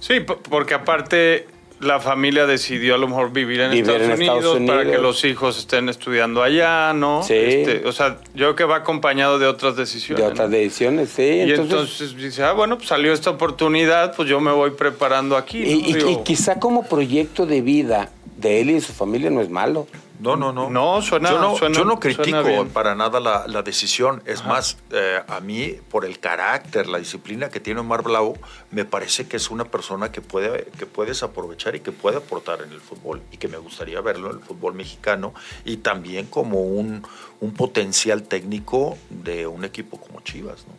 Sí, 0.00 0.20
porque 0.20 0.74
aparte 0.74 1.46
la 1.82 2.00
familia 2.00 2.46
decidió 2.46 2.94
a 2.94 2.98
lo 2.98 3.08
mejor 3.08 3.32
vivir 3.32 3.60
en, 3.60 3.72
Estados, 3.72 4.02
Unidos 4.18 4.58
para 4.66 4.84
que 4.84 4.98
los 4.98 5.24
hijos 5.24 5.58
estén 5.58 5.88
estudiando 5.88 6.42
allá, 6.42 6.92
¿no? 6.92 7.22
Sí. 7.22 7.34
Este, 7.34 7.86
o 7.86 7.92
sea, 7.92 8.18
yo 8.34 8.46
creo 8.46 8.56
que 8.56 8.64
va 8.64 8.76
acompañado 8.76 9.38
de 9.38 9.46
otras 9.46 9.76
decisiones. 9.76 10.24
De 10.24 10.30
otras 10.30 10.50
decisiones, 10.50 11.10
sí. 11.10 11.22
Y 11.22 11.52
entonces, 11.52 12.16
dice, 12.16 12.44
ah, 12.44 12.52
bueno, 12.52 12.76
pues 12.76 12.88
salió 12.88 13.12
esta 13.12 13.30
oportunidad, 13.30 14.14
pues 14.14 14.28
yo 14.28 14.40
me 14.40 14.52
voy 14.52 14.70
preparando 14.70 15.36
aquí. 15.36 15.58
y 15.62 16.16
quizá 16.24 16.58
como 16.58 16.84
proyecto 16.84 17.46
de 17.46 17.60
vida 17.60 18.10
de 18.36 18.60
él 18.60 18.70
y 18.70 18.74
de 18.74 18.80
su 18.80 18.92
familia 18.92 19.30
no 19.30 19.40
es 19.40 19.50
malo. 19.50 19.86
No, 20.22 20.36
no, 20.36 20.52
no. 20.52 20.70
No, 20.70 21.02
suena 21.02 21.30
Yo 21.30 21.38
no, 21.40 21.72
yo 21.72 21.84
no 21.84 21.98
critico 21.98 22.64
para 22.72 22.94
nada 22.94 23.18
la, 23.18 23.62
decisión. 23.62 24.22
Es 24.24 24.44
más, 24.44 24.78
eh, 24.92 25.20
a 25.26 25.40
mí, 25.40 25.76
por 25.90 26.04
el 26.04 26.20
carácter, 26.20 26.86
la 26.86 26.98
disciplina 26.98 27.48
que 27.48 27.58
tiene 27.58 27.80
Omar 27.80 28.04
Blau, 28.04 28.38
me 28.70 28.84
parece 28.84 29.26
que 29.26 29.36
es 29.36 29.50
una 29.50 29.64
persona 29.64 30.12
que, 30.12 30.20
puede, 30.20 30.66
que 30.78 30.86
puedes 30.86 31.24
aprovechar 31.24 31.74
y 31.74 31.80
que 31.80 31.90
puede 31.90 32.18
aportar 32.18 32.62
en 32.62 32.70
el 32.70 32.80
fútbol. 32.80 33.20
Y 33.32 33.38
que 33.38 33.48
me 33.48 33.56
gustaría 33.56 34.00
verlo 34.00 34.30
en 34.30 34.36
el 34.36 34.42
fútbol 34.44 34.74
mexicano. 34.74 35.34
Y 35.64 35.78
también 35.78 36.26
como 36.26 36.60
un, 36.60 37.04
un 37.40 37.54
potencial 37.54 38.22
técnico 38.22 38.96
de 39.10 39.48
un 39.48 39.64
equipo 39.64 39.98
como 39.98 40.20
Chivas, 40.20 40.64
¿no? 40.68 40.74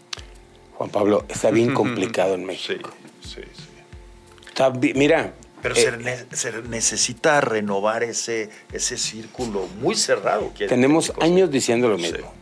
Juan 0.76 0.90
Pablo, 0.90 1.26
está 1.28 1.52
bien 1.52 1.74
complicado 1.76 2.36
en 2.36 2.46
México. 2.46 2.92
Sí, 3.22 3.42
sí, 3.54 4.94
mira. 4.96 5.34
Pero 5.64 5.76
eh, 5.76 6.26
se, 6.34 6.62
necesita 6.64 7.40
renovar 7.40 8.04
ese, 8.04 8.50
ese 8.74 8.98
círculo 8.98 9.68
muy 9.80 9.96
cerrado. 9.96 10.52
tenemos 10.68 11.14
años 11.22 11.50
diciendo 11.50 11.88
lo 11.88 11.98
mismo. 11.98 12.34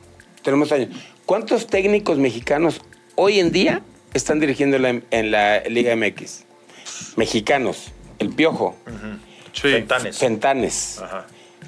Tenemos 0.41 0.71
años. 0.71 0.89
¿Cuántos 1.27 1.67
técnicos 1.67 2.17
mexicanos 2.17 2.81
hoy 3.15 3.39
en 3.39 3.51
día 3.51 3.83
están 4.15 4.39
dirigiendo 4.39 4.77
en 4.77 5.31
la 5.31 5.61
Liga 5.61 5.95
MX? 5.95 6.45
Mexicanos. 7.15 7.91
El 8.17 8.29
Piojo. 8.29 8.75
Fentanes. 9.53 10.17
Fentanes. 10.17 11.01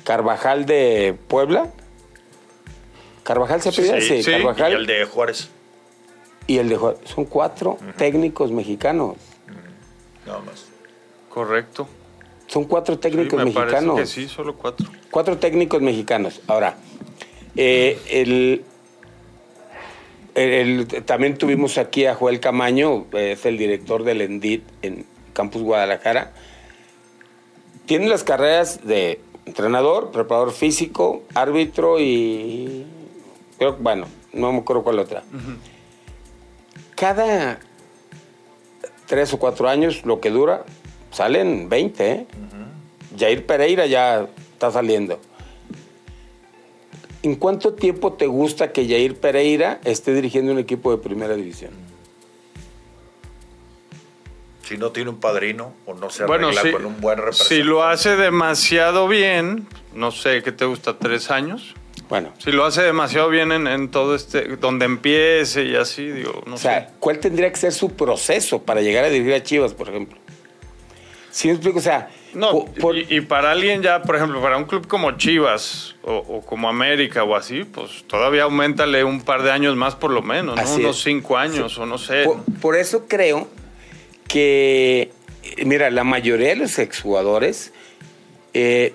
Carvajal 0.03 0.65
de 0.65 1.15
Puebla. 1.27 1.71
¿Carvajal 3.23 3.61
se 3.61 3.71
pide? 3.71 4.01
Sí, 4.01 4.29
Carvajal. 4.29 4.71
Y 4.71 4.75
el 4.75 4.85
de 4.87 5.05
Juárez. 5.05 5.49
Y 6.47 6.57
el 6.57 6.67
de 6.67 6.77
Juárez. 6.77 6.99
Son 7.05 7.25
cuatro 7.25 7.77
técnicos 7.95 8.51
mexicanos. 8.51 9.17
Nada 10.25 10.39
más. 10.39 10.62
Correcto. 11.33 11.87
Son 12.45 12.65
cuatro 12.65 12.99
técnicos 12.99 13.39
me 13.39 13.45
mexicanos. 13.45 13.99
Que 13.99 14.05
sí, 14.05 14.27
solo 14.27 14.55
cuatro. 14.55 14.85
Cuatro 15.09 15.39
técnicos 15.39 15.81
mexicanos. 15.81 16.41
Ahora, 16.45 16.75
eh, 17.55 18.63
el, 20.35 20.85
también 21.05 21.35
tuvimos 21.35 21.79
aquí 21.79 22.05
a 22.05 22.13
Joel 22.13 22.39
Camaño, 22.39 23.07
es 23.13 23.43
el 23.47 23.57
director 23.57 24.03
del 24.03 24.21
ENDIT 24.21 24.63
en 24.83 25.07
Campus 25.33 25.63
Guadalajara. 25.63 26.33
Tiene 27.87 28.07
las 28.07 28.23
carreras 28.23 28.85
de 28.85 29.19
entrenador, 29.47 30.11
preparador 30.11 30.51
físico, 30.51 31.23
árbitro 31.33 31.99
y 31.99 32.85
creo 33.57 33.75
bueno, 33.77 34.05
no 34.33 34.51
me 34.51 34.59
acuerdo 34.59 34.83
cuál 34.83 34.99
otra. 34.99 35.23
Cada 36.93 37.59
tres 39.07 39.33
o 39.33 39.39
cuatro 39.39 39.67
años, 39.67 40.05
lo 40.05 40.19
que 40.21 40.29
dura, 40.29 40.63
salen 41.13 41.69
20, 41.69 42.11
¿eh? 42.11 42.25
Jair 43.17 43.45
Pereira 43.45 43.85
ya 43.85 44.27
está 44.53 44.71
saliendo. 44.71 45.19
¿En 47.21 47.35
cuánto 47.35 47.73
tiempo 47.73 48.13
te 48.13 48.27
gusta 48.27 48.73
que 48.73 48.85
Jair 48.85 49.15
Pereira 49.15 49.79
esté 49.85 50.13
dirigiendo 50.13 50.51
un 50.51 50.59
equipo 50.59 50.91
de 50.91 51.01
primera 51.01 51.35
división? 51.35 51.71
Si 54.67 54.77
no 54.77 54.91
tiene 54.91 55.09
un 55.09 55.19
padrino 55.19 55.73
o 55.85 55.93
no 55.93 56.09
se 56.09 56.23
arregla 56.23 56.71
con 56.71 56.85
un 56.85 56.99
buen 56.99 57.17
representante. 57.17 57.55
Si 57.55 57.63
lo 57.63 57.83
hace 57.83 58.15
demasiado 58.15 59.07
bien, 59.07 59.67
no 59.93 60.11
sé, 60.11 60.41
¿qué 60.41 60.51
te 60.51 60.65
gusta? 60.65 60.97
¿Tres 60.97 61.31
años? 61.31 61.75
Bueno. 62.09 62.33
Si 62.39 62.51
lo 62.51 62.65
hace 62.65 62.81
demasiado 62.81 63.29
bien 63.29 63.51
en, 63.51 63.89
todo 63.89 64.15
este, 64.15 64.57
donde 64.57 64.85
empiece 64.85 65.63
y 65.65 65.75
así, 65.75 66.07
digo, 66.07 66.43
no 66.45 66.55
o 66.55 66.57
sea, 66.57 66.91
¿cuál 66.99 67.19
tendría 67.19 67.49
que 67.51 67.57
ser 67.57 67.71
su 67.71 67.91
proceso 67.91 68.63
para 68.63 68.81
llegar 68.81 69.05
a 69.05 69.09
dirigir 69.09 69.33
a 69.33 69.43
Chivas, 69.43 69.73
por 69.73 69.89
ejemplo? 69.89 70.17
Si 71.33 71.47
me 71.47 71.55
explico, 71.55 71.79
o 71.79 71.81
sea, 71.81 72.11
no, 72.35 72.65
y, 73.09 73.21
para 73.21 73.49
alguien 73.49 73.81
ya, 73.81 74.03
por 74.03 74.15
ejemplo, 74.15 74.39
para 74.39 74.55
un 74.55 74.65
club 74.65 74.85
como 74.85 75.13
Chivas 75.13 75.95
o, 76.03 76.41
como 76.41 76.69
América 76.69 77.23
o 77.23 77.35
así, 77.35 77.63
pues 77.63 78.03
todavía 78.05 78.43
aumentale 78.43 79.03
un 79.03 79.19
par 79.19 79.41
de 79.41 79.49
años 79.49 79.75
más 79.75 79.95
por 79.95 80.11
lo 80.11 80.21
menos, 80.21 80.55
¿no? 80.55 80.75
Unos 80.75 81.01
cinco 81.01 81.35
años 81.35 81.75
o 81.79 81.87
no 81.87 81.97
sé. 81.97 82.29
Por, 82.61 82.75
eso 82.75 83.07
creo 83.07 83.47
que, 84.27 85.11
mira, 85.65 85.89
la 85.89 86.03
mayoría 86.03 86.49
de 86.49 86.55
los 86.55 86.77
exjugadores 86.77 87.73
eh, 88.53 88.93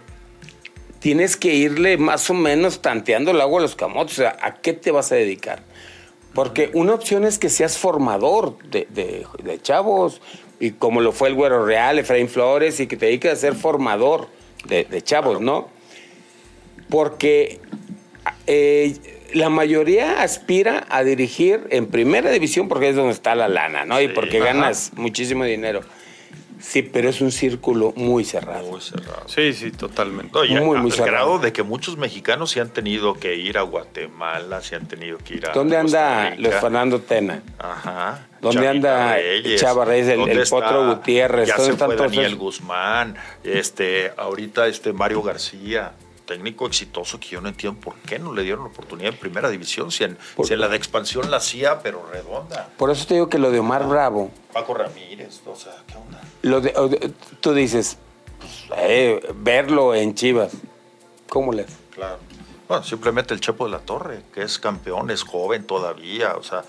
tienes 1.00 1.36
que 1.36 1.52
irle 1.54 1.98
más 1.98 2.30
o 2.30 2.34
menos 2.34 2.82
tanteando 2.82 3.32
el 3.32 3.40
agua 3.40 3.58
a 3.58 3.62
los 3.62 3.74
camotes. 3.74 4.12
O 4.12 4.22
sea, 4.22 4.36
¿a 4.42 4.54
qué 4.54 4.74
te 4.74 4.92
vas 4.92 5.10
a 5.10 5.16
dedicar? 5.16 5.64
Porque 6.34 6.70
una 6.72 6.94
opción 6.94 7.24
es 7.24 7.36
que 7.36 7.48
seas 7.48 7.78
formador 7.78 8.58
de, 8.62 8.86
de 8.92 9.60
chavos, 9.60 10.20
y 10.60 10.72
como 10.72 11.00
lo 11.00 11.12
fue 11.12 11.28
el 11.28 11.34
Güero 11.34 11.64
Real, 11.64 11.98
Efraín 11.98 12.28
Flores, 12.28 12.80
y 12.80 12.86
que 12.86 12.96
te 12.96 13.06
dediques 13.06 13.32
a 13.32 13.36
ser 13.36 13.54
formador 13.54 14.28
de, 14.66 15.02
chavos, 15.02 15.40
¿no? 15.40 15.68
Porque 16.88 17.60
eh, 18.46 19.18
la 19.32 19.50
mayoría 19.50 20.22
aspira 20.22 20.86
a 20.88 21.04
dirigir 21.04 21.66
en 21.70 21.86
primera 21.86 22.30
división 22.30 22.68
porque 22.68 22.88
es 22.88 22.96
donde 22.96 23.12
está 23.12 23.34
la 23.34 23.48
lana, 23.48 23.84
¿no? 23.84 24.00
y 24.00 24.08
porque 24.08 24.38
ganas 24.38 24.92
muchísimo 24.94 25.44
dinero. 25.44 25.82
Sí, 26.60 26.82
pero 26.82 27.08
es 27.08 27.20
un 27.20 27.32
círculo 27.32 27.92
muy 27.96 28.24
cerrado. 28.24 28.68
Muy 28.68 28.80
cerrado. 28.80 29.22
Sí, 29.26 29.52
sí, 29.52 29.70
totalmente. 29.70 30.38
muy, 30.60 30.78
muy 30.78 30.90
cerrado. 30.90 31.10
grado 31.10 31.38
de 31.38 31.52
que 31.52 31.62
muchos 31.62 31.96
mexicanos 31.96 32.50
se 32.50 32.60
han 32.60 32.70
tenido 32.70 33.14
que 33.14 33.36
ir 33.36 33.58
a 33.58 33.62
Guatemala, 33.62 34.60
se 34.60 34.76
han 34.76 34.86
tenido 34.86 35.18
que 35.18 35.34
ir 35.34 35.46
a. 35.46 35.52
¿Dónde 35.52 35.76
anda 35.76 36.34
Luis 36.36 36.54
Fernando 36.56 37.00
Tena? 37.00 37.42
Ajá. 37.58 38.26
¿Dónde 38.40 38.68
anda 38.68 39.16
Chava 39.56 39.84
Reyes, 39.84 40.08
el, 40.08 40.46
Potro 40.48 40.86
Gutiérrez? 40.86 41.48
Ya 41.48 41.58
se 41.58 41.72
fue 41.74 41.96
Daniel 41.96 42.36
Guzmán, 42.36 43.16
este, 43.42 44.12
ahorita 44.16 44.66
este 44.68 44.92
Mario 44.92 45.22
García 45.22 45.92
técnico 46.28 46.66
exitoso 46.66 47.18
que 47.18 47.28
yo 47.28 47.40
no 47.40 47.48
entiendo 47.48 47.80
por 47.80 47.94
qué 48.00 48.18
no 48.18 48.34
le 48.34 48.42
dieron 48.42 48.64
la 48.64 48.68
oportunidad 48.68 49.12
en 49.14 49.18
primera 49.18 49.48
división, 49.48 49.90
si 49.90 50.04
en, 50.04 50.18
la 50.50 50.68
de 50.68 50.76
expansión 50.76 51.30
la 51.30 51.38
hacía, 51.38 51.80
pero 51.80 52.06
redonda. 52.12 52.68
Por 52.76 52.90
eso 52.90 53.06
te 53.06 53.14
digo 53.14 53.30
que 53.30 53.38
lo 53.38 53.50
de 53.50 53.60
Omar 53.60 53.88
Bravo. 53.88 54.30
Paco 54.52 54.74
Ramírez, 54.74 55.40
o 55.46 55.56
sea, 55.56 55.72
¿qué 55.86 55.94
onda? 55.94 56.20
Lo 56.42 56.60
de, 56.60 57.12
tú 57.40 57.52
dices, 57.52 57.98
eh, 58.76 59.20
verlo 59.34 59.94
en 59.94 60.14
Chivas, 60.14 60.52
¿cómo 61.28 61.52
le 61.52 61.66
Claro. 61.94 62.18
Bueno, 62.68 62.84
simplemente 62.84 63.34
el 63.34 63.40
Chepo 63.40 63.64
de 63.64 63.72
la 63.72 63.78
Torre, 63.80 64.20
que 64.32 64.42
es 64.42 64.58
campeón, 64.58 65.10
es 65.10 65.22
joven 65.22 65.64
todavía, 65.64 66.36
o 66.36 66.42
sea, 66.42 66.64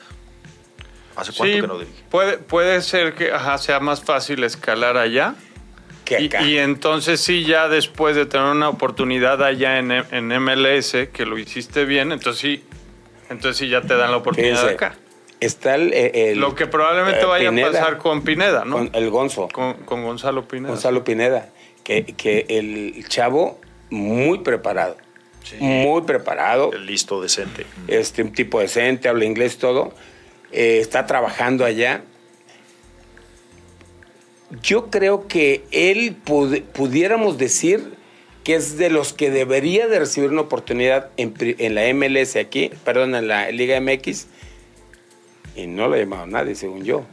¿hace 1.15 1.33
cuánto 1.33 1.61
que 1.61 1.67
no 1.67 1.77
dirige? 1.77 2.03
Puede, 2.09 2.37
puede 2.37 2.81
ser 2.81 3.15
que 3.15 3.31
sea 3.59 3.79
más 3.79 4.01
fácil 4.01 4.43
escalar 4.43 4.97
allá 4.97 5.35
y, 6.17 6.57
entonces 6.57 7.21
sí, 7.21 7.43
ya 7.43 7.67
después 7.67 8.15
de 8.15 8.25
tener 8.25 8.47
una 8.47 8.69
oportunidad 8.69 9.43
allá 9.43 9.77
en, 9.77 9.91
en, 9.91 10.27
MLS, 10.41 10.91
que 11.13 11.25
lo 11.25 11.37
hiciste 11.37 11.85
bien, 11.85 12.11
entonces 12.11 12.41
sí, 12.41 12.63
entonces 13.29 13.57
sí 13.57 13.69
ya 13.69 13.81
te 13.81 13.95
dan 13.95 14.11
la 14.11 14.17
oportunidad 14.17 14.67
acá. 14.67 14.95
Está 15.39 15.75
el, 15.75 16.37
Lo 16.37 16.55
que 16.55 16.67
probablemente 16.67 17.25
vaya 17.25 17.49
a 17.49 17.71
pasar 17.71 17.97
con 17.97 18.23
Pineda, 18.23 18.65
¿no? 18.65 18.77
Con 18.77 18.89
el 18.93 19.09
Gonzo. 19.09 19.47
Con, 19.47 19.85
Gonzalo 19.85 20.47
Pineda. 20.47 20.69
Gonzalo 20.69 21.03
Pineda. 21.03 21.49
Que, 21.83 22.03
que 22.03 22.45
el 22.49 23.07
chavo 23.07 23.59
muy 23.89 24.39
preparado. 24.39 24.97
Muy 25.59 26.01
preparado. 26.03 26.71
El 26.73 26.85
listo, 26.85 27.21
decente. 27.21 27.65
Este, 27.87 28.21
un 28.21 28.33
tipo 28.33 28.59
decente, 28.59 29.09
habla 29.09 29.25
inglés, 29.25 29.57
todo. 29.57 29.93
Eh, 30.51 30.79
está 30.79 31.05
trabajando 31.05 31.65
allá 31.65 32.03
yo 34.63 34.89
creo 34.89 35.27
que 35.27 35.63
él 35.71 36.15
pudiéramos 36.73 37.37
decir 37.37 37.93
que 38.43 38.55
es 38.55 38.77
de 38.77 38.89
los 38.89 39.13
que 39.13 39.29
debería 39.29 39.87
de 39.87 39.99
recibir 39.99 40.31
una 40.31 40.41
oportunidad 40.41 41.09
en, 41.17 41.75
la 41.75 41.93
MLS 41.93 42.35
aquí, 42.35 42.71
perdón, 42.83 43.13
en 43.13 43.27
la 43.27 43.51
Liga 43.51 43.79
MX, 43.79 44.27
y 45.55 45.67
no 45.67 45.87
lo 45.87 45.95
ha 45.95 45.97
llamado 45.97 46.27
nadie, 46.27 46.55
según 46.55 46.83
yo. 46.83 47.05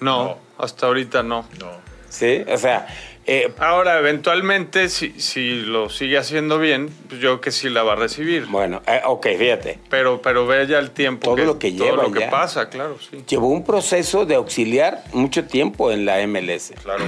No, 0.00 0.38
hasta 0.58 0.86
ahorita 0.86 1.22
no. 1.22 1.46
No. 1.58 1.88
Sí, 2.08 2.44
o 2.48 2.56
sea, 2.56 2.86
eh, 3.30 3.52
Ahora, 3.58 3.98
eventualmente, 3.98 4.88
si, 4.88 5.20
si 5.20 5.60
lo 5.60 5.90
sigue 5.90 6.16
haciendo 6.16 6.58
bien, 6.58 6.88
pues 7.10 7.20
yo 7.20 7.42
que 7.42 7.50
sí 7.50 7.68
la 7.68 7.82
va 7.82 7.92
a 7.92 7.96
recibir. 7.96 8.46
Bueno, 8.46 8.80
eh, 8.86 9.02
ok, 9.04 9.26
fíjate. 9.36 9.78
Pero, 9.90 10.22
pero 10.22 10.46
ve 10.46 10.66
ya 10.66 10.78
el 10.78 10.92
tiempo. 10.92 11.34
Todo 11.34 11.44
lo 11.44 11.58
que 11.58 11.72
lleva. 11.72 11.96
Todo 11.96 12.02
lo 12.04 12.12
que 12.12 12.24
pasa, 12.28 12.70
claro, 12.70 12.96
sí. 12.98 13.22
Llevó 13.28 13.48
un 13.48 13.64
proceso 13.64 14.24
de 14.24 14.36
auxiliar 14.36 15.04
mucho 15.12 15.44
tiempo 15.44 15.92
en 15.92 16.06
la 16.06 16.26
MLS. 16.26 16.72
Claro. 16.82 17.04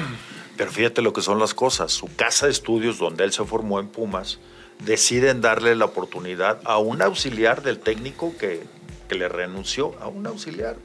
Pero 0.58 0.70
fíjate 0.70 1.00
lo 1.00 1.14
que 1.14 1.22
son 1.22 1.38
las 1.38 1.54
cosas. 1.54 1.90
Su 1.90 2.14
casa 2.16 2.44
de 2.44 2.52
estudios, 2.52 2.98
donde 2.98 3.24
él 3.24 3.32
se 3.32 3.42
formó 3.46 3.80
en 3.80 3.88
Pumas, 3.88 4.40
deciden 4.80 5.40
darle 5.40 5.74
la 5.74 5.86
oportunidad 5.86 6.60
a 6.64 6.76
un 6.76 7.00
auxiliar 7.00 7.62
del 7.62 7.78
técnico 7.78 8.34
que, 8.38 8.62
que 9.10 9.16
le 9.16 9.28
renunció, 9.28 9.96
a 10.00 10.06
un 10.06 10.24
auxiliar. 10.24 10.76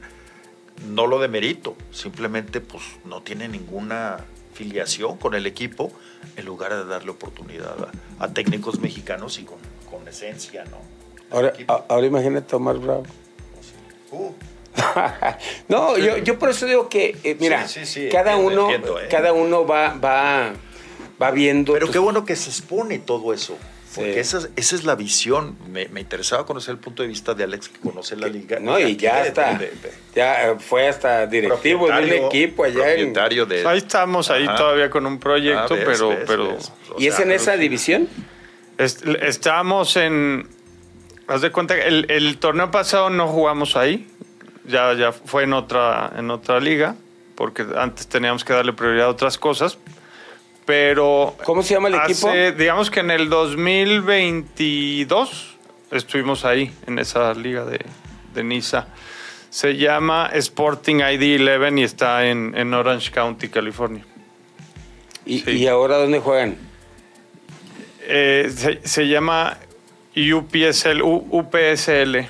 No 0.88 1.06
lo 1.06 1.20
de 1.20 1.28
mérito, 1.28 1.76
simplemente 1.92 2.60
pues 2.60 2.82
no 3.04 3.22
tiene 3.22 3.46
ninguna 3.46 4.24
filiación 4.52 5.16
con 5.16 5.34
el 5.34 5.46
equipo 5.46 5.92
en 6.36 6.44
lugar 6.44 6.74
de 6.74 6.84
darle 6.86 7.12
oportunidad 7.12 7.76
a, 8.18 8.28
técnicos 8.32 8.80
mexicanos 8.80 9.38
y 9.38 9.44
con, 9.44 9.58
con 9.88 10.08
esencia, 10.08 10.64
¿no? 10.64 10.78
Ahora, 11.30 11.52
ahora 11.88 12.06
imagínate 12.06 12.56
Omar 12.56 12.78
Bravo. 12.78 13.04
Uh. 14.10 14.32
no, 15.68 15.96
yo, 15.96 16.18
yo, 16.18 16.36
por 16.36 16.50
eso 16.50 16.66
digo 16.66 16.88
que, 16.88 17.16
eh, 17.22 17.36
mira, 17.38 17.64
cada, 18.10 18.36
uno, 18.36 18.72
¿eh? 18.72 18.82
cada 19.08 19.32
uno 19.34 19.64
va, 19.64 19.94
va, 19.94 20.52
va 21.22 21.30
viendo. 21.30 21.74
Pero 21.74 21.92
qué 21.92 22.00
bueno 22.00 22.24
que 22.24 22.34
se 22.34 22.50
expone 22.50 22.98
todo 22.98 23.32
eso. 23.32 23.56
Porque 23.96 24.20
esa, 24.20 24.46
es 24.56 24.84
la 24.84 24.94
visión. 24.94 25.56
Me, 25.70 25.88
interesaba 25.98 26.44
conocer 26.44 26.72
el 26.72 26.78
punto 26.78 27.02
de 27.02 27.08
vista 27.08 27.32
de 27.32 27.44
Alex, 27.44 27.70
que 27.70 27.80
conoce 27.80 28.14
la 28.14 28.28
liga. 28.28 28.60
No, 28.60 28.78
y 28.78 28.96
ya 28.96 29.24
está. 29.24 29.58
ya 30.14 30.50
eh, 30.50 30.56
fue 30.58 30.86
hasta 30.86 31.26
directivo 31.26 31.88
de 31.88 32.02
un 32.04 32.26
equipo 32.26 32.64
allá. 32.64 32.92
En, 32.94 33.14
de, 33.14 33.64
ahí 33.66 33.78
estamos, 33.78 34.30
ahí 34.30 34.44
todavía 34.44 34.90
con 34.90 35.06
un 35.06 35.18
proyecto, 35.18 35.74
ah, 35.74 35.82
pero... 35.84 36.16
pero 36.26 36.58
¿Y 36.98 37.06
es 37.06 37.18
en 37.18 37.32
esa 37.32 37.56
división? 37.56 38.08
estamos 38.78 39.96
en... 39.96 40.46
Haz 41.26 41.40
de 41.40 41.50
cuenta 41.50 41.74
que 41.74 41.86
el, 41.88 42.38
torneo 42.38 42.70
pasado 42.70 43.08
no 43.08 43.26
jugamos 43.28 43.76
ahí. 43.76 44.06
ya, 44.66 44.92
ya 44.92 45.12
fue 45.12 45.44
en 45.44 45.54
otra, 45.54 46.12
en 46.16 46.30
otra 46.30 46.60
liga, 46.60 46.94
porque 47.34 47.66
antes 47.76 48.06
teníamos 48.06 48.44
que 48.44 48.52
darle 48.52 48.74
prioridad 48.74 49.06
a 49.06 49.10
otras 49.10 49.38
cosas. 49.38 49.78
Pero. 50.66 51.34
¿Cómo 51.44 51.62
se 51.62 51.74
llama 51.74 51.88
el 51.88 51.94
equipo? 51.94 52.30
Digamos 52.58 52.90
que 52.90 53.00
en 53.00 53.12
el 53.12 53.30
2022 53.30 55.56
estuvimos 55.92 56.44
ahí, 56.44 56.72
en 56.86 56.98
esa 56.98 57.32
liga 57.34 57.64
de, 57.64 57.78
de 58.34 58.44
Niza. 58.44 58.88
Se 59.48 59.76
llama 59.76 60.28
Sporting 60.34 60.96
ID 60.96 61.40
11 61.40 61.80
y 61.80 61.84
está 61.84 62.26
en, 62.26 62.74
Orange 62.74 63.12
County, 63.12 63.48
California. 63.48 64.04
¿Y, 65.24 65.66
ahora 65.66 65.96
dónde 65.96 66.20
juegan? 66.20 66.58
Eh, 68.02 68.52
se, 68.84 69.08
llama 69.08 69.56
UPSL, 70.14 71.00
UPSL. 71.02 72.28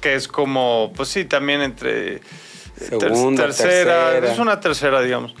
Que 0.00 0.14
es 0.14 0.28
como, 0.28 0.92
pues 0.94 1.08
sí, 1.08 1.24
también 1.24 1.62
entre 1.62 2.20
Segunda, 2.76 3.44
tercera, 3.44 4.18
Es 4.18 4.38
una 4.38 4.60
tercera, 4.60 5.00
digamos. 5.00 5.34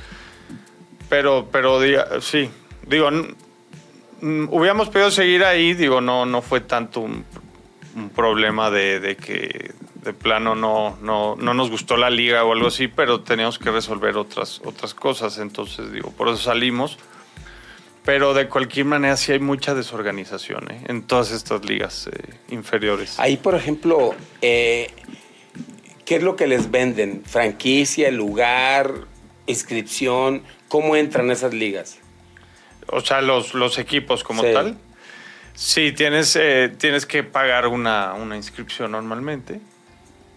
Pero, 1.14 1.46
pero 1.52 1.80
sí, 2.20 2.50
digo, 2.88 3.08
hubiéramos 4.20 4.88
podido 4.88 5.12
seguir 5.12 5.44
ahí, 5.44 5.72
digo, 5.72 6.00
no, 6.00 6.26
no 6.26 6.42
fue 6.42 6.60
tanto 6.60 6.98
un, 7.02 7.24
problema 8.16 8.68
de, 8.68 9.16
que 9.16 9.70
de 10.02 10.12
plano 10.12 10.56
no, 10.56 10.98
no, 11.02 11.36
no 11.36 11.54
nos 11.54 11.70
gustó 11.70 11.96
la 11.96 12.10
liga 12.10 12.42
o 12.42 12.52
algo 12.52 12.66
así, 12.66 12.88
pero 12.88 13.20
teníamos 13.20 13.60
que 13.60 13.70
resolver 13.70 14.16
otras, 14.16 14.60
otras 14.64 14.92
cosas, 14.92 15.38
entonces 15.38 15.92
digo, 15.92 16.10
por 16.10 16.26
eso 16.26 16.38
salimos. 16.38 16.98
Pero 18.04 18.34
de 18.34 18.48
cualquier 18.48 18.86
manera 18.86 19.16
sí 19.16 19.30
hay 19.30 19.38
mucha 19.38 19.72
desorganización 19.72 20.68
¿eh? 20.72 20.82
en 20.88 21.04
todas 21.04 21.30
estas 21.30 21.64
ligas 21.64 22.08
eh, 22.08 22.34
inferiores. 22.48 23.20
Ahí, 23.20 23.36
por 23.36 23.54
ejemplo, 23.54 24.16
eh, 24.42 24.90
¿qué 26.04 26.16
es 26.16 26.24
lo 26.24 26.34
que 26.34 26.48
les 26.48 26.72
venden? 26.72 27.22
¿Franquicia, 27.24 28.10
lugar, 28.10 29.13
inscripción? 29.46 30.42
¿Cómo 30.68 30.96
entran 30.96 31.30
esas 31.30 31.54
ligas? 31.54 31.98
O 32.88 33.00
sea, 33.00 33.20
los, 33.20 33.54
los 33.54 33.78
equipos 33.78 34.24
como 34.24 34.42
tal. 34.42 34.76
Sí, 35.54 35.92
tienes, 35.92 36.38
tienes 36.78 37.06
que 37.06 37.22
pagar 37.22 37.68
una, 37.68 38.14
una 38.14 38.36
inscripción 38.36 38.92
normalmente 38.92 39.60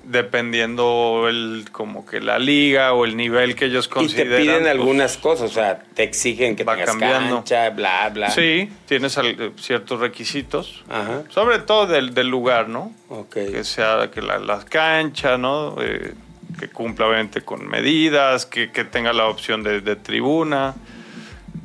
dependiendo 0.07 1.25
el 1.27 1.65
como 1.71 2.05
que 2.05 2.21
la 2.21 2.39
liga 2.39 2.93
o 2.93 3.05
el 3.05 3.17
nivel 3.17 3.55
que 3.55 3.65
ellos 3.65 3.87
consideran. 3.87 4.33
Y 4.33 4.35
te 4.35 4.41
piden 4.41 4.61
pues, 4.61 4.71
algunas 4.71 5.17
cosas, 5.17 5.51
o 5.51 5.53
sea, 5.53 5.79
te 5.93 6.03
exigen 6.03 6.55
que 6.55 6.63
tengas 6.63 6.85
cambiando. 6.85 7.35
cancha, 7.37 7.69
bla, 7.71 8.09
bla. 8.09 8.31
Sí, 8.31 8.69
tienes 8.85 9.19
ciertos 9.57 9.99
requisitos, 9.99 10.83
sobre 11.29 11.59
todo 11.59 11.87
del, 11.87 12.13
del, 12.13 12.27
lugar, 12.27 12.69
¿no? 12.69 12.93
Que 13.31 13.63
sea 13.63 14.09
que 14.11 14.21
la, 14.21 14.39
la 14.39 14.63
cancha, 14.63 15.37
¿no? 15.37 15.75
Eh, 15.81 16.13
que 16.59 16.69
cumpla 16.69 17.07
obviamente 17.07 17.41
con 17.41 17.67
medidas, 17.67 18.45
que, 18.45 18.71
que 18.71 18.83
tenga 18.83 19.13
la 19.13 19.27
opción 19.27 19.63
de, 19.63 19.81
de, 19.81 19.95
tribuna. 19.95 20.75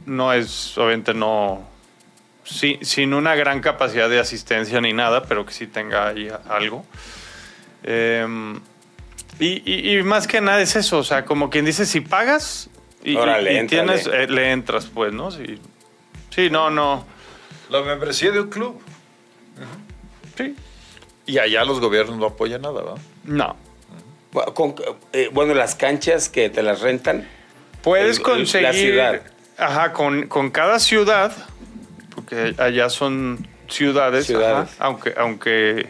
No 0.06 0.32
es, 0.32 0.76
obviamente 0.78 1.14
no, 1.14 1.66
sin 2.44 3.14
una 3.14 3.34
gran 3.34 3.60
capacidad 3.60 4.08
de 4.08 4.18
asistencia 4.18 4.80
ni 4.80 4.92
nada, 4.92 5.24
pero 5.24 5.46
que 5.46 5.52
sí 5.52 5.66
tenga 5.66 6.08
ahí 6.08 6.28
algo. 6.48 6.84
Em, 7.82 8.60
y, 9.38 10.00
más 10.04 10.26
que 10.26 10.40
nada 10.40 10.60
es 10.60 10.76
eso, 10.76 10.98
o 10.98 11.04
sea, 11.04 11.24
como 11.24 11.50
quien 11.50 11.64
dice, 11.64 11.86
si 11.86 12.00
pagas 12.00 12.70
y, 13.02 13.16
tienes, 13.66 14.06
eh, 14.06 14.26
le 14.28 14.52
entras, 14.52 14.86
pues, 14.86 15.12
¿no? 15.12 15.30
Sí, 15.30 15.58
sí, 16.30 16.50
no, 16.50 16.70
no. 16.70 17.04
La 17.70 17.82
membresía 17.82 18.30
de 18.30 18.40
un 18.40 18.50
club. 18.50 18.80
Sí. 20.36 20.54
Y 21.26 21.38
allá 21.38 21.64
los 21.64 21.80
gobiernos 21.80 22.16
no 22.18 22.26
apoyan 22.26 22.62
nada, 22.62 22.82
¿va? 22.82 22.94
No. 23.24 23.56
Eh, 25.12 25.30
bueno, 25.32 25.54
las 25.54 25.74
canchas 25.74 26.28
que 26.28 26.48
te 26.48 26.62
las 26.62 26.80
rentan. 26.80 27.28
Puedes 27.82 28.20
conseguir. 28.20 28.68
La 28.68 28.72
ciudad. 28.72 29.22
Ajá, 29.58 29.92
con, 29.92 30.28
con, 30.28 30.50
cada 30.50 30.78
ciudad, 30.78 31.32
porque 32.14 32.54
allá 32.58 32.88
son 32.88 33.46
ciudades, 33.68 34.32
aunque, 34.78 35.14
aunque 35.16 35.88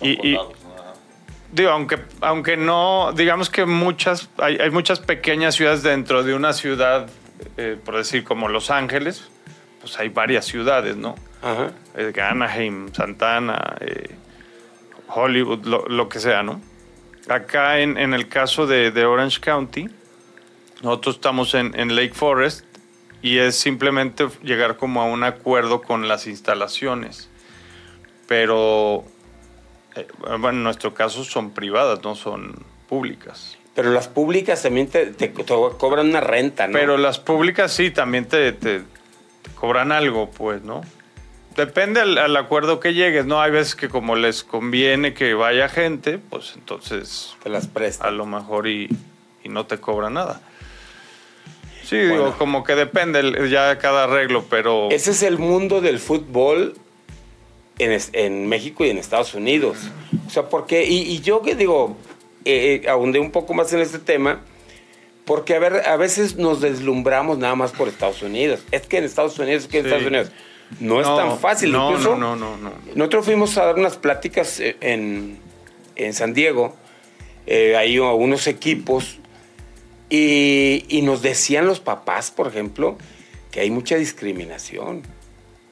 y, 0.00 0.36
digo, 1.52 1.70
aunque, 1.70 1.98
aunque 2.20 2.56
no, 2.56 3.12
digamos 3.14 3.50
que 3.50 3.64
muchas, 3.64 4.28
hay, 4.38 4.56
hay 4.56 4.70
muchas 4.70 5.00
pequeñas 5.00 5.54
ciudades 5.54 5.82
dentro 5.82 6.22
de 6.22 6.34
una 6.34 6.52
ciudad, 6.52 7.08
eh, 7.56 7.78
por 7.82 7.96
decir, 7.96 8.24
como 8.24 8.48
Los 8.48 8.70
Ángeles, 8.70 9.28
pues 9.80 9.98
hay 9.98 10.08
varias 10.08 10.44
ciudades, 10.44 10.96
¿no? 10.96 11.14
Ajá. 11.42 11.72
Eh, 11.96 12.12
Anaheim, 12.20 12.92
Santana, 12.92 13.76
eh, 13.80 14.14
Hollywood, 15.08 15.64
lo, 15.64 16.08
que 16.08 16.18
sea, 16.18 16.42
¿no? 16.42 16.60
Acá 17.28 17.80
en, 17.80 17.96
en 17.96 18.14
el 18.14 18.28
caso 18.28 18.66
de, 18.66 18.90
de, 18.90 19.04
Orange 19.04 19.40
County, 19.40 19.88
nosotros 20.82 21.16
estamos 21.16 21.54
en, 21.54 21.78
en 21.78 21.96
Lake 21.96 22.12
Forest 22.14 22.64
y 23.22 23.38
es 23.38 23.56
simplemente 23.56 24.28
llegar 24.42 24.76
como 24.76 25.00
a 25.00 25.06
un 25.06 25.24
acuerdo 25.24 25.80
con 25.80 26.08
las 26.08 26.26
instalaciones. 26.26 27.30
Pero 28.28 29.04
eh, 29.96 30.06
bueno, 30.28 30.50
en 30.50 30.62
nuestro 30.62 30.92
caso 30.92 31.24
son 31.24 31.52
privadas, 31.52 32.02
no 32.02 32.14
son 32.14 32.54
públicas. 32.88 33.56
Pero 33.74 33.90
las 33.90 34.08
públicas 34.08 34.62
también 34.62 34.88
te, 34.88 35.32
cobran 35.32 36.08
una 36.08 36.20
renta, 36.20 36.66
¿no? 36.66 36.74
Pero 36.74 36.96
las 36.96 37.18
públicas 37.18 37.72
sí, 37.72 37.90
también 37.90 38.26
te, 38.26 38.54
cobran 39.54 39.90
algo, 39.90 40.30
pues, 40.30 40.62
¿no? 40.62 40.82
Depende 41.56 42.00
al, 42.00 42.36
acuerdo 42.36 42.80
que 42.80 42.94
llegues, 42.94 43.26
¿no? 43.26 43.40
Hay 43.40 43.50
veces 43.50 43.74
que 43.74 43.88
como 43.88 44.16
les 44.16 44.42
conviene 44.42 45.14
que 45.14 45.34
vaya 45.34 45.68
gente, 45.68 46.18
pues 46.18 46.52
entonces... 46.56 47.34
Te 47.42 47.48
las 47.48 47.66
prestan. 47.66 48.08
A 48.08 48.10
lo 48.10 48.26
mejor 48.26 48.66
y, 48.66 48.88
no 49.44 49.66
te 49.66 49.78
cobran 49.78 50.14
nada. 50.14 50.40
Sí, 51.84 51.96
digo, 51.98 52.34
como 52.38 52.64
que 52.64 52.74
depende 52.74 53.48
ya 53.50 53.78
cada 53.78 54.04
arreglo, 54.04 54.44
pero... 54.48 54.90
Ese 54.90 55.10
es 55.12 55.22
el 55.22 55.38
mundo 55.38 55.80
del 55.80 55.98
fútbol 55.98 56.74
en, 57.78 58.48
México 58.48 58.84
y 58.84 58.90
en 58.90 58.98
Estados 58.98 59.34
Unidos. 59.34 59.76
O 60.26 60.30
sea, 60.30 60.48
porque, 60.48 60.86
y, 60.86 61.02
y 61.02 61.20
yo 61.20 61.42
que 61.42 61.54
digo, 61.54 61.96
eh, 62.44 62.82
eh, 62.84 62.88
ahondé 62.88 63.18
un 63.18 63.30
poco 63.30 63.54
más 63.54 63.72
en 63.72 63.80
este 63.80 63.98
tema, 63.98 64.40
porque 65.24 65.54
a, 65.54 65.58
ver, 65.58 65.88
a 65.88 65.96
veces 65.96 66.36
nos 66.36 66.60
deslumbramos 66.60 67.38
nada 67.38 67.54
más 67.54 67.72
por 67.72 67.88
Estados 67.88 68.22
Unidos. 68.22 68.60
Es 68.70 68.82
que 68.82 68.98
en 68.98 69.04
Estados 69.04 69.38
Unidos, 69.38 69.64
es 69.64 69.68
que 69.68 69.78
en 69.78 69.86
Estados 69.86 70.06
Unidos. 70.06 70.30
No, 70.80 71.00
es 71.00 71.06
tan 71.06 71.38
fácil. 71.38 71.72
No, 71.72 71.90
Incluso, 71.90 72.16
no, 72.16 72.36
no, 72.36 72.56
no, 72.56 72.72
Nosotros 72.94 73.24
fuimos 73.24 73.56
a 73.58 73.66
dar 73.66 73.76
unas 73.76 73.96
pláticas 73.96 74.60
eh, 74.60 74.76
en, 74.80 75.38
en 75.96 76.14
San 76.14 76.34
Diego, 76.34 76.74
eh, 77.46 77.76
ahí 77.76 77.96
a 77.96 78.12
unos 78.12 78.46
equipos, 78.46 79.18
y, 80.10 80.84
y 80.88 81.02
nos 81.02 81.22
decían 81.22 81.66
los 81.66 81.80
papás, 81.80 82.30
por 82.30 82.48
ejemplo, 82.48 82.96
que 83.50 83.60
hay 83.60 83.70
mucha 83.70 83.96
discriminación 83.96 85.02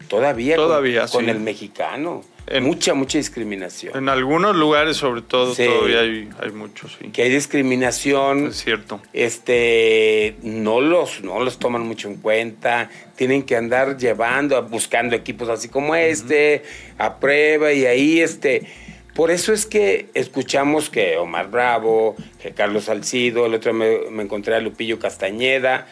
todavía, 0.09 0.57
todavía 0.57 1.07
con, 1.09 1.29
el 1.29 1.41
mexicano. 1.41 2.23
Mucha, 2.61 2.95
mucha 2.95 3.19
discriminación. 3.19 3.97
En 3.97 4.09
algunos 4.09 4.55
lugares, 4.55 4.97
sobre 4.97 5.23
todo, 5.23 5.55
todavía 5.55 6.01
hay, 6.01 6.29
hay 6.41 6.51
mucho, 6.51 6.89
sí. 6.89 7.09
Que 7.11 7.23
hay 7.23 7.31
discriminación. 7.31 8.49
Es 8.49 8.65
cierto. 8.65 9.01
Este, 9.13 10.37
no 10.43 10.81
los, 10.81 11.23
no 11.23 11.41
los 11.41 11.59
toman 11.59 11.83
mucho 11.83 12.09
en 12.09 12.17
cuenta. 12.17 12.91
Tienen 13.17 13.43
que 13.45 13.57
andar 13.57 13.97
llevando, 13.97 14.63
buscando 14.65 15.17
equipos 15.17 15.49
así 15.49 15.69
como 15.69 15.95
este, 15.95 16.63
a 16.99 17.19
prueba, 17.19 17.73
y 17.73 17.87
ahí, 17.87 18.21
este. 18.21 18.67
Por 19.15 19.31
eso 19.31 19.53
es 19.53 19.67
que 19.67 20.09
escuchamos 20.15 20.89
que 20.89 21.19
Omar 21.19 21.51
Bravo, 21.51 22.17
que 22.41 22.53
Carlos 22.53 22.85
Salcido, 22.85 23.47
el 23.47 23.55
otro 23.55 23.75
me, 23.75 24.11
me 24.11 24.23
encontré 24.23 24.55
a 24.55 24.61
Lupillo 24.61 24.99
Castañeda, 24.99 25.87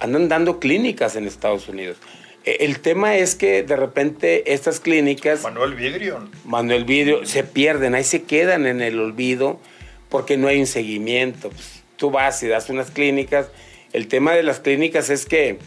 andan 0.00 0.28
dando 0.28 0.58
clínicas 0.58 1.16
en 1.16 1.26
Estados 1.26 1.68
Unidos. 1.68 1.98
El 2.44 2.80
tema 2.80 3.16
es 3.16 3.36
que 3.36 3.62
de 3.62 3.76
repente 3.76 4.52
estas 4.52 4.80
clínicas... 4.80 5.42
Manuel 5.42 5.74
Vidrio. 5.74 6.28
Manuel 6.44 6.84
Vidrio, 6.84 7.24
se 7.24 7.44
pierden, 7.44 7.94
ahí 7.94 8.02
se 8.02 8.24
quedan 8.24 8.66
en 8.66 8.80
el 8.80 8.98
olvido 8.98 9.60
porque 10.08 10.36
no 10.36 10.48
hay 10.48 10.58
un 10.58 10.66
seguimiento. 10.66 11.50
Pues, 11.50 11.82
tú 11.96 12.10
vas 12.10 12.42
y 12.42 12.48
das 12.48 12.68
unas 12.68 12.90
clínicas. 12.90 13.46
El 13.92 14.08
tema 14.08 14.32
de 14.32 14.42
las 14.42 14.58
clínicas 14.58 15.08
es 15.08 15.24
que 15.24 15.58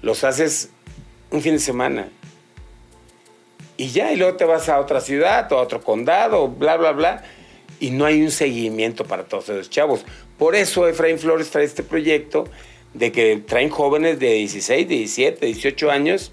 los 0.00 0.24
haces 0.24 0.70
un 1.30 1.42
fin 1.42 1.54
de 1.54 1.58
semana. 1.58 2.08
Y 3.76 3.88
ya, 3.88 4.12
y 4.12 4.16
luego 4.16 4.36
te 4.36 4.44
vas 4.46 4.68
a 4.70 4.80
otra 4.80 5.00
ciudad 5.00 5.50
o 5.52 5.58
a 5.58 5.62
otro 5.62 5.82
condado, 5.82 6.48
bla, 6.48 6.76
bla, 6.76 6.92
bla. 6.92 7.24
Y 7.78 7.90
no 7.90 8.06
hay 8.06 8.22
un 8.22 8.30
seguimiento 8.30 9.04
para 9.04 9.24
todos 9.24 9.50
esos 9.50 9.68
chavos. 9.68 10.04
Por 10.38 10.54
eso 10.54 10.88
Efraín 10.88 11.18
Flores 11.18 11.50
trae 11.50 11.64
este 11.64 11.82
proyecto 11.82 12.44
de 12.94 13.12
que 13.12 13.36
traen 13.36 13.70
jóvenes 13.70 14.18
de 14.18 14.32
16, 14.34 14.88
17, 14.88 15.46
18 15.46 15.90
años 15.90 16.32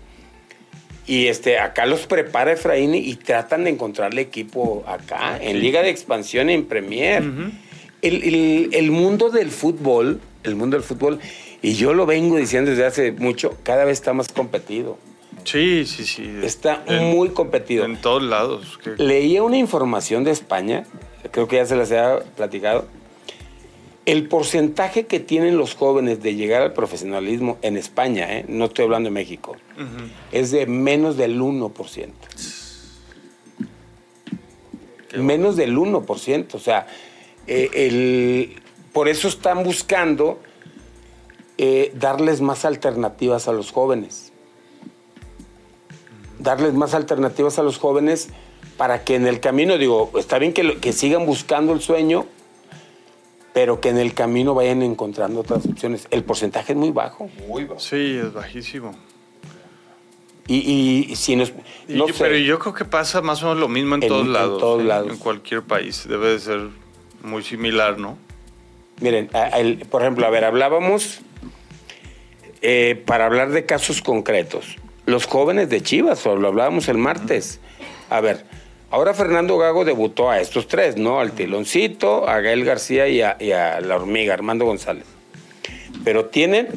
y 1.10 1.26
este, 1.26 1.58
acá 1.58 1.88
los 1.88 2.02
prepara 2.02 2.52
Efraín 2.52 2.94
y 2.94 3.16
tratan 3.16 3.64
de 3.64 3.72
encontrarle 3.72 4.22
equipo 4.22 4.84
acá, 4.86 5.40
en 5.42 5.60
Liga 5.60 5.82
de 5.82 5.90
Expansión, 5.90 6.52
en 6.52 6.66
Premier. 6.66 7.24
el, 8.04 8.92
mundo 8.92 9.32
del 9.32 9.50
fútbol, 9.50 10.22
el 10.44 10.56
mundo 10.56 10.78
del 10.78 10.84
fútbol, 10.84 11.20
y 11.64 11.74
yo 11.74 11.96
lo 11.96 12.06
vengo 12.06 12.38
diciendo 12.38 12.70
desde 12.70 12.86
hace 12.86 13.12
mucho, 13.12 13.58
cada 13.64 13.86
vez 13.86 13.94
está 13.94 14.14
más 14.14 14.28
competido. 14.28 15.00
Sí, 15.46 15.84
sí, 15.88 16.06
sí. 16.06 16.30
Está 16.44 16.84
muy 16.88 17.30
competido. 17.30 17.86
En 17.86 18.00
todos 18.00 18.22
lados. 18.22 18.80
Leía 19.00 19.42
una 19.42 19.58
información 19.58 20.24
de 20.24 20.30
España, 20.30 20.86
creo 21.32 21.48
que 21.48 21.56
ya 21.56 21.66
se 21.66 21.76
las 21.76 21.92
había 21.92 22.20
platicado. 22.36 22.86
El 24.10 24.28
porcentaje 24.28 25.06
que 25.06 25.20
tienen 25.20 25.56
los 25.56 25.76
jóvenes 25.76 26.24
de 26.24 26.34
llegar 26.34 26.64
al 26.64 26.74
profesionalismo 26.74 27.60
en 27.62 27.78
España, 27.78 28.40
¿eh? 28.40 28.46
no 28.48 28.66
estoy 28.66 28.86
hablando 28.86 29.06
de 29.06 29.14
México, 29.14 29.56
es 30.32 30.50
de 30.50 30.66
menos 30.66 31.16
del 31.16 31.40
1%. 31.40 32.10
menos 35.16 35.56
del 35.58 35.78
1%. 35.78 36.56
O 36.56 36.60
sea, 36.60 36.88
eh, 37.46 37.70
el, 37.72 38.60
por 38.94 39.10
eso 39.10 39.28
están 39.28 39.64
buscando 39.64 40.40
eh, 41.60 41.92
darles 41.94 42.42
más 42.42 42.66
alternativas 42.66 43.48
a 43.48 43.54
los 43.54 43.72
jóvenes. 43.72 44.32
Darles 46.40 46.74
más 46.74 46.96
alternativas 46.96 47.60
a 47.60 47.62
los 47.62 47.78
jóvenes 47.78 48.30
para 48.76 49.04
que 49.04 49.14
en 49.14 49.28
el 49.28 49.40
camino, 49.40 49.78
digo, 49.78 50.10
está 50.18 50.40
bien 50.40 50.52
que, 50.52 50.80
que 50.80 50.94
sigan 50.94 51.28
buscando 51.28 51.74
el 51.74 51.82
sueño, 51.82 52.26
pero 53.54 53.82
que 53.82 53.90
en 53.90 53.98
el 53.98 54.14
camino 54.14 54.54
vayan 54.54 54.82
encontrando 54.82 55.42
otras 55.42 55.66
opciones. 55.66 56.08
El 56.12 56.24
porcentaje 56.24 56.74
es 56.74 56.78
muy 56.78 56.92
bajo. 56.92 57.30
Muy 57.48 57.66
bajo. 57.66 57.80
Sí, 57.80 58.20
es 58.22 58.34
bajísimo. 58.34 58.96
Y, 60.48 61.16
si 61.16 61.36
nos, 61.36 61.54
no 61.88 62.08
Pero 62.18 62.36
yo 62.36 62.58
creo 62.58 62.74
que 62.74 62.86
pasa 62.86 63.22
más 63.22 63.44
o 63.44 63.48
menos 63.48 63.60
lo 63.60 63.68
mismo 63.68 63.96
en, 63.96 64.02
todos 64.02 64.28
lados. 64.28 64.54
En 64.54 64.60
todos 64.60 64.84
lados. 64.84 65.12
En 65.12 65.18
cualquier 65.18 65.62
país. 65.62 66.08
Debe 66.08 66.30
de 66.30 66.40
ser 66.40 66.70
muy 67.22 67.44
similar, 67.44 68.00
¿no? 68.00 68.18
Miren, 69.00 69.30
por 69.92 70.02
ejemplo, 70.02 70.26
a 70.26 70.30
ver, 70.32 70.46
hablábamos 70.46 71.20
eh, 72.62 73.02
para 73.06 73.28
hablar 73.28 73.52
de 73.52 73.66
casos 73.66 74.02
concretos. 74.02 74.78
Los 75.06 75.26
jóvenes 75.26 75.70
de 75.70 75.82
Chivas, 75.82 76.26
o 76.26 76.36
lo 76.36 76.48
hablábamos 76.48 76.88
el 76.90 76.98
martes. 76.98 77.60
A 78.10 78.20
ver, 78.20 78.46
ahora 78.92 79.14
Fernando 79.14 79.58
Gago 79.58 79.86
debutó 79.86 80.30
a 80.30 80.40
estos 80.40 80.68
tres, 80.68 80.98
¿no? 80.98 81.20
Al 81.20 81.32
Tiloncito, 81.32 82.28
a 82.28 82.40
Gael 82.42 82.66
García 82.66 83.08
y 83.08 83.22
a, 83.22 83.82
la 83.82 83.96
hormiga, 83.96 84.34
Armando 84.34 84.66
González. 84.66 85.06
Pero 86.04 86.26
tienen 86.26 86.68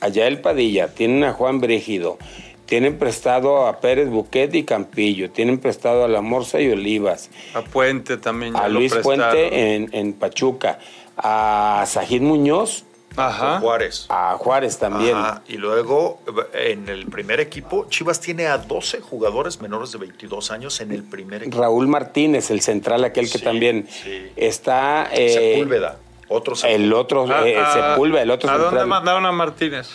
a 0.00 0.08
Yael 0.08 0.40
Padilla, 0.40 0.88
tienen 0.88 1.24
a 1.24 1.32
Juan 1.32 1.60
Brígido, 1.60 2.18
tienen 2.66 2.98
prestado 2.98 3.66
a 3.66 3.80
Pérez 3.80 4.08
Buquet 4.08 4.54
y 4.54 4.64
Campillo, 4.64 5.30
tienen 5.30 5.58
prestado 5.58 6.04
a 6.04 6.08
La 6.08 6.20
Morsa 6.20 6.60
y 6.60 6.68
Olivas. 6.68 7.30
A 7.54 7.62
Puente 7.62 8.16
también. 8.16 8.56
a 8.56 8.68
Luis 8.68 8.94
Puente 8.94 9.74
en, 9.74 9.88
en 9.92 10.12
Pachuca, 10.12 10.78
a 11.16 11.84
Sajid 11.86 12.20
Muñoz 12.22 12.84
Ajá. 13.16 13.60
Juárez. 13.60 14.06
A 14.08 14.36
Juárez 14.38 14.78
también. 14.78 15.16
Y 15.48 15.56
luego 15.56 16.20
en 16.52 16.88
el 16.88 17.06
primer 17.06 17.40
equipo, 17.40 17.86
Chivas 17.88 18.20
tiene 18.20 18.46
a 18.46 18.58
12 18.58 19.00
jugadores 19.00 19.60
menores 19.60 19.92
de 19.92 19.98
22 19.98 20.50
años 20.50 20.80
en 20.80 20.92
el 20.92 21.02
primer 21.02 21.42
equipo. 21.42 21.58
Raúl 21.58 21.88
Martínez, 21.88 22.50
el 22.50 22.60
central, 22.60 23.04
aquel 23.04 23.30
que 23.30 23.38
también 23.38 23.88
está. 24.36 25.08
Eh, 25.12 25.54
Sepúlveda. 25.56 25.98
Otro 26.28 26.54
El 26.64 26.92
otro, 26.92 27.26
ah, 27.30 27.46
eh, 27.46 27.56
ah, 27.56 27.92
Sepúlveda, 27.94 28.22
el 28.22 28.30
otro 28.32 28.50
¿A 28.50 28.58
dónde 28.58 28.84
mandaron 28.84 29.24
a 29.26 29.32
Martínez? 29.32 29.88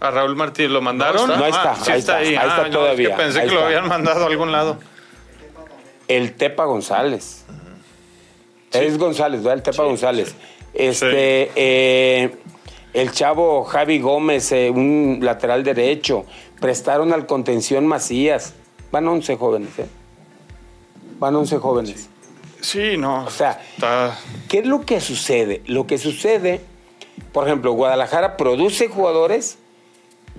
¿A 0.00 0.10
Raúl 0.12 0.36
Martínez 0.36 0.70
lo 0.70 0.80
mandaron? 0.80 1.28
No, 1.28 1.44
está, 1.44 1.72
ah, 1.72 1.78
ahí 1.88 1.98
está, 1.98 2.16
ahí. 2.18 2.34
está, 2.34 2.70
todavía. 2.70 3.16
pensé 3.16 3.42
que 3.42 3.50
lo 3.50 3.64
habían 3.64 3.88
mandado 3.88 4.22
a 4.22 4.26
algún 4.28 4.52
lado. 4.52 4.78
El 6.06 6.34
Tepa 6.34 6.64
González. 6.64 7.44
Es 8.70 8.98
González, 8.98 9.42
¿verdad? 9.42 9.54
El 9.54 9.62
Tepa 9.62 9.82
González. 9.82 10.36
Este, 10.74 11.50
eh, 11.56 12.36
el 12.92 13.12
chavo 13.12 13.64
Javi 13.64 13.98
Gómez, 13.98 14.52
eh, 14.52 14.70
un 14.70 15.20
lateral 15.22 15.64
derecho. 15.64 16.24
Prestaron 16.60 17.12
al 17.12 17.26
contención 17.26 17.86
Macías. 17.86 18.54
Van 18.90 19.06
11 19.06 19.36
jóvenes, 19.36 19.78
¿eh? 19.78 19.86
Van 21.18 21.34
11 21.34 21.58
jóvenes. 21.58 22.08
Sí, 22.60 22.96
no. 22.96 23.24
O 23.24 23.30
sea, 23.30 23.60
¿qué 24.48 24.58
es 24.60 24.66
lo 24.66 24.84
que 24.84 25.00
sucede? 25.00 25.62
Lo 25.66 25.86
que 25.86 25.98
sucede, 25.98 26.60
por 27.32 27.46
ejemplo, 27.46 27.72
Guadalajara 27.72 28.36
produce 28.36 28.88
jugadores. 28.88 29.58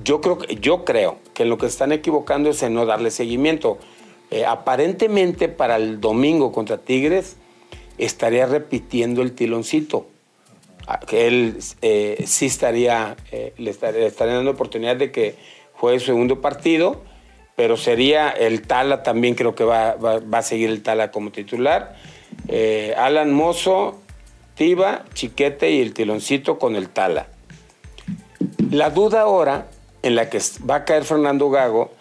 Yo 0.03 0.21
creo, 0.21 0.39
yo 0.47 0.85
creo 0.85 1.17
que 1.33 1.45
lo 1.45 1.57
que 1.57 1.67
están 1.67 1.91
equivocando 1.91 2.49
es 2.49 2.63
en 2.63 2.73
no 2.73 2.85
darle 2.85 3.11
seguimiento. 3.11 3.77
Eh, 4.31 4.45
aparentemente 4.45 5.49
para 5.49 5.75
el 5.75 5.99
domingo 5.99 6.51
contra 6.51 6.77
Tigres 6.77 7.35
estaría 7.97 8.45
repitiendo 8.45 9.21
el 9.21 9.33
tiloncito 9.33 10.05
que 10.97 11.27
él 11.27 11.59
eh, 11.81 12.23
sí 12.25 12.47
estaría, 12.47 13.15
eh, 13.31 13.53
le, 13.57 13.71
estaría, 13.71 14.33
dando 14.33 14.51
oportunidad 14.51 14.95
de 14.95 15.11
que 15.11 15.35
juegue 15.73 15.99
su 15.99 16.07
segundo 16.07 16.41
partido, 16.41 17.01
pero 17.55 17.77
sería 17.77 18.29
el 18.29 18.61
Tala 18.61 19.03
también 19.03 19.35
creo 19.35 19.53
que 19.53 19.63
va, 19.63 19.97
a 20.31 20.41
seguir 20.41 20.69
el 20.69 20.81
Tala 20.81 21.11
como 21.11 21.31
titular. 21.31 21.95
Eh, 22.47 22.95
Alan 22.97 23.33
Mozo, 23.33 23.99
Tiba, 24.55 25.05
Chiquete 25.13 25.71
y 25.71 25.81
el 25.81 25.93
Tiloncito 25.93 26.57
con 26.57 26.75
el 26.75 26.89
Tala. 26.89 27.27
La 28.71 28.89
duda 28.89 29.21
ahora 29.21 29.67
en 30.01 30.15
la 30.15 30.29
que 30.29 30.39
va 30.69 30.75
a 30.75 30.85
caer 30.85 31.03
Fernando 31.03 31.49
Gago 31.49 31.91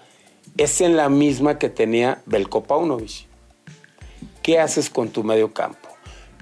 es 0.57 0.81
en 0.81 0.97
la 0.97 1.09
misma 1.09 1.59
que 1.59 1.69
tenía 1.69 2.23
Belko 2.27 2.65
Paunovic. 2.65 3.27
¿Qué 4.43 4.59
haces 4.59 4.91
con 4.91 5.11
tu 5.11 5.25
medio 5.25 5.53
campo? 5.53 5.89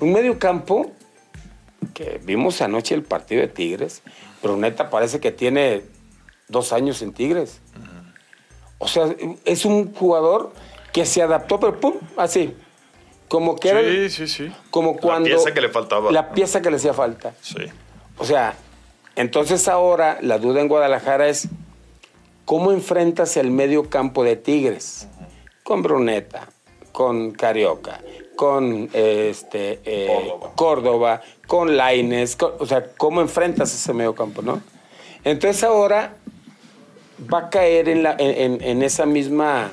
Un 0.00 0.12
medio 0.12 0.38
campo 0.38 0.92
que 1.94 2.20
vimos 2.24 2.60
anoche 2.60 2.94
el 2.94 3.02
partido 3.02 3.40
de 3.40 3.48
Tigres, 3.48 4.02
pero 4.42 4.56
neta 4.56 4.90
parece 4.90 5.20
que 5.20 5.32
tiene 5.32 5.82
dos 6.48 6.72
años 6.72 7.02
en 7.02 7.12
Tigres. 7.12 7.60
O 8.78 8.88
sea, 8.88 9.14
es 9.44 9.64
un 9.64 9.94
jugador 9.94 10.52
que 10.92 11.06
se 11.06 11.22
adaptó, 11.22 11.58
pero 11.58 11.80
pum, 11.80 11.94
así. 12.16 12.54
Como 13.28 13.56
que 13.56 13.70
era. 13.70 14.08
Sí, 14.08 14.28
sí, 14.28 14.52
Como 14.70 14.96
cuando. 14.96 15.28
La 15.28 15.34
pieza 15.36 15.54
que 15.54 15.60
le 15.60 15.68
faltaba. 15.68 16.12
La 16.12 16.32
pieza 16.32 16.62
que 16.62 16.70
le 16.70 16.76
hacía 16.76 16.94
falta. 16.94 17.34
Sí. 17.40 17.62
O 18.18 18.24
sea, 18.24 18.54
entonces 19.16 19.66
ahora 19.68 20.18
la 20.20 20.38
duda 20.38 20.60
en 20.60 20.68
Guadalajara 20.68 21.28
es: 21.28 21.48
¿cómo 22.44 22.70
enfrentas 22.72 23.36
el 23.36 23.50
medio 23.50 23.90
campo 23.90 24.22
de 24.22 24.36
Tigres? 24.36 25.08
Con 25.64 25.82
Bruneta, 25.82 26.48
con 26.92 27.32
Carioca, 27.32 28.00
con 28.36 28.88
este, 28.92 29.80
eh, 29.84 30.30
Córdoba. 30.54 31.22
con 31.46 31.76
Laines, 31.76 32.36
o 32.40 32.66
sea, 32.66 32.86
¿cómo 32.96 33.20
enfrentas 33.20 33.74
ese 33.74 33.92
medio 33.92 34.14
campo, 34.14 34.42
no? 34.42 34.62
Entonces 35.24 35.64
ahora 35.64 36.16
va 37.32 37.38
a 37.38 37.50
caer 37.50 37.88
en, 37.88 38.02
la, 38.02 38.14
en, 38.18 38.82
esa 38.82 39.06
misma 39.06 39.72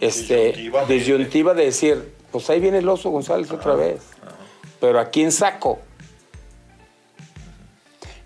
este, 0.00 0.70
disyuntiva, 0.88 1.54
de 1.54 1.66
decir, 1.66 2.12
pues 2.32 2.48
ahí 2.50 2.58
viene 2.58 2.78
el 2.78 2.88
oso 2.88 3.10
González 3.10 3.50
otra 3.52 3.74
vez, 3.74 4.00
pero 4.80 4.98
¿a 4.98 5.10
quién 5.10 5.30
saco? 5.30 5.78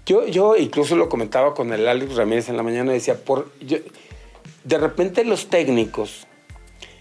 Yo, 0.07 0.27
yo 0.27 0.57
incluso 0.57 0.95
lo 0.95 1.09
comentaba 1.09 1.53
con 1.53 1.73
el 1.73 1.87
Alex 1.89 2.15
Ramírez 2.15 2.49
en 2.49 2.57
la 2.57 2.63
mañana, 2.63 2.93
decía, 2.93 3.17
por, 3.17 3.51
de 3.61 4.79
repente 4.79 5.25
los 5.25 5.49
técnicos 5.49 6.27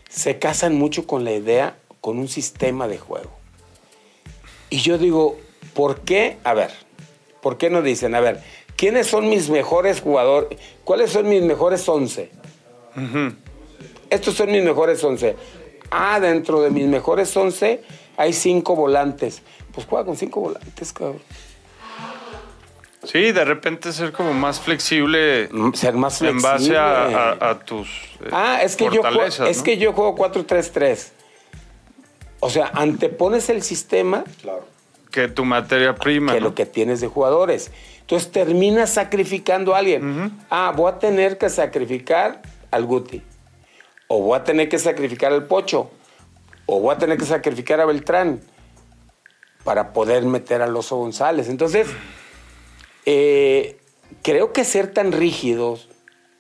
se 0.10 0.40
casan 0.40 0.76
mucho 0.76 1.06
con 1.06 1.24
la 1.24 1.34
idea 1.34 1.78
con 2.06 2.20
un 2.20 2.28
sistema 2.28 2.88
de 2.88 3.00
juego. 3.00 3.32
Y 4.70 4.78
yo 4.78 5.00
digo, 5.00 5.40
¿por 5.74 6.02
qué? 6.02 6.38
A 6.44 6.54
ver, 6.54 6.70
¿por 7.42 7.58
qué 7.58 7.72
no 7.72 7.82
dicen, 7.82 8.14
a 8.14 8.20
ver, 8.20 8.44
¿quiénes 8.76 9.08
son 9.08 9.28
mis 9.28 9.50
mejores 9.50 10.02
jugadores? 10.02 10.60
¿Cuáles 10.84 11.12
son 11.12 11.28
mis 11.28 11.42
mejores 11.42 11.90
11? 11.90 12.30
Estos 14.12 14.36
son 14.36 14.52
mis 14.52 14.64
mejores 14.64 15.04
11. 15.04 15.36
Ah, 15.90 16.20
dentro 16.20 16.62
de 16.62 16.70
mis 16.70 16.86
mejores 16.86 17.36
11 17.36 17.82
hay 18.18 18.34
cinco 18.34 18.76
volantes. 18.76 19.42
Pues 19.72 19.88
juega 19.88 20.06
con 20.06 20.16
cinco 20.16 20.42
volantes, 20.42 20.94
cabrón. 20.94 21.24
Sí, 23.04 23.32
de 23.32 23.46
repente 23.46 23.92
ser 23.92 24.12
como 24.12 24.32
más 24.32 24.60
flexible. 24.60 25.50
Mm, 25.52 25.74
ser 25.74 25.96
más 25.96 26.20
flexible. 26.20 26.50
En 26.50 26.54
base 26.54 26.78
a, 26.78 27.60
tus. 27.66 27.88
Eh, 28.22 28.30
ah, 28.32 28.60
es 28.62 28.76
que, 28.76 28.92
yo 28.92 29.02
es 29.48 29.64
que 29.64 29.78
yo 29.80 29.92
juego 29.94 30.16
4-3-3. 30.16 31.15
O 32.46 32.50
sea, 32.52 32.70
antepones 32.76 33.50
el 33.50 33.64
sistema. 33.64 34.24
Que 35.10 35.28
tu 35.28 35.46
materia 35.46 35.96
prima. 35.96 36.34
Que 36.34 36.42
lo 36.42 36.54
que 36.54 36.68
tienes 36.68 37.02
de 37.02 37.08
jugadores. 37.08 37.72
Entonces 38.02 38.32
terminas 38.32 38.94
sacrificando 38.94 39.74
a 39.74 39.80
alguien. 39.80 40.32
Ah, 40.52 40.72
voy 40.76 40.92
a 40.92 41.00
tener 41.00 41.40
que 41.40 41.50
sacrificar 41.50 42.44
al 42.70 42.86
Guti. 42.86 43.24
O 44.08 44.22
voy 44.22 44.38
a 44.38 44.44
tener 44.44 44.70
que 44.70 44.78
sacrificar 44.78 45.34
al 45.34 45.48
Pocho. 45.48 45.90
O 46.68 46.82
voy 46.82 46.94
a 46.94 47.00
tener 47.00 47.18
que 47.18 47.26
sacrificar 47.26 47.82
a 47.82 47.86
Beltrán. 47.86 48.42
Para 49.64 49.92
poder 49.92 50.24
meter 50.26 50.62
al 50.62 50.76
Oso 50.76 50.98
González. 50.98 51.50
Entonces, 51.50 51.88
eh, 53.08 53.80
creo 54.22 54.54
que 54.54 54.66
ser 54.66 54.94
tan 54.94 55.12
rígidos 55.12 55.90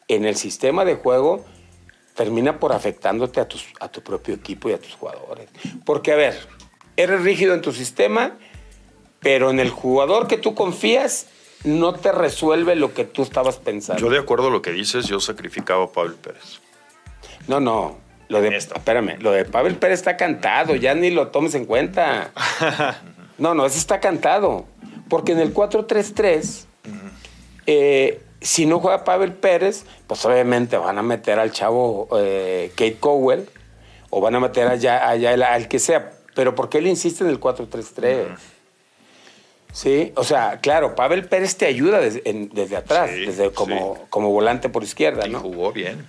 en 0.07 0.25
el 0.25 0.35
sistema 0.35 0.85
de 0.85 0.93
juego 0.93 1.43
termina 2.15 2.59
por 2.59 2.73
afectándote 2.73 3.39
a, 3.39 3.47
tus, 3.47 3.65
a 3.79 3.89
tu 3.89 4.01
propio 4.01 4.33
equipo 4.33 4.69
y 4.69 4.73
a 4.73 4.79
tus 4.79 4.93
jugadores. 4.93 5.49
Porque, 5.85 6.11
a 6.13 6.15
ver, 6.15 6.35
eres 6.97 7.21
rígido 7.21 7.53
en 7.53 7.61
tu 7.61 7.71
sistema, 7.71 8.37
pero 9.19 9.49
en 9.49 9.59
el 9.59 9.69
jugador 9.69 10.27
que 10.27 10.37
tú 10.37 10.55
confías 10.55 11.27
no 11.63 11.93
te 11.93 12.11
resuelve 12.11 12.75
lo 12.75 12.93
que 12.93 13.05
tú 13.05 13.23
estabas 13.23 13.57
pensando. 13.57 14.01
Yo 14.01 14.09
de 14.09 14.19
acuerdo 14.19 14.47
a 14.47 14.51
lo 14.51 14.61
que 14.61 14.71
dices, 14.71 15.07
yo 15.07 15.19
sacrificaba 15.19 15.85
a 15.85 15.91
Pablo 15.91 16.15
Pérez. 16.15 16.61
No, 17.47 17.59
no. 17.59 17.97
Lo 18.27 18.41
de, 18.41 18.55
espérame, 18.55 19.19
lo 19.19 19.31
de 19.31 19.45
Pavel 19.45 19.75
Pérez 19.75 19.99
está 19.99 20.17
cantado, 20.17 20.75
ya 20.75 20.95
ni 20.95 21.11
lo 21.11 21.27
tomes 21.27 21.53
en 21.55 21.65
cuenta. 21.65 22.31
No, 23.37 23.53
no, 23.53 23.65
eso 23.65 23.77
está 23.77 23.99
cantado. 23.99 24.65
Porque 25.09 25.33
en 25.33 25.39
el 25.39 25.53
4-3-3, 25.53 26.63
eh, 27.67 28.21
si 28.45 28.65
no 28.65 28.79
juega 28.79 29.03
Pavel 29.03 29.33
Pérez, 29.33 29.85
pues 30.07 30.23
obviamente 30.25 30.77
van 30.77 30.97
a 30.97 31.01
meter 31.01 31.39
al 31.39 31.51
chavo 31.51 32.07
eh, 32.17 32.71
Kate 32.75 32.97
Cowell 32.99 33.49
o 34.11 34.21
van 34.21 34.35
a 34.35 34.39
meter 34.39 34.67
allá, 34.67 35.09
allá 35.09 35.31
al 35.53 35.67
que 35.67 35.79
sea. 35.79 36.13
Pero 36.35 36.53
¿por 36.53 36.69
qué 36.69 36.77
él 36.77 36.87
insiste 36.87 37.23
en 37.23 37.31
el 37.31 37.39
4-3-3? 37.39 38.27
Sí, 39.73 40.13
o 40.15 40.23
sea, 40.23 40.59
claro, 40.61 40.95
Pavel 40.95 41.27
Pérez 41.27 41.57
te 41.57 41.65
ayuda 41.65 41.99
desde, 41.99 42.77
atrás, 42.77 43.11
desde 43.11 43.51
como, 43.51 44.05
como 44.09 44.29
volante 44.29 44.69
por 44.69 44.83
izquierda, 44.83 45.27
¿no? 45.27 45.39
jugó 45.39 45.73
bien. 45.73 46.05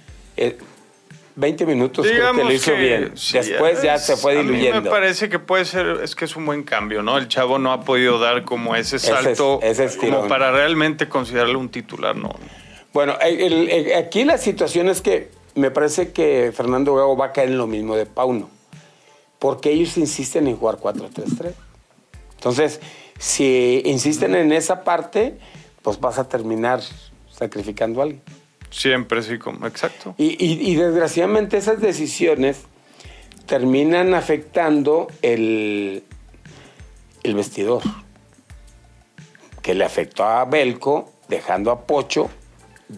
20 1.37 1.63
eh, 1.63 1.67
minutos 1.67 2.07
creo 2.07 2.33
que 2.35 2.45
lo 2.45 2.53
hizo 2.53 2.75
bien. 2.75 3.13
Después 3.15 3.83
ya 3.83 3.99
se 3.99 4.17
fue 4.17 4.37
diluyendo. 4.37 4.79
A 4.79 4.81
mí 4.81 4.85
me 4.85 4.91
parece 4.91 5.29
que 5.29 5.39
puede 5.39 5.65
ser, 5.65 6.01
es 6.03 6.15
que 6.15 6.25
es 6.25 6.35
un 6.35 6.47
buen 6.47 6.65
cambio, 6.65 7.03
¿no? 7.03 7.19
El 7.19 7.29
chavo 7.29 7.59
no 7.59 7.73
ha 7.73 7.83
podido 7.83 8.19
dar 8.19 8.45
como 8.45 8.75
ese 8.75 8.99
salto 8.99 9.61
como 10.01 10.27
para 10.29 10.51
realmente 10.51 11.09
considerarlo 11.09 11.59
un 11.59 11.69
titular, 11.69 12.17
¿no? 12.17 12.35
Bueno, 12.93 13.15
aquí 13.97 14.25
la 14.25 14.39
situación 14.39 14.89
es 14.89 15.03
que 15.03 15.29
me 15.55 15.71
parece 15.71 16.13
que 16.13 16.53
Fernando 16.55 16.95
Gago 16.95 17.17
va 17.17 17.27
a 17.27 17.33
caer 17.33 17.51
en 17.51 17.59
lo 17.59 17.67
mismo 17.67 17.97
de 17.97 18.07
Pauno, 18.07 18.49
porque 19.39 19.71
ellos 19.71 19.99
insisten 19.99 20.49
en 20.49 20.57
jugar 20.57 20.77
4-3-3. 20.77 21.53
Entonces, 22.37 22.81
si 23.19 23.83
insisten 23.85 24.35
en 24.35 24.53
esa 24.53 24.85
parte, 24.85 25.39
pues 25.83 26.01
vas 26.01 26.19
a 26.19 26.29
terminar 26.29 26.81
sacrificando 27.31 28.01
a 28.01 28.05
alguien. 28.05 28.23
Siempre, 28.71 29.23
sí, 29.23 29.39
como, 29.39 29.67
exacto. 29.67 30.15
Y, 30.19 30.75
desgraciadamente 30.75 31.57
esas 31.57 31.81
decisiones 31.81 32.63
terminan 33.47 34.15
afectando 34.15 35.07
el, 35.23 36.03
el 37.23 37.35
vestidor, 37.35 37.83
que 39.63 39.75
le 39.75 39.85
afectó 39.85 40.25
a 40.25 40.45
Belco, 40.45 41.13
dejando 41.29 41.71
a 41.71 41.87
Pocho 41.87 42.29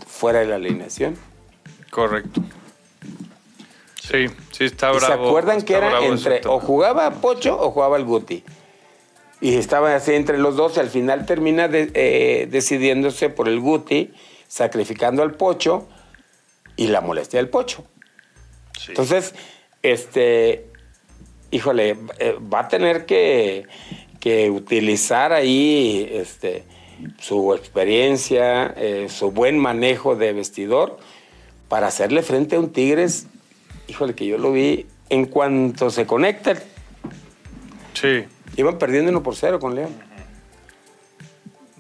fuera 0.07 0.41
de 0.41 0.47
la 0.47 0.57
alineación. 0.57 1.17
Correcto. 1.91 2.43
Sí, 4.03 4.27
sí, 4.53 4.65
está 4.65 4.91
bravo. 4.91 5.07
¿Se 5.07 5.13
acuerdan 5.13 5.63
que 5.63 5.75
era 5.75 6.03
entre 6.03 6.41
o 6.47 6.61
jugaba 6.61 7.11
Pocho 7.11 7.59
o 7.61 7.71
jugaba 7.71 7.97
el 7.99 8.05
Guti? 8.05 8.43
Y 9.41 9.55
estaba 9.55 9.95
así 9.95 10.15
entre 10.15 10.39
los 10.39 10.57
dos 10.57 10.77
y 10.77 10.81
al 10.81 10.89
final 10.89 11.27
termina 11.27 11.69
eh, 11.71 12.49
decidiéndose 12.51 13.29
por 13.29 13.49
el 13.49 13.61
Guti, 13.61 14.13
sacrificando 14.49 15.23
al 15.23 15.35
Pocho 15.35 15.87
y 16.77 16.89
la 16.89 17.01
molestia 17.01 17.39
del 17.39 17.49
Pocho. 17.49 17.85
Entonces, 18.89 19.35
este, 19.83 20.67
híjole, 21.51 21.97
eh, 22.19 22.37
va 22.53 22.61
a 22.61 22.69
tener 22.69 23.07
que, 23.07 23.67
utilizar 24.51 25.33
ahí 25.33 26.07
este, 26.13 26.65
su 27.19 27.55
experiencia, 27.55 28.75
eh, 28.77 29.07
su 29.09 29.31
buen 29.31 29.59
manejo 29.59 30.17
de 30.17 30.35
vestidor 30.35 30.99
para 31.69 31.87
hacerle 31.87 32.21
frente 32.21 32.57
a 32.57 32.61
un 32.61 32.71
Tigres, 32.71 33.27
híjole, 33.89 34.15
que 34.15 34.27
yo 34.27 34.37
lo 34.37 34.53
vi 34.53 34.87
en 35.09 35.25
cuanto 35.25 35.89
se 35.89 36.07
conecta. 36.07 36.55
Sí. 37.95 38.25
Iban 38.57 38.77
perdiendo 38.77 39.11
uno 39.11 39.23
por 39.23 39.35
cero 39.35 39.59
con 39.59 39.75
León. 39.75 40.08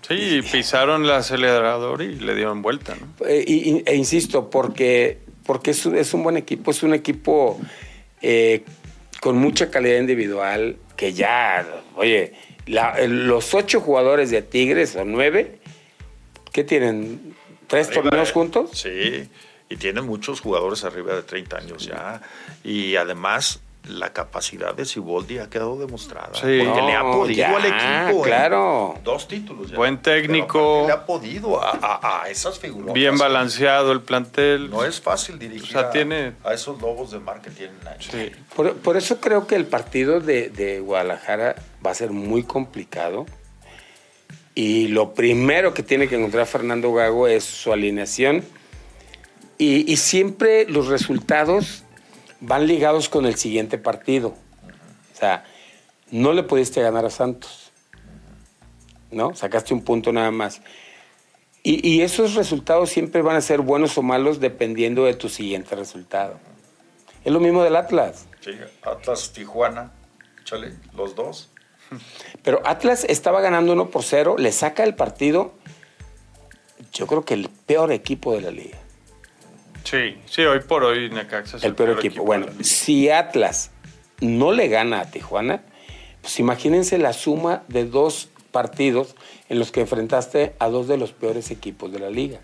Sí, 0.09 0.40
pisaron 0.50 1.04
el 1.04 1.11
acelerador 1.11 2.00
y 2.00 2.14
le 2.16 2.34
dieron 2.34 2.62
vuelta. 2.62 2.96
¿no? 2.96 3.26
E, 3.26 3.82
e, 3.86 3.94
insisto, 3.94 4.48
porque, 4.48 5.18
porque 5.44 5.72
es, 5.72 5.84
un, 6.14 6.22
buen 6.22 6.38
equipo, 6.38 6.70
es 6.70 6.82
un 6.82 6.94
equipo 6.94 7.61
eh, 8.22 8.64
con 9.20 9.36
mucha 9.36 9.70
calidad 9.70 9.98
individual, 9.98 10.76
que 10.96 11.12
ya, 11.12 11.66
oye, 11.96 12.32
los 12.66 13.54
ocho 13.54 13.80
jugadores 13.80 14.30
de 14.30 14.42
Tigres 14.42 14.96
o 14.96 15.04
nueve, 15.04 15.59
¿qué 16.52 16.64
tienen? 16.64 17.34
¿Tres 17.66 17.90
torneos 17.90 18.32
juntos? 18.32 18.70
Sí, 18.72 19.28
y 19.68 19.76
tienen 19.76 20.06
muchos 20.06 20.40
jugadores 20.40 20.84
arriba 20.84 21.14
de 21.14 21.22
30 21.22 21.56
años 21.59 21.86
ya. 21.86 22.22
Y 22.64 22.96
además 22.96 23.61
la 23.89 24.12
capacidad 24.12 24.74
de 24.74 24.84
Siboldi 24.84 25.39
ha 25.39 25.49
quedado 25.49 25.78
demostrada. 25.78 26.30
Sí. 26.34 26.61
Porque 26.64 26.82
le 26.82 26.95
ha 26.95 27.03
podido 27.03 27.47
al 27.47 27.64
equipo. 27.64 28.24
¿eh? 28.24 28.28
Claro. 28.28 28.95
dos 29.03 29.26
títulos. 29.26 29.72
Buen 29.72 29.99
técnico. 29.99 30.84
Le 30.86 30.93
ha 30.93 31.07
podido 31.07 31.61
a, 31.62 32.24
esas 32.28 32.59
figuras. 32.59 32.95
Bien 32.95 33.16
balanceado 33.16 33.93
el 33.93 34.03
plantel. 34.03 34.70
No 34.70 34.84
es 34.84 35.01
fácil 35.01 35.39
dirigir 35.39 35.76
a, 35.76 36.55
esos 36.55 36.80
lobos 36.80 37.11
de 37.11 37.18
mar 37.18 37.41
que 37.41 37.51
tienen 37.51 37.78
Sí. 37.99 38.30
Por, 38.55 38.97
eso 38.97 39.20
creo 39.20 39.47
que 39.47 39.57
el 39.57 39.66
partido 39.66 40.20
de, 40.20 40.80
Guadalajara 40.84 41.57
va 41.84 41.91
a 41.91 41.95
ser 41.95 42.11
muy 42.11 42.43
complicado. 42.43 43.26
Y 44.55 44.89
lo 44.89 45.14
primero 45.14 45.72
que 45.72 45.82
tiene 45.82 46.09
que 46.09 46.16
encontrar 46.16 46.47
Fernando 46.47 46.93
Gago 46.93 47.28
es 47.28 47.45
su 47.45 47.72
alineación. 47.72 48.45
y 49.59 49.97
siempre 49.97 50.66
los 50.68 50.89
resultados 50.89 51.84
van 52.41 52.66
ligados 52.66 53.09
con 53.09 53.26
el 53.26 53.36
siguiente 53.36 53.78
partido. 53.78 54.34
O 55.14 55.18
sea, 55.18 55.45
no 56.11 56.32
le 56.32 56.43
pudiste 56.43 56.80
ganar 56.82 57.05
a 57.05 57.11
Santos. 57.11 57.72
¿No? 59.11 59.34
Sacaste 59.34 59.74
un 59.74 59.82
punto 59.82 60.12
nada 60.12 60.30
más. 60.30 60.61
Y, 61.64 62.01
esos 62.01 62.34
resultados 62.34 62.89
siempre 62.89 63.20
van 63.20 63.36
a 63.36 63.43
ser 63.43 63.61
buenos 63.61 63.99
o 63.99 64.03
malos 64.03 64.41
dependiendo 64.41 65.05
de 65.05 65.12
tu 65.14 65.28
siguiente 65.28 65.74
resultado. 65.76 66.39
Es 67.24 67.32
lo 67.32 67.41
mismo 67.41 67.62
del 67.62 67.76
Atlas. 67.76 68.26
Sí, 68.41 68.53
Atlas, 68.82 69.32
Tijuana, 69.34 69.93
chale, 70.45 70.72
los 70.95 71.14
dos. 71.14 71.51
Pero 72.43 72.62
Atlas 72.64 73.05
estaba 73.05 73.43
ganando 73.43 73.74
uno 73.74 73.91
por 73.91 74.03
cero, 74.03 74.36
le 74.39 74.51
saca 74.53 74.82
el 74.84 74.95
partido, 74.95 75.53
yo 76.93 77.07
creo 77.07 77.24
que 77.26 77.34
el 77.34 77.51
peor 77.66 77.93
equipo 77.93 78.32
de 78.32 78.41
la 78.41 78.51
liga. 78.51 78.78
Sí, 79.91 80.18
sí, 80.26 80.43
hoy 80.43 80.61
por 80.61 80.84
hoy 80.84 81.09
Necaxa 81.09 81.57
es 81.57 81.64
el, 81.64 81.74
peor, 81.74 81.93
equipo. 81.93 82.22
Bueno, 82.22 82.49
si 82.61 83.09
Atlas 83.09 83.70
no 84.20 84.53
le 84.53 84.68
gana 84.68 85.01
a 85.01 85.11
Tijuana, 85.11 85.62
pues 86.20 86.39
imagínense 86.41 86.99
la 86.99 87.14
suma 87.14 87.62
de 87.68 87.86
dos 87.86 88.28
partidos 88.51 89.16
en 89.49 89.59
los 89.59 89.72
que 89.72 89.80
enfrentaste 89.80 90.55
a 90.59 90.68
dos 90.68 90.89
de 90.89 90.99
los 90.99 91.12
peores 91.12 91.51
equipos 91.51 91.91
de 91.91 92.01
la 92.01 92.11
liga. 92.11 92.41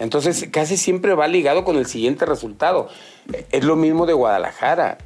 Entonces, 0.00 0.48
casi 0.50 0.76
siempre 0.76 1.14
va 1.14 1.28
ligado 1.28 1.64
con 1.64 1.76
el 1.76 1.86
siguiente 1.86 2.26
resultado. 2.26 2.88
Es 3.52 3.62
lo 3.62 3.76
mismo 3.76 4.04
de 4.04 4.14
Guadalajara. 4.14 4.98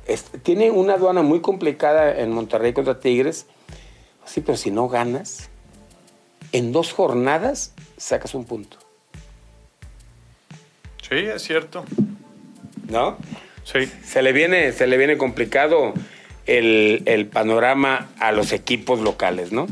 tiene 0.42 0.70
una 0.70 0.94
aduana 0.94 1.20
muy 1.20 1.40
complicada 1.40 2.18
en 2.18 2.32
Monterrey 2.32 2.72
contra 2.72 2.98
Tigres. 2.98 3.46
Sí, 4.24 4.40
pero 4.40 4.56
si 4.56 4.70
no 4.70 4.88
ganas, 4.88 5.50
en 6.52 6.72
dos 6.72 6.94
jornadas 6.94 7.74
sacas 7.98 8.34
un 8.34 8.46
punto. 8.46 8.79
Sí, 11.10 11.16
es 11.16 11.42
cierto. 11.42 11.84
¿No? 12.88 13.18
Sí. 13.64 13.90
Se 14.04 14.22
le 14.22 14.32
viene, 14.32 14.72
se 14.72 14.86
le 14.86 14.96
viene 14.96 15.18
complicado 15.18 15.92
el, 16.46 17.28
panorama 17.32 18.08
a 18.18 18.32
los 18.32 18.52
equipos 18.52 19.00
locales, 19.00 19.52
¿no? 19.52 19.66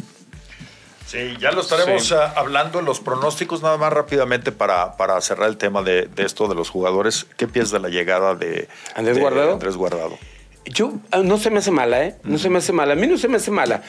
Sí, 1.06 1.36
ya 1.40 1.52
lo 1.52 1.62
estaremos 1.62 2.12
ah, 2.12 2.34
hablando 2.36 2.80
en 2.80 2.84
los 2.84 3.00
pronósticos, 3.00 3.62
nada 3.62 3.78
más 3.78 3.92
rápidamente 3.92 4.52
para, 4.52 4.96
para 4.96 5.18
cerrar 5.22 5.48
el 5.48 5.56
tema 5.56 5.82
de, 5.82 6.10
esto 6.16 6.48
de 6.48 6.54
los 6.54 6.68
jugadores. 6.68 7.26
¿Qué 7.36 7.48
piensas 7.48 7.72
de 7.72 7.80
la 7.80 7.88
llegada 7.88 8.34
de 8.34 8.68
Andrés 8.94 9.18
Guardado? 9.18 9.54
Andrés 9.54 9.76
Guardado. 9.76 10.18
Yo, 10.66 10.92
ah, 11.12 11.22
no 11.24 11.38
se 11.38 11.50
me 11.50 11.60
hace 11.60 11.70
mala, 11.70 12.04
¿eh? 12.04 12.16
No 12.24 12.36
se 12.36 12.50
me 12.50 12.58
hace 12.58 12.72
mala. 12.72 12.92
A 12.92 12.96
mí 12.96 13.06
no 13.06 13.16
se 13.16 13.28
me 13.28 13.36
hace 13.36 13.50
mala. 13.50 13.82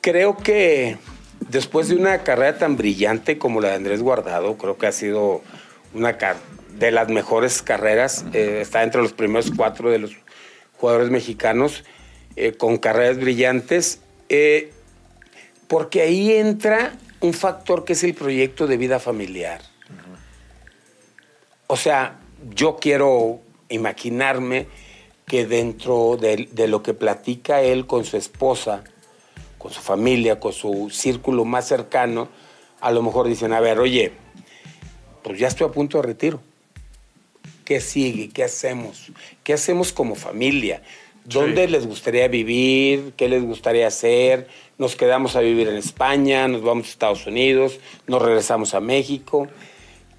Creo 0.00 0.36
que 0.38 0.96
después 1.50 1.88
de 1.88 1.96
una 1.96 2.22
carrera 2.22 2.56
tan 2.56 2.76
brillante 2.76 3.36
como 3.36 3.60
la 3.60 3.68
de 3.68 3.74
Andrés 3.74 4.00
Guardado, 4.00 4.56
creo 4.56 4.78
que 4.78 4.86
ha 4.86 4.92
sido 4.92 5.42
una, 5.92 6.16
de 6.74 6.90
las 6.90 7.08
mejores 7.08 7.62
carreras, 7.62 8.24
eh, 8.32 8.60
está 8.62 8.82
entre 8.82 9.02
los 9.02 9.12
primeros 9.12 9.50
cuatro 9.56 9.90
de 9.90 9.98
los 9.98 10.16
jugadores 10.76 11.10
mexicanos 11.10 11.84
eh, 12.36 12.52
con 12.52 12.78
carreras 12.78 13.18
brillantes, 13.18 14.00
eh, 14.28 14.72
porque 15.66 16.02
ahí 16.02 16.32
entra 16.32 16.92
un 17.20 17.34
factor 17.34 17.84
que 17.84 17.94
es 17.94 18.04
el 18.04 18.14
proyecto 18.14 18.66
de 18.66 18.76
vida 18.76 18.98
familiar. 19.00 19.60
O 21.66 21.76
sea, 21.76 22.18
yo 22.54 22.76
quiero 22.76 23.40
imaginarme 23.68 24.68
que 25.26 25.46
dentro 25.46 26.16
de, 26.16 26.48
de, 26.52 26.68
lo 26.68 26.82
que 26.82 26.94
platica 26.94 27.60
él 27.60 27.86
con 27.86 28.04
su 28.04 28.16
esposa, 28.16 28.84
con 29.58 29.72
su 29.72 29.80
familia, 29.82 30.40
con 30.40 30.52
su 30.52 30.88
círculo 30.90 31.44
más 31.44 31.66
cercano, 31.66 32.28
a 32.80 32.90
lo 32.92 33.02
mejor 33.02 33.28
dicen, 33.28 33.52
a 33.52 33.60
ver, 33.60 33.78
oye, 33.78 34.12
pues 35.22 35.38
ya 35.38 35.48
estoy 35.48 35.66
a 35.66 35.72
punto 35.72 35.98
de 35.98 36.04
retiro. 36.04 36.40
¿Qué 37.68 37.82
sigue? 37.82 38.30
¿Qué 38.30 38.44
hacemos? 38.44 39.12
¿Qué 39.44 39.52
hacemos 39.52 39.92
como 39.92 40.14
familia? 40.14 40.80
¿Dónde 41.26 41.68
les 41.68 41.86
gustaría 41.86 42.26
vivir? 42.26 43.12
¿Qué 43.14 43.28
les 43.28 43.44
gustaría 43.44 43.86
hacer? 43.86 44.48
¿Nos 44.78 44.96
quedamos 44.96 45.36
a 45.36 45.40
vivir 45.40 45.68
en 45.68 45.76
España? 45.76 46.48
¿Nos 46.48 46.62
vamos 46.62 46.86
a 46.86 46.90
Estados 46.92 47.26
Unidos? 47.26 47.78
¿Nos 48.06 48.22
regresamos 48.22 48.72
a 48.72 48.80
México? 48.80 49.48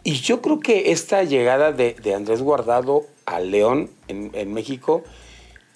Y 0.04 0.20
yo 0.20 0.44
creo 0.44 0.60
que 0.60 0.92
esta 0.92 1.24
llegada 1.24 1.72
de, 1.72 1.96
Andrés 2.16 2.44
Guardado 2.44 3.08
a 3.26 3.40
León 3.40 3.90
en, 4.08 4.54
México 4.54 5.04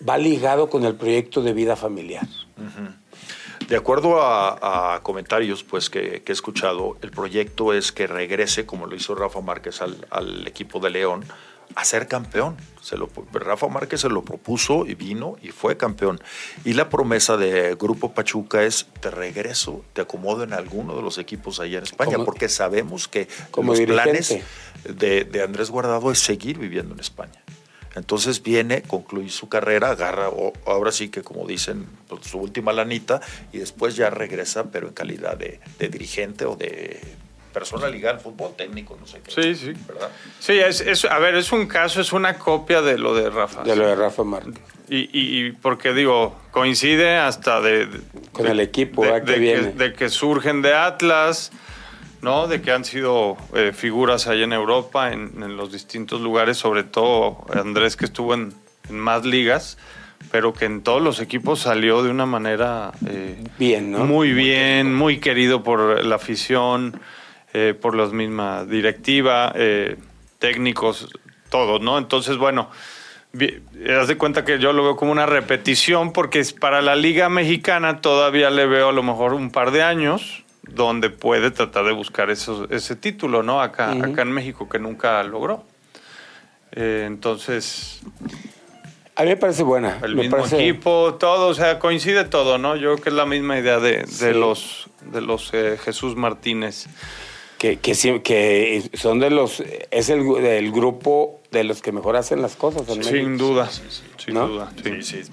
va 0.08 0.20
ligado 0.20 0.70
con 0.70 0.86
el 0.86 0.94
proyecto 0.94 1.42
de 1.42 1.54
vida 1.54 1.76
familiar. 1.76 2.28
De 3.68 3.78
acuerdo 3.78 4.22
a, 4.22 5.00
comentarios 5.02 5.64
pues, 5.64 5.90
que, 5.90 6.22
he 6.24 6.32
escuchado, 6.32 6.98
el 7.02 7.10
proyecto 7.10 7.74
es 7.74 7.92
que 7.92 8.06
regrese, 8.06 8.68
como 8.68 8.86
lo 8.86 8.96
hizo 8.96 9.16
Rafa 9.16 9.42
Márquez 9.42 9.82
al, 9.82 10.46
equipo 10.46 10.80
de 10.80 10.92
León, 10.92 11.26
a 11.76 11.86
ser 11.86 12.08
campeón. 12.08 12.58
Se 12.82 12.98
lo, 12.98 13.10
Rafa 13.32 13.68
Márquez 13.68 14.02
se 14.02 14.10
lo 14.10 14.24
propuso 14.24 14.86
y 14.86 14.96
vino 14.96 15.38
y 15.42 15.50
fue 15.50 15.78
campeón. 15.78 16.20
Y 16.66 16.74
la 16.74 16.90
promesa 16.90 17.38
de 17.38 17.76
Grupo 17.76 18.14
Pachuca 18.14 18.64
es, 18.64 18.88
te 19.00 19.10
regreso, 19.10 19.84
te 19.94 20.02
acomodo 20.02 20.44
en 20.44 20.54
alguno 20.54 20.96
de 20.96 21.02
los 21.02 21.18
equipos 21.18 21.60
allá 21.60 21.78
en 21.78 21.84
España, 21.84 22.18
porque 22.26 22.50
sabemos 22.50 23.08
que 23.08 23.28
como 23.52 23.74
los 23.74 23.82
planes 23.82 24.38
de, 24.84 25.24
de 25.24 25.44
Andrés 25.44 25.70
Guardado 25.70 26.12
es 26.12 26.20
seguir 26.20 26.58
viviendo 26.58 26.94
en 26.94 27.00
España. 27.00 27.44
Entonces 27.96 28.42
viene, 28.42 28.82
concluye 28.82 29.30
su 29.30 29.50
carrera, 29.50 29.92
agarra, 29.92 30.30
ahora 30.66 30.92
sí 30.92 31.10
que 31.10 31.22
como 31.22 31.46
dicen, 31.46 31.88
pues, 32.08 32.26
su 32.26 32.40
última 32.40 32.74
lanita 32.74 33.22
y 33.52 33.60
después 33.60 33.96
ya 33.96 34.10
regresa, 34.10 34.72
pero 34.72 34.88
en 34.88 34.94
calidad 34.94 35.38
de, 35.38 35.60
dirigente 35.80 36.46
o 36.46 36.56
de 36.56 37.00
persona 37.54 37.88
ligada 37.88 38.16
al 38.16 38.20
fútbol 38.20 38.56
técnico, 38.58 38.98
no 39.00 39.08
sé 39.08 39.22
qué. 39.22 39.32
Sí, 39.32 39.56
sí. 39.56 39.74
¿verdad? 39.88 40.10
Sí, 40.40 40.54
es, 40.60 41.06
a 41.06 41.20
ver, 41.20 41.36
es 41.36 41.52
un 41.52 41.68
caso, 41.68 42.02
es 42.02 42.12
una 42.12 42.38
copia 42.38 42.82
de 42.82 42.98
lo 42.98 43.16
de 43.16 43.30
Rafa. 43.30 43.64
De 43.64 43.76
lo 43.76 43.88
de 43.88 43.96
Rafa 43.96 44.24
Márquez. 44.24 44.62
Y, 44.90 45.10
y, 45.14 45.52
porque 45.54 45.94
digo, 45.94 46.36
coincide 46.52 47.18
hasta 47.18 47.62
de... 47.62 47.88
Con 48.34 48.48
el 48.48 48.60
equipo, 48.60 49.06
de, 49.06 49.24
que, 49.24 49.74
de 49.76 49.94
que 49.94 50.10
surgen 50.10 50.62
de 50.62 50.74
Atlas 50.74 51.52
¿no? 52.24 52.48
De 52.48 52.62
que 52.62 52.72
han 52.72 52.86
sido 52.86 53.38
eh, 53.54 53.72
figuras 53.74 54.28
ahí 54.28 54.42
en 54.42 54.54
Europa, 54.54 55.12
en, 55.12 55.58
los 55.58 55.72
distintos 55.72 56.22
lugares, 56.22 56.58
sobre 56.58 56.84
todo 56.84 57.46
Andrés 57.54 57.96
que 57.96 58.06
estuvo 58.06 58.34
en, 58.34 58.54
más 58.90 59.26
ligas, 59.26 59.78
pero 60.32 60.54
que 60.54 60.66
en 60.66 60.82
todos 60.82 61.02
los 61.02 61.20
equipos 61.20 61.60
salió 61.60 62.02
de 62.02 62.10
una 62.10 62.26
manera 62.26 62.92
eh, 63.08 63.44
bien, 63.60 63.92
¿no? 63.92 64.06
muy 64.06 64.32
bien, 64.32 64.96
muy 64.96 65.20
querido 65.20 65.64
por 65.64 66.04
la 66.04 66.16
afición, 66.16 67.00
eh, 67.54 67.74
por 67.80 67.96
la 67.96 68.08
misma 68.08 68.66
directiva, 68.66 69.54
técnicos, 70.40 71.08
todos, 71.50 71.82
¿no? 71.82 71.98
Entonces, 71.98 72.38
bueno, 72.38 72.70
haz 74.00 74.08
de 74.08 74.18
cuenta 74.18 74.44
que 74.44 74.60
yo 74.60 74.74
lo 74.74 74.84
veo 74.84 74.96
como 74.96 75.12
una 75.12 75.26
repetición 75.26 76.14
porque 76.14 76.44
para 76.60 76.82
la 76.82 76.96
liga 76.96 77.30
mexicana 77.30 78.02
todavía 78.02 78.50
le 78.50 78.66
veo 78.66 78.90
a 78.90 78.92
lo 78.92 79.04
mejor 79.04 79.34
un 79.34 79.52
par 79.52 79.72
de 79.72 79.84
años, 79.84 80.44
donde 80.64 81.10
puede 81.10 81.52
tratar 81.52 81.86
de 81.86 81.92
buscar 81.92 82.30
ese 82.30 82.96
título, 82.96 83.44
¿no? 83.44 83.62
Acá, 83.62 83.92
acá 83.92 84.22
en 84.22 84.32
México, 84.32 84.70
que 84.70 84.80
nunca 84.80 85.22
logró. 85.24 85.66
Eh, 86.76 87.04
entonces. 87.06 88.02
A 89.16 89.24
mí 89.24 89.30
me 89.30 89.38
parece 89.38 89.64
buena. 89.64 90.00
El 90.02 90.16
mismo 90.16 90.46
equipo, 90.46 91.16
todo, 91.20 91.50
o 91.50 91.54
sea, 91.54 91.78
coincide 91.78 92.24
todo, 92.26 92.58
¿no? 92.58 92.76
Yo 92.76 92.94
creo 92.94 93.04
que 93.04 93.10
es 93.10 93.16
la 93.16 93.28
misma 93.28 93.60
idea 93.60 93.80
de, 93.80 94.34
los, 94.34 94.90
de 95.12 95.22
los 95.22 95.54
eh, 95.54 95.78
Jesús 95.84 96.16
Martínez. 96.16 96.88
Que, 97.64 97.78
que, 97.80 97.94
que, 98.22 98.90
son 98.94 99.22
de 99.22 99.30
los. 99.30 99.64
Es 99.90 100.10
el, 100.10 100.20
el 100.36 100.70
grupo 100.74 101.40
de 101.50 101.64
los 101.64 101.82
que 101.82 101.94
mejor 101.94 102.18
hacen 102.18 102.42
las 102.42 102.58
cosas. 102.58 102.82
sin 103.06 103.38
duda, 103.38 103.70
sin 104.18 104.34
duda. 104.34 104.70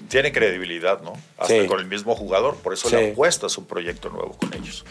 Tiene 0.07 0.31
credibilidad, 0.31 1.01
¿no? 1.01 1.11
Hasta 1.37 1.67
con 1.67 1.81
el 1.81 1.87
mismo 1.87 2.15
jugador, 2.15 2.55
por 2.55 2.71
eso 2.71 2.89
le 2.89 3.11
apuestas 3.11 3.57
un 3.57 3.65
proyecto 3.65 4.09
nuevo 4.09 4.37
con 4.37 4.53
ellos. 4.53 4.85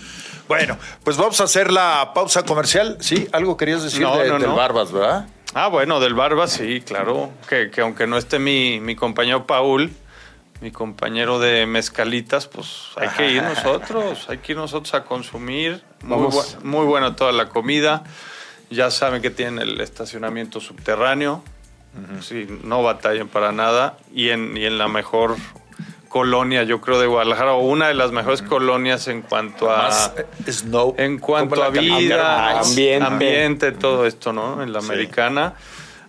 Bueno, 0.48 0.76
pues 1.02 1.16
vamos 1.16 1.40
a 1.40 1.44
hacer 1.44 1.72
la 1.72 2.12
pausa 2.14 2.44
comercial. 2.44 2.98
¿Sí? 3.00 3.26
¿Algo 3.32 3.56
querías 3.56 3.82
decir 3.82 4.06
del 4.06 4.46
Barbas, 4.48 4.92
verdad? 4.92 5.26
Ah, 5.54 5.68
bueno, 5.68 5.98
del 5.98 6.12
Barbas, 6.12 6.52
sí, 6.52 6.82
claro. 6.82 7.30
Que, 7.48 7.70
aunque 7.80 8.06
no 8.06 8.18
esté 8.18 8.38
mi, 8.38 8.80
mi 8.80 8.96
compañero 8.96 9.46
Paul, 9.46 9.90
mi 10.60 10.70
compañero 10.70 11.38
de 11.38 11.66
mezcalitas, 11.66 12.46
pues 12.46 12.88
hay 12.96 13.08
que 13.08 13.30
ir 13.30 13.42
nosotros, 13.54 14.26
hay 14.28 14.38
que 14.38 14.52
ir 14.52 14.58
nosotros 14.58 14.94
a 14.94 15.04
consumir. 15.04 15.82
Muy, 16.02 16.28
muy 16.62 16.86
buena 16.86 17.16
toda 17.16 17.32
la 17.32 17.48
comida. 17.48 18.04
Ya 18.70 18.90
saben 18.90 19.20
que 19.22 19.30
tienen 19.30 19.58
el 19.58 19.80
estacionamiento 19.80 20.60
subterráneo. 20.60 21.42
Sí, 22.20 22.46
no 22.62 22.84
batallen 22.84 23.28
para 23.28 23.50
nada. 23.50 23.96
Y 24.14 24.28
en, 24.28 24.56
y 24.56 24.64
en 24.64 24.78
la 24.78 24.86
mejor 24.86 25.36
colonia, 26.08 26.62
yo 26.64 26.80
creo, 26.80 27.00
de 27.00 27.06
Guadalajara, 27.06 27.54
o 27.54 27.60
una 27.60 27.88
de 27.88 27.94
las 27.94 28.12
mejores 28.12 28.42
colonias 28.42 29.08
en 29.08 29.22
cuanto 29.22 29.70
a. 29.70 29.88
Eh, 30.16 30.52
snow. 30.52 30.94
En 30.98 31.18
cuanto 31.18 31.62
a 31.64 31.70
vida, 31.70 32.60
ambiente. 32.60 33.06
ambiente, 33.06 33.72
todo 33.72 34.06
esto, 34.06 34.32
¿no? 34.32 34.62
En 34.62 34.72
la 34.72 34.80
americana. 34.80 35.54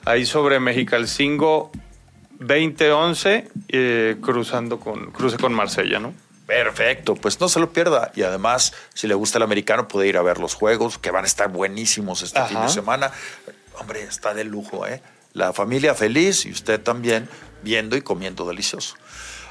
Ahí 0.04 0.26
sobre 0.26 0.60
Mexicalcingo 0.60 1.72
2011, 2.42 3.48
eh, 3.70 4.18
cruzando 4.22 4.80
con, 4.80 5.12
cruce 5.12 5.38
con 5.38 5.54
Marsella, 5.54 6.00
¿no? 6.00 6.14
Perfecto, 6.48 7.16
pues 7.16 7.40
no 7.40 7.48
se 7.48 7.60
lo 7.60 7.72
pierda. 7.72 8.12
Y 8.16 8.24
además, 8.24 8.74
si 8.94 9.08
le 9.08 9.14
gusta 9.14 9.38
el 9.38 9.44
americano, 9.44 9.88
puede 9.88 10.08
ir 10.08 10.18
a 10.18 10.22
ver 10.22 10.40
los 10.40 10.56
juegos, 10.56 10.98
que 10.98 11.12
van 11.12 11.24
a 11.24 11.28
estar 11.28 11.50
buenísimos 11.50 12.24
este 12.24 12.44
fin 12.46 12.62
de 12.62 12.70
semana. 12.70 13.12
Hombre, 13.80 14.04
está 14.04 14.34
de 14.34 14.44
lujo, 14.44 14.86
¿eh? 14.86 15.02
La 15.34 15.54
familia 15.54 15.96
feliz 15.96 16.46
y 16.46 16.52
usted 16.52 16.82
también 16.82 17.30
viendo 17.62 17.96
y 17.96 18.02
comiendo 18.02 18.46
delicioso. 18.46 18.96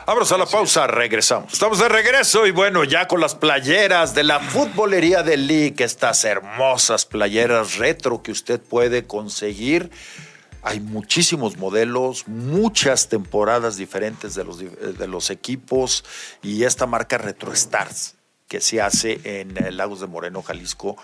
Vamos 0.06 0.32
a 0.32 0.38
la 0.38 0.46
pausa, 0.46 0.88
regresamos. 0.88 1.52
Estamos 1.52 1.78
de 1.78 1.88
regreso 1.88 2.46
y 2.46 2.50
bueno, 2.50 2.82
ya 2.84 3.06
con 3.06 3.20
las 3.20 3.36
playeras 3.36 4.14
de 4.14 4.24
la 4.24 4.40
futbolería 4.40 5.22
de 5.22 5.36
League, 5.36 5.76
estas 5.78 6.24
hermosas 6.24 7.06
playeras 7.06 7.76
retro 7.76 8.20
que 8.20 8.32
usted 8.32 8.60
puede 8.60 9.06
conseguir 9.06 9.90
hay 10.62 10.80
muchísimos 10.80 11.56
modelos, 11.56 12.28
muchas 12.28 13.08
temporadas 13.08 13.76
diferentes 13.76 14.34
de 14.34 14.44
los, 14.44 14.58
de 14.58 15.08
los 15.08 15.30
equipos 15.30 16.04
y 16.42 16.64
esta 16.64 16.86
marca 16.86 17.18
RetroStars 17.18 18.16
que 18.48 18.60
se 18.60 18.82
hace 18.82 19.20
en 19.40 19.56
eh, 19.56 19.70
Lagos 19.70 20.00
de 20.00 20.08
Moreno, 20.08 20.42
Jalisco, 20.42 20.96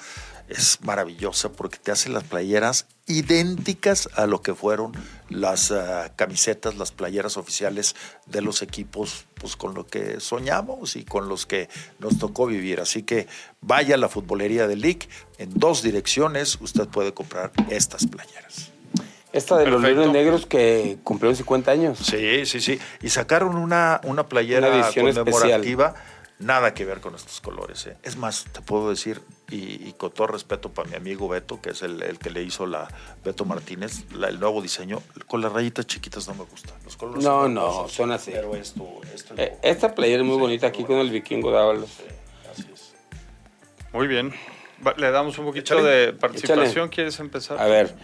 es 0.49 0.81
maravillosa 0.83 1.51
porque 1.53 1.79
te 1.79 1.91
hace 1.93 2.09
las 2.09 2.25
playeras 2.25 2.87
idénticas 3.07 4.09
a 4.15 4.27
lo 4.27 4.43
que 4.43 4.55
fueron 4.55 4.93
las 5.29 5.71
eh, 5.71 5.77
camisetas, 6.17 6.77
las 6.77 6.93
playeras 6.93 7.37
oficiales 7.37 7.95
de 8.27 8.43
los 8.43 8.63
equipos, 8.63 9.27
pues 9.35 9.57
con 9.57 9.75
lo 9.75 9.87
que 9.87 10.21
soñamos 10.21 10.97
y 10.97 11.05
con 11.05 11.29
los 11.29 11.47
que 11.47 11.69
nos 11.99 12.19
tocó 12.19 12.47
vivir. 12.47 12.81
Así 12.81 13.03
que 13.05 13.29
vaya 13.61 13.95
a 13.95 13.99
la 13.99 14.09
futbolería 14.09 14.67
de 14.67 14.77
League, 14.77 15.09
en 15.39 15.51
dos 15.55 15.83
direcciones 15.83 16.59
usted 16.61 16.89
puede 16.89 17.15
comprar 17.15 17.53
estas 17.71 18.07
playeras. 18.07 18.76
Esta 19.37 19.59
de 19.59 19.67
los 19.67 19.83
leones 19.83 20.11
negros 20.13 20.47
que 20.47 20.97
cumplió 21.05 21.35
50 21.35 21.71
años. 21.71 21.99
Sí, 21.99 22.47
sí, 22.47 22.61
sí. 22.61 22.79
Y 23.03 23.11
sacaron 23.11 23.57
una, 23.57 24.01
una 24.05 24.27
playera 24.29 24.91
conmemorativa. 24.95 25.95
Nada 26.39 26.75
que 26.75 26.85
ver 26.85 27.01
con 27.01 27.15
estos 27.15 27.41
colores. 27.41 27.87
¿eh? 27.87 27.97
Es 28.03 28.17
más, 28.17 28.45
te 28.53 28.61
puedo 28.61 28.91
decir, 28.91 29.23
y, 29.51 29.93
con 29.93 30.11
todo 30.11 30.27
respeto 30.27 30.71
para 30.71 30.89
mi 30.89 30.97
amigo 30.97 31.29
Beto, 31.29 31.61
que 31.63 31.71
es 31.71 31.83
el, 31.83 32.19
que 32.19 32.29
le 32.31 32.43
hizo 32.43 32.67
la 32.67 32.89
Beto 33.25 33.47
Martínez, 33.47 34.05
el 34.13 34.41
nuevo 34.41 34.61
diseño, 34.61 35.03
con 35.27 35.41
las 35.41 35.53
rayitas 35.53 35.87
chiquitas 35.87 36.29
no 36.29 36.35
me 36.35 36.45
gusta. 36.45 36.73
Los 36.85 36.97
colores 36.97 37.25
no, 37.25 37.49
no, 37.49 37.89
son 37.89 38.13
así. 38.13 38.33
Pero 38.33 38.55
esto, 38.55 39.01
eh, 39.37 39.57
esta 39.63 39.95
playera 39.95 40.23
es 40.23 40.29
muy 40.29 40.39
bonita 40.39 40.67
aquí 40.67 40.85
con 40.85 40.97
el 40.97 41.11
vikingo 41.11 41.51
de 41.51 41.59
Ábalos. 41.59 41.91
así 42.53 42.67
es. 42.73 42.95
Muy 43.93 44.07
bien. 44.07 44.33
Le 44.99 45.11
damos 45.11 45.39
un 45.39 45.47
poquito 45.47 45.83
de 45.83 46.13
participación. 46.13 46.91
¿Quieres 46.91 47.19
empezar? 47.19 47.59
A 47.59 47.67
ver. 47.67 47.95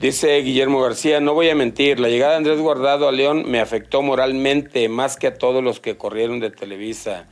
Dice 0.00 0.34
Guillermo 0.38 0.80
García, 0.80 1.20
no 1.20 1.34
voy 1.34 1.50
a 1.50 1.54
mentir, 1.54 2.00
la 2.00 2.08
llegada 2.08 2.32
de 2.32 2.38
Andrés 2.38 2.58
Guardado 2.58 3.06
a 3.06 3.12
León 3.12 3.44
me 3.46 3.60
afectó 3.60 4.00
moralmente 4.00 4.88
más 4.88 5.18
que 5.18 5.26
a 5.26 5.34
todos 5.34 5.62
los 5.62 5.78
que 5.78 5.98
corrieron 5.98 6.40
de 6.40 6.50
Televisa. 6.50 7.26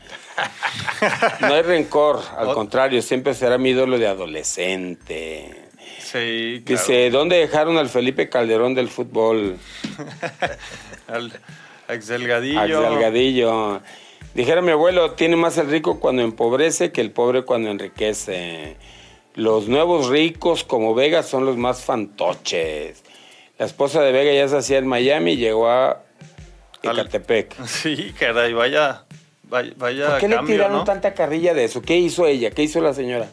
No 1.40 1.54
hay 1.54 1.62
rencor, 1.62 2.20
al 2.36 2.52
contrario, 2.52 3.00
siempre 3.00 3.32
será 3.32 3.56
mi 3.56 3.70
ídolo 3.70 3.98
de 3.98 4.06
adolescente. 4.06 5.68
Sí, 5.98 6.62
claro. 6.66 6.82
Dice, 6.82 7.08
¿dónde 7.08 7.36
dejaron 7.36 7.78
al 7.78 7.88
Felipe 7.88 8.28
Calderón 8.28 8.74
del 8.74 8.88
fútbol? 8.88 9.56
al 11.08 11.32
Axel 11.88 12.28
Gadillo. 12.28 12.60
Axel 12.60 12.98
Gadillo. 12.98 13.80
Dijera 14.34 14.60
mi 14.60 14.72
abuelo, 14.72 15.12
tiene 15.12 15.36
más 15.36 15.56
el 15.56 15.70
rico 15.70 15.98
cuando 15.98 16.20
empobrece 16.20 16.92
que 16.92 17.00
el 17.00 17.12
pobre 17.12 17.44
cuando 17.44 17.70
enriquece. 17.70 18.76
Los 19.38 19.68
nuevos 19.68 20.08
ricos 20.08 20.64
como 20.64 20.96
Vega 20.96 21.22
son 21.22 21.46
los 21.46 21.56
más 21.56 21.84
fantoches. 21.84 23.04
La 23.56 23.66
esposa 23.66 24.02
de 24.02 24.10
Vega 24.10 24.32
ya 24.32 24.48
se 24.48 24.56
hacía 24.56 24.78
en 24.78 24.88
Miami 24.88 25.34
y 25.34 25.36
llegó 25.36 25.70
a 25.70 26.02
Ecatepec. 26.82 27.54
Sí, 27.66 28.12
caray, 28.18 28.52
vaya, 28.52 29.04
vaya, 29.44 29.72
vaya 29.76 30.08
¿Por 30.08 30.18
qué 30.18 30.26
le 30.26 30.38
tiraron 30.38 30.84
tanta 30.84 31.14
carrilla 31.14 31.54
de 31.54 31.66
eso? 31.66 31.80
¿Qué 31.80 31.96
hizo 31.96 32.26
ella? 32.26 32.50
¿Qué 32.50 32.64
hizo 32.64 32.80
la 32.80 32.92
señora? 32.92 33.30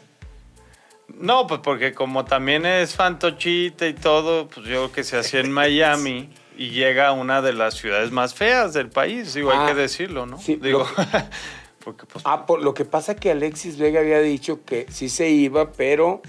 No, 1.08 1.48
pues 1.48 1.60
porque 1.60 1.92
como 1.92 2.24
también 2.24 2.66
es 2.66 2.94
fantochita 2.94 3.88
y 3.88 3.94
todo, 3.94 4.46
pues 4.46 4.64
yo 4.64 4.74
creo 4.74 4.92
que 4.92 5.02
se 5.02 5.18
hacía 5.18 5.40
en 5.40 5.50
Miami 5.52 6.30
y 6.56 6.70
llega 6.70 7.08
a 7.08 7.12
una 7.14 7.42
de 7.42 7.52
las 7.52 7.74
ciudades 7.74 8.12
más 8.12 8.32
feas 8.32 8.74
del 8.74 8.90
país, 8.90 9.34
digo, 9.34 9.50
hay 9.50 9.66
que 9.66 9.72
ah, 9.72 9.74
decirlo, 9.74 10.24
¿no? 10.24 10.38
Sí, 10.38 10.54
digo, 10.54 10.86
Pues, 11.94 12.24
ah, 12.24 12.46
por, 12.46 12.62
lo 12.62 12.74
que 12.74 12.84
pasa 12.84 13.14
que 13.14 13.30
Alexis 13.30 13.78
Vega 13.78 14.00
había 14.00 14.20
dicho 14.20 14.64
que 14.64 14.86
sí 14.90 15.08
se 15.08 15.28
iba, 15.28 15.70
pero 15.72 16.20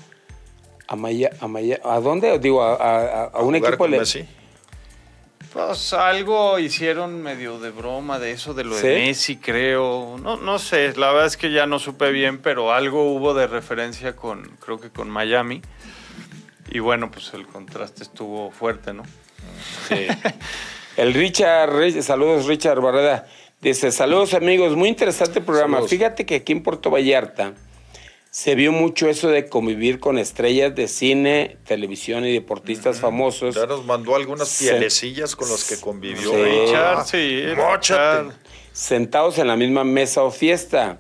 a 0.88 0.95
Maya, 0.95 1.32
a, 1.39 1.47
Maya, 1.47 1.80
¿a 1.84 1.99
dónde? 1.99 2.38
Digo, 2.39 2.62
a, 2.62 3.32
un 3.41 3.55
equipo... 3.55 3.78
Con 3.78 3.91
Messi. 3.91 4.26
Pues 5.51 5.93
algo 5.93 6.60
hicieron 6.60 7.24
medio 7.24 7.60
de 7.60 7.72
broma 7.72 8.20
de 8.20 8.32
eso, 8.32 8.53
de 8.53 8.64
lo 8.64 8.76
de 8.76 8.95
Messi, 8.95 9.38
creo. 9.38 10.18
No, 10.22 10.38
no 10.38 10.60
sé, 10.60 10.93
la 10.95 11.12
verdad 11.12 11.26
es 11.26 11.38
que 11.38 11.51
ya 11.51 11.66
no 11.66 11.80
supe 11.80 12.12
bien, 12.12 12.39
pero 12.39 12.74
algo 12.74 13.12
hubo 13.14 13.34
de 13.34 13.47
referencia 13.47 14.16
con, 14.16 14.43
creo 14.60 14.80
que 14.80 14.91
con 14.91 15.10
Miami. 15.10 15.62
Y 16.70 16.80
bueno, 16.80 17.10
pues 17.10 17.34
el 17.34 17.47
contraste 17.47 18.03
estuvo 18.03 18.51
fuerte, 18.51 18.93
¿no? 18.93 19.03
Sí. 19.88 20.05
el 20.97 21.14
Richard, 21.14 22.03
saludos 22.03 22.45
Richard 22.45 22.80
Barreda. 22.80 23.26
Dice, 23.62 23.91
saludos 23.91 24.34
amigos, 24.34 24.76
muy 24.76 24.89
interesante 24.89 25.41
programa. 25.41 25.82
Fíjate 25.82 26.26
que 26.26 26.36
aquí 26.36 26.53
en 26.53 26.62
Puerto 26.62 26.91
Vallarta 26.91 27.53
se 28.30 28.53
vio 28.53 28.72
mucho 28.72 29.10
eso 29.10 29.30
de 29.30 29.47
convivir 29.49 29.99
con 29.99 30.20
estrellas 30.20 30.76
de 30.76 30.88
cine, 30.88 31.58
televisión 31.66 32.24
y 32.24 32.32
deportistas 32.32 32.99
famosos. 32.99 33.55
Ya 33.55 33.66
nos 33.66 33.84
mandó 33.84 34.16
algunas 34.16 34.60
pielecillas 34.60 35.36
con 35.36 35.49
los 35.49 35.64
que 35.64 35.80
convivió. 35.80 36.34
Richard, 36.34 37.08
sí. 37.08 37.43
Sentados 38.74 39.39
en 39.39 39.47
la 39.47 39.55
misma 39.55 39.84
mesa 39.84 40.22
o 40.22 40.30
fiesta. 40.30 40.99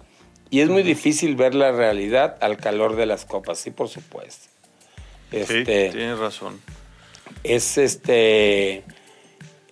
Y 0.49 0.61
es 0.61 0.69
muy 0.69 0.81
difícil 0.81 1.35
ver 1.35 1.53
la 1.53 1.71
realidad 1.71 2.37
al 2.41 2.57
calor 2.57 2.95
de 2.95 3.05
las 3.05 3.25
copas, 3.25 3.59
sí, 3.59 3.69
por 3.69 3.89
supuesto. 3.89 4.47
Este, 5.31 5.91
sí, 5.91 5.95
tienes 5.95 6.17
razón. 6.17 6.59
Es 7.43 7.77
este. 7.77 8.83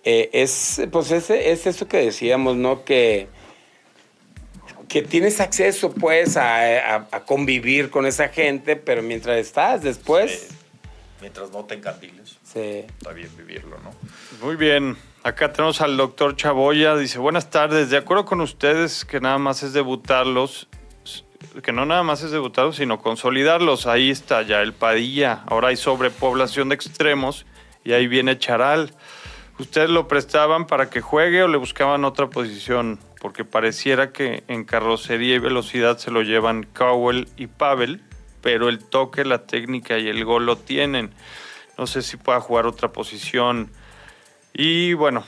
Eh, 0.08 0.30
es, 0.32 0.80
pues 0.90 1.10
es, 1.10 1.28
es 1.30 1.66
eso 1.66 1.88
que 1.88 1.98
decíamos, 1.98 2.56
¿no? 2.56 2.84
Que 2.84 3.28
que 4.88 5.02
tienes 5.02 5.40
acceso 5.40 5.92
pues 5.92 6.36
a, 6.36 7.08
convivir 7.26 7.90
con 7.90 8.06
esa 8.06 8.28
gente, 8.28 8.76
pero 8.76 9.02
mientras 9.02 9.38
estás 9.38 9.82
después... 9.82 10.48
Mientras 11.20 11.50
no 11.50 11.64
te 11.64 11.74
encandiles. 11.74 12.38
Sí. 12.44 12.84
Está 12.86 13.12
bien 13.12 13.30
vivirlo, 13.36 13.78
¿no? 13.82 13.90
Muy 14.46 14.54
bien. 14.54 14.96
Acá 15.22 15.52
tenemos 15.52 15.80
al 15.80 15.96
doctor 15.96 16.36
Chaboya. 16.36 16.94
Dice, 16.96 17.18
buenas 17.18 17.50
tardes. 17.50 17.90
De 17.90 17.96
acuerdo 17.96 18.26
con 18.26 18.40
ustedes 18.40 19.04
que 19.04 19.18
nada 19.18 19.38
más 19.38 19.62
es 19.62 19.72
debutarlos, 19.72 20.68
que 21.62 21.72
no 21.72 21.86
nada 21.86 22.02
más 22.02 22.22
es 22.22 22.30
debutarlos, 22.30 22.76
sino 22.76 23.00
consolidarlos. 23.00 23.86
Ahí 23.86 24.10
está 24.10 24.42
ya 24.42 24.60
el 24.60 24.74
Padilla. 24.74 25.42
Ahora 25.46 25.68
hay 25.68 25.76
sobrepoblación 25.76 26.68
de 26.68 26.74
extremos 26.74 27.46
y 27.82 27.92
ahí 27.92 28.06
viene 28.06 28.38
Charal. 28.38 28.92
¿Ustedes 29.58 29.90
lo 29.90 30.06
prestaban 30.06 30.66
para 30.66 30.90
que 30.90 31.00
juegue 31.00 31.42
o 31.42 31.48
le 31.48 31.56
buscaban 31.56 32.04
otra 32.04 32.28
posición? 32.28 32.98
porque 33.26 33.44
pareciera 33.44 34.12
que 34.12 34.44
en 34.46 34.64
carrocería 34.64 35.34
y 35.34 35.38
velocidad 35.40 35.98
se 35.98 36.12
lo 36.12 36.22
llevan 36.22 36.64
Cowell 36.64 37.28
y 37.36 37.48
Pavel, 37.48 38.00
pero 38.40 38.68
el 38.68 38.78
toque, 38.78 39.24
la 39.24 39.46
técnica 39.46 39.98
y 39.98 40.06
el 40.06 40.24
gol 40.24 40.46
lo 40.46 40.56
tienen. 40.56 41.10
No 41.76 41.88
sé 41.88 42.02
si 42.02 42.16
pueda 42.16 42.40
jugar 42.40 42.66
otra 42.66 42.92
posición. 42.92 43.72
Y 44.52 44.92
bueno, 44.92 45.24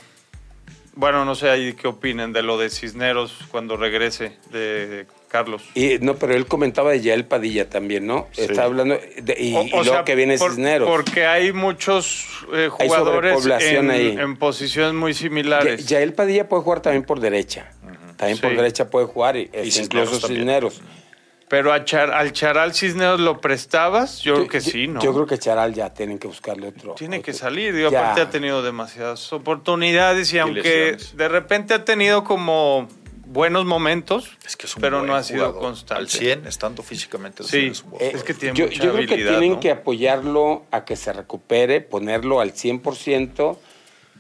bueno, 0.99 1.25
no 1.25 1.37
sé 1.37 1.49
ahí 1.49 1.75
qué 1.75 1.87
opinen 1.87 2.33
de 2.33 2.43
lo 2.43 2.59
de 2.59 2.71
Cisneros 2.71 3.33
cuando 3.53 3.77
regrese 3.77 4.33
de 4.51 5.07
Carlos. 5.29 5.63
Y 5.77 5.99
no, 6.01 6.17
pero 6.17 6.35
él 6.35 6.47
comentaba 6.47 6.91
de 6.91 7.01
Yael 7.01 7.25
Padilla 7.25 7.71
también, 7.71 8.05
¿no? 8.05 8.27
Está 8.37 8.65
hablando 8.65 8.99
de, 9.17 9.37
y, 9.39 9.53
luego 9.53 10.05
que 10.05 10.17
viene 10.17 10.37
Cisneros. 10.39 10.89
Porque 10.89 11.25
hay 11.25 11.53
muchos 11.53 12.27
eh, 12.53 12.69
jugadores 12.69 13.47
en, 13.63 13.93
en, 13.93 14.37
posiciones 14.39 14.93
muy 14.95 15.15
similares. 15.15 15.87
Yael 15.87 16.15
Padilla 16.15 16.49
puede 16.49 16.65
jugar 16.65 16.81
también 16.81 17.05
por 17.05 17.21
derecha. 17.21 17.71
También 18.17 18.41
por 18.41 18.57
derecha 18.57 18.91
puede 18.91 19.07
jugar, 19.07 19.37
y, 19.37 19.49
incluso 19.55 20.27
Cisneros. 20.27 20.83
Pero 21.49 21.73
al 21.73 21.85
Charal 21.85 22.75
Cisneros 22.75 23.21
lo 23.21 23.41
prestabas, 23.41 24.21
yo, 24.21 24.35
creo 24.35 24.49
que 24.49 24.61
sí, 24.61 24.87
¿no? 24.87 25.01
Yo 25.01 25.15
creo 25.15 25.27
que 25.27 25.39
Charal 25.39 25.73
ya 25.73 25.93
tienen 25.95 26.19
que 26.19 26.29
buscarle 26.29 26.69
otro. 26.69 26.95
Tiene 26.95 27.23
que 27.23 27.33
salir, 27.33 27.75
digo, 27.75 27.89
aparte 27.89 28.21
ha 28.21 28.31
tenido 28.31 28.63
demasiadas 28.63 29.33
oportunidades 29.33 30.33
y, 30.33 30.39
aunque 30.39 30.99
de 31.15 31.29
repente 31.29 31.75
ha 31.75 31.85
tenido 31.85 32.25
como 32.25 32.89
buenos 33.29 33.65
momentos, 33.65 34.37
pero 34.81 35.03
no 35.03 35.15
ha 35.15 35.23
sido 35.23 35.59
constante. 35.59 36.03
Al 36.03 36.09
100, 36.09 36.47
estando 36.47 36.83
físicamente. 36.83 37.45
Sí, 37.45 37.73
es, 38.01 38.23
que 38.23 38.35
tiene 38.35 38.57
yo, 38.57 38.67
mucha 38.67 38.85
yo 38.85 38.93
creo 38.93 39.07
que 39.07 39.17
tienen 39.17 39.61
que 39.61 39.71
apoyarlo 39.71 40.65
a 40.71 40.85
que 40.85 40.97
se 40.97 41.13
recupere, 41.13 41.81
ponerlo 41.81 42.41
al 42.41 42.53
100% 42.53 43.57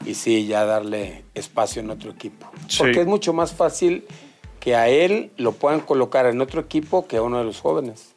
y 0.04 0.14
sí, 0.14 0.46
ya 0.46 0.64
darle 0.64 1.24
espacio 1.34 1.80
en 1.80 1.90
otro 1.90 2.10
equipo. 2.10 2.50
Porque 2.78 3.00
es 3.00 3.06
mucho 3.06 3.32
más 3.32 3.52
fácil 3.52 4.06
que 4.60 4.74
a 4.76 4.88
él 4.88 5.30
lo 5.36 5.52
puedan 5.52 5.80
colocar 5.80 6.26
en 6.26 6.40
otro 6.40 6.60
equipo 6.60 7.06
que 7.06 7.16
a 7.16 7.22
uno 7.22 7.38
de 7.38 7.44
los 7.44 7.60
jóvenes. 7.60 8.14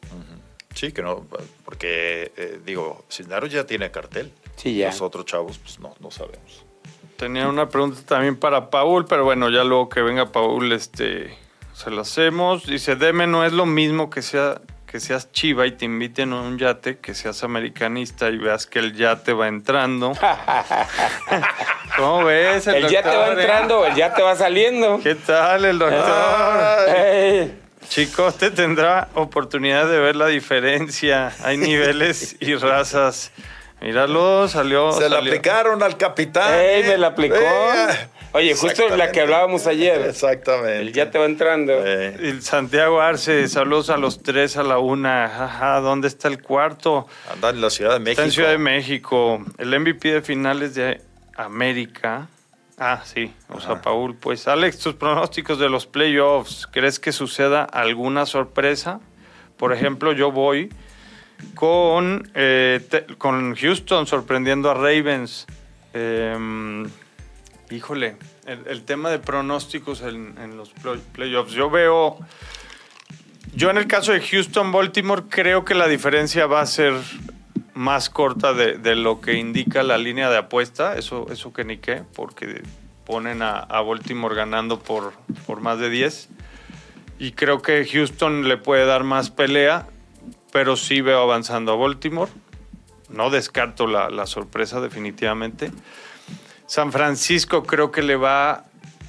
Sí, 0.74 0.92
que 0.92 1.02
no, 1.02 1.26
porque 1.64 2.32
eh, 2.36 2.60
digo, 2.64 3.04
Cisneros 3.10 3.50
ya 3.50 3.66
tiene 3.66 3.90
cartel. 3.90 4.32
Sí, 4.56 4.76
ya. 4.76 4.88
Los 4.88 5.02
otros 5.02 5.26
chavos, 5.26 5.58
pues 5.58 5.78
no, 5.80 5.94
no 6.00 6.10
sabemos. 6.10 6.64
Tenía 7.16 7.48
una 7.48 7.68
pregunta 7.68 8.00
también 8.06 8.36
para 8.36 8.70
Paul, 8.70 9.04
pero 9.04 9.24
bueno, 9.24 9.50
ya 9.50 9.64
luego 9.64 9.88
que 9.88 10.02
venga 10.02 10.32
Paul, 10.32 10.72
este, 10.72 11.36
se 11.74 11.90
la 11.90 12.02
hacemos. 12.02 12.66
Dice, 12.66 12.96
Deme 12.96 13.26
no 13.26 13.44
es 13.44 13.52
lo 13.52 13.66
mismo 13.66 14.10
que 14.10 14.22
sea 14.22 14.60
que 14.92 15.00
seas 15.00 15.32
chiva 15.32 15.66
y 15.66 15.70
te 15.70 15.86
inviten 15.86 16.34
a 16.34 16.42
un 16.42 16.58
yate, 16.58 16.98
que 16.98 17.14
seas 17.14 17.42
americanista 17.44 18.28
y 18.28 18.36
veas 18.36 18.66
que 18.66 18.78
el 18.78 18.94
yate 18.94 19.32
va 19.32 19.48
entrando. 19.48 20.12
¿Cómo 21.96 22.24
ves? 22.24 22.66
El, 22.66 22.86
yate 22.88 23.08
va 23.08 23.28
entrando, 23.28 23.86
el 23.86 23.94
yate 23.94 24.20
va 24.20 24.36
saliendo. 24.36 25.00
¿Qué 25.02 25.14
tal 25.14 25.64
el 25.64 25.78
doctor? 25.78 26.04
Chicos, 27.88 28.36
te 28.36 28.50
tendrá 28.50 29.08
oportunidad 29.14 29.88
de 29.88 29.98
ver 29.98 30.14
la 30.14 30.26
diferencia. 30.26 31.32
Hay 31.42 31.56
niveles 31.56 32.36
y 32.40 32.54
razas. 32.56 33.32
Míralo, 33.80 34.46
salió. 34.46 34.92
Se 34.92 35.08
le 35.08 35.16
aplicaron 35.16 35.82
al 35.82 35.96
capitán. 35.96 36.52
¡Ey, 36.52 36.84
me 36.84 36.98
la 36.98 37.06
aplicó! 37.06 37.38
Oye, 38.34 38.54
justo 38.54 38.88
la 38.96 39.12
que 39.12 39.20
hablábamos 39.20 39.66
ayer. 39.66 40.00
Exactamente. 40.02 40.80
El 40.80 40.92
ya 40.92 41.10
te 41.10 41.18
va 41.18 41.26
entrando. 41.26 41.84
El 41.84 42.40
Santiago 42.42 43.00
Arce, 43.00 43.46
saludos 43.48 43.90
a 43.90 43.98
los 43.98 44.22
tres 44.22 44.56
a 44.56 44.62
la 44.62 44.78
una. 44.78 45.24
Ajá, 45.24 45.80
¿dónde 45.80 46.08
está 46.08 46.28
el 46.28 46.40
cuarto? 46.40 47.06
Anda 47.30 47.50
en 47.50 47.60
la 47.60 47.68
Ciudad 47.68 47.92
de 47.92 47.98
México. 47.98 48.10
Está 48.12 48.24
en 48.24 48.30
Ciudad 48.30 48.50
de 48.50 48.58
México. 48.58 49.44
El 49.58 49.78
MVP 49.78 50.12
de 50.12 50.22
finales 50.22 50.74
de 50.74 51.02
América. 51.36 52.28
Ah, 52.78 53.02
sí. 53.04 53.30
O 53.50 53.60
sea, 53.60 53.82
Paul, 53.82 54.16
pues 54.16 54.48
Alex, 54.48 54.78
tus 54.78 54.94
pronósticos 54.94 55.58
de 55.58 55.68
los 55.68 55.86
playoffs. 55.86 56.66
¿Crees 56.66 56.98
que 56.98 57.12
suceda 57.12 57.64
alguna 57.64 58.24
sorpresa? 58.24 59.00
Por 59.58 59.74
ejemplo, 59.74 60.12
yo 60.12 60.32
voy 60.32 60.70
con, 61.54 62.30
eh, 62.34 62.80
con 63.18 63.54
Houston 63.54 64.06
sorprendiendo 64.06 64.70
a 64.70 64.74
Ravens. 64.74 65.46
Eh, 65.92 66.34
híjole, 67.72 68.16
el, 68.46 68.82
tema 68.82 69.10
de 69.10 69.18
pronósticos 69.18 70.02
en, 70.02 70.56
los 70.56 70.70
playoffs. 71.12 71.52
Yo 71.52 71.70
veo, 71.70 72.18
yo 73.54 73.70
en 73.70 73.78
el 73.78 73.86
caso 73.86 74.12
de 74.12 74.20
Houston-Baltimore 74.20 75.24
creo 75.28 75.64
que 75.64 75.74
la 75.74 75.88
diferencia 75.88 76.46
va 76.46 76.60
a 76.60 76.66
ser 76.66 76.94
más 77.74 78.10
corta 78.10 78.52
de, 78.52 78.96
lo 78.96 79.20
que 79.20 79.34
indica 79.34 79.82
la 79.82 79.98
línea 79.98 80.30
de 80.30 80.38
apuesta, 80.38 80.96
eso, 80.96 81.26
eso 81.30 81.52
que 81.52 81.64
ni 81.64 81.78
qué, 81.78 82.02
porque 82.14 82.62
ponen 83.06 83.42
a, 83.42 83.64
Baltimore 83.80 84.34
ganando 84.34 84.78
por, 84.78 85.12
por 85.46 85.60
más 85.60 85.78
de 85.78 85.90
10. 85.90 86.28
Y 87.18 87.32
creo 87.32 87.62
que 87.62 87.86
Houston 87.86 88.48
le 88.48 88.56
puede 88.56 88.84
dar 88.84 89.04
más 89.04 89.30
pelea, 89.30 89.86
pero 90.52 90.76
sí 90.76 91.00
veo 91.00 91.22
avanzando 91.22 91.72
a 91.72 91.76
Baltimore. 91.76 92.30
No 93.08 93.30
descarto 93.30 93.86
la, 93.86 94.10
la 94.10 94.26
sorpresa 94.26 94.80
definitivamente. 94.80 95.70
San 96.72 96.90
Francisco 96.90 97.64
creo 97.64 97.92
que 97.92 98.00
le 98.00 98.16
va 98.16 98.50
a 98.50 98.64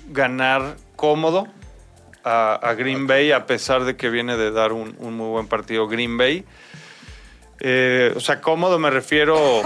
ganar 0.10 0.76
cómodo 0.98 1.48
a, 2.26 2.76
Green 2.78 3.08
Bay, 3.08 3.32
a 3.32 3.46
pesar 3.46 3.86
de 3.86 3.96
que 3.96 4.10
viene 4.10 4.36
de 4.36 4.52
dar 4.52 4.74
un, 4.74 4.98
muy 5.00 5.30
buen 5.30 5.48
partido 5.48 5.88
Green 5.88 6.18
Bay. 6.18 6.44
Eh, 7.62 8.12
o 8.18 8.20
sea, 8.20 8.42
cómodo 8.42 8.80
me 8.80 8.90
refiero 8.90 9.62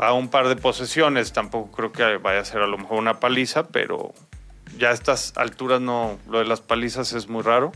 a 0.00 0.14
un 0.14 0.30
par 0.30 0.48
de 0.48 0.56
posesiones. 0.56 1.32
Tampoco 1.32 1.70
creo 1.70 1.92
que 1.92 2.16
vaya 2.16 2.40
a 2.40 2.44
ser 2.44 2.60
a 2.60 2.66
lo 2.66 2.76
mejor 2.76 2.98
una 2.98 3.20
paliza, 3.20 3.68
pero 3.68 4.12
ya 4.76 4.88
a 4.88 4.92
estas 4.92 5.32
alturas 5.36 5.80
no, 5.80 6.18
lo 6.28 6.40
de 6.40 6.44
las 6.44 6.60
palizas 6.60 7.12
es 7.12 7.28
muy 7.28 7.44
raro. 7.44 7.70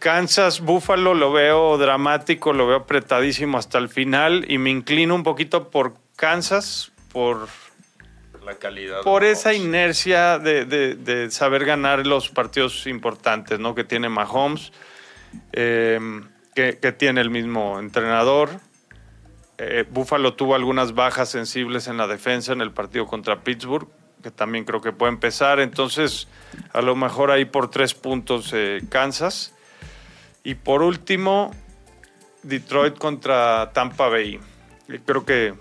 Kansas, 0.00 0.60
Buffalo 0.60 1.14
lo 1.14 1.32
veo 1.32 1.78
dramático, 1.78 2.52
lo 2.52 2.66
veo 2.66 2.76
apretadísimo 2.76 3.56
hasta 3.56 3.78
el 3.78 3.88
final 3.88 4.44
y 4.48 4.58
me 4.58 4.68
inclino 4.68 5.14
un 5.14 5.22
poquito 5.22 5.70
por 5.70 5.94
Kansas, 6.14 6.92
por 7.10 7.48
la 8.44 8.54
calidad. 8.54 9.02
Por 9.02 9.24
esa 9.24 9.54
inercia 9.54 10.38
de, 10.38 11.28
saber 11.30 11.64
ganar 11.64 12.06
los 12.06 12.28
partidos 12.28 12.86
importantes, 12.86 13.58
¿no? 13.58 13.74
Que 13.74 13.84
tiene 13.84 14.08
Mahomes, 14.08 14.72
em, 15.52 16.28
que, 16.54 16.72
tiene 16.96 17.20
el 17.20 17.30
mismo 17.30 17.78
entrenador. 17.78 18.50
Eh, 19.58 19.84
Buffalo 19.88 20.34
tuvo 20.34 20.54
algunas 20.54 20.94
bajas 20.94 21.28
sensibles 21.28 21.88
en 21.88 21.96
la 21.96 22.06
defensa 22.06 22.52
en 22.52 22.60
el 22.60 22.72
partido 22.72 23.06
contra 23.06 23.42
Pittsburgh, 23.42 23.88
que 24.22 24.30
también 24.30 24.64
creo 24.64 24.80
que 24.80 24.92
puede 24.92 25.12
empezar. 25.12 25.60
Entonces, 25.60 26.28
a 26.72 26.82
lo 26.82 26.96
mejor 26.96 27.30
ahí 27.30 27.44
por 27.44 27.70
tres 27.70 27.94
puntos 27.94 28.50
eh, 28.52 28.82
Kansas. 28.88 29.54
Y 30.42 30.56
por 30.56 30.82
último, 30.82 31.52
Detroit 32.42 32.98
contra 32.98 33.70
Tampa 33.72 34.08
Bay. 34.08 34.38
Creo 35.06 35.24
que 35.24 35.54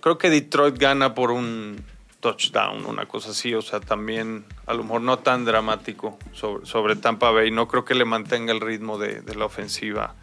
Creo 0.00 0.18
que 0.18 0.30
Detroit 0.30 0.78
gana 0.78 1.14
por 1.14 1.30
un 1.30 1.84
touchdown, 2.20 2.86
una 2.86 3.06
cosa 3.06 3.30
así. 3.30 3.54
O 3.54 3.62
sea, 3.62 3.80
también 3.80 4.44
a 4.66 4.74
lo 4.74 4.82
mejor 4.82 5.02
no 5.02 5.18
tan 5.18 5.44
dramático 5.44 6.18
sobre, 6.32 6.66
sobre 6.66 6.96
Tampa 6.96 7.30
Bay. 7.30 7.50
No 7.50 7.68
creo 7.68 7.84
que 7.84 7.94
le 7.94 8.04
mantenga 8.04 8.52
el 8.52 8.60
ritmo 8.60 8.98
de, 8.98 9.22
la 9.34 9.44
ofensiva 9.44 10.14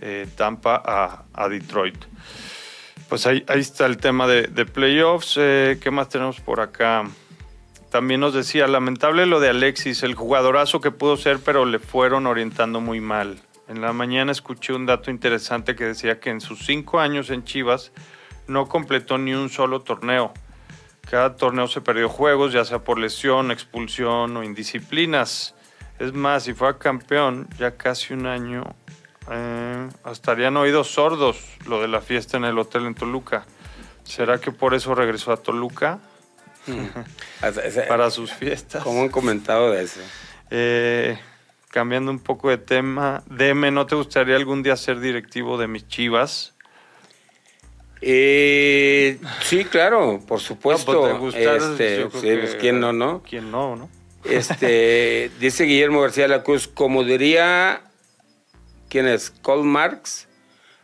eh, 0.00 0.26
Tampa 0.36 1.24
a, 1.32 1.48
Detroit. 1.48 2.04
Pues 3.08 3.26
ahí, 3.26 3.44
ahí, 3.48 3.60
está 3.60 3.86
el 3.86 3.98
tema 3.98 4.26
de, 4.26 4.66
playoffs. 4.66 5.34
Eh, 5.36 5.78
¿Qué 5.80 5.90
más 5.90 6.08
tenemos 6.08 6.40
por 6.40 6.60
acá? 6.60 7.04
También 7.90 8.20
nos 8.20 8.34
decía, 8.34 8.66
lamentable 8.66 9.24
lo 9.26 9.38
de 9.38 9.50
Alexis, 9.50 10.02
el 10.02 10.14
jugadorazo 10.14 10.80
que 10.80 10.90
pudo 10.90 11.16
ser, 11.16 11.38
pero 11.38 11.64
le 11.64 11.78
fueron 11.78 12.26
orientando 12.26 12.80
muy 12.80 13.00
mal. 13.00 13.38
En 13.68 13.80
la 13.80 13.92
mañana 13.92 14.32
escuché 14.32 14.72
un 14.72 14.84
dato 14.84 15.10
interesante 15.10 15.76
que 15.76 15.84
decía 15.84 16.18
que 16.18 16.30
en 16.30 16.40
sus 16.40 16.66
cinco 16.66 16.98
años 16.98 17.30
en 17.30 17.44
Chivas 17.44 17.92
no 18.46 18.68
completó 18.68 19.18
ni 19.18 19.34
un 19.34 19.48
solo 19.50 19.82
torneo. 19.82 20.32
Cada 21.10 21.36
torneo 21.36 21.68
se 21.68 21.80
perdió 21.80 22.08
juegos, 22.08 22.52
ya 22.52 22.64
sea 22.64 22.78
por 22.80 22.98
lesión, 22.98 23.50
expulsión 23.50 24.36
o 24.36 24.42
indisciplinas. 24.42 25.54
Es 25.98 26.12
más, 26.12 26.44
si 26.44 26.54
fue 26.54 26.76
campeón, 26.78 27.48
ya 27.58 27.76
casi 27.76 28.14
un 28.14 28.26
año, 28.26 28.64
eh, 29.30 29.88
estarían 30.10 30.56
oídos 30.56 30.88
sordos 30.88 31.38
lo 31.66 31.80
de 31.80 31.88
la 31.88 32.00
fiesta 32.00 32.36
en 32.36 32.44
el 32.44 32.58
hotel 32.58 32.86
en 32.86 32.94
Toluca. 32.94 33.46
¿Será 34.02 34.40
que 34.40 34.50
por 34.50 34.74
eso 34.74 34.94
regresó 34.94 35.32
a 35.32 35.36
Toluca? 35.36 36.00
Para 37.88 38.10
sus 38.10 38.32
fiestas. 38.32 38.82
¿Cómo 38.82 39.02
han 39.02 39.08
comentado 39.08 39.70
de 39.70 39.82
eso? 39.82 40.00
Eh, 40.50 41.18
cambiando 41.70 42.10
un 42.10 42.18
poco 42.18 42.50
de 42.50 42.58
tema, 42.58 43.22
Deme, 43.26 43.70
¿no 43.70 43.86
te 43.86 43.94
gustaría 43.94 44.36
algún 44.36 44.62
día 44.62 44.76
ser 44.76 45.00
directivo 45.00 45.58
de 45.58 45.68
mis 45.68 45.86
chivas? 45.88 46.53
Eh, 48.06 49.18
sí, 49.40 49.64
claro, 49.64 50.20
por 50.28 50.38
supuesto. 50.38 51.18
No, 51.18 51.28
este, 51.28 52.06
pues, 52.06 52.56
¿Quién 52.60 52.78
no, 52.78 52.92
no? 52.92 53.22
¿Quién 53.22 53.50
no, 53.50 53.76
no? 53.76 53.88
Este, 54.24 55.30
dice 55.40 55.64
Guillermo 55.64 56.02
García 56.02 56.24
de 56.24 56.28
la 56.28 56.42
Cruz, 56.42 56.68
como 56.68 57.02
diría, 57.02 57.80
¿quién 58.90 59.08
es? 59.08 59.30
Karl 59.42 59.64
Marx, 59.64 60.28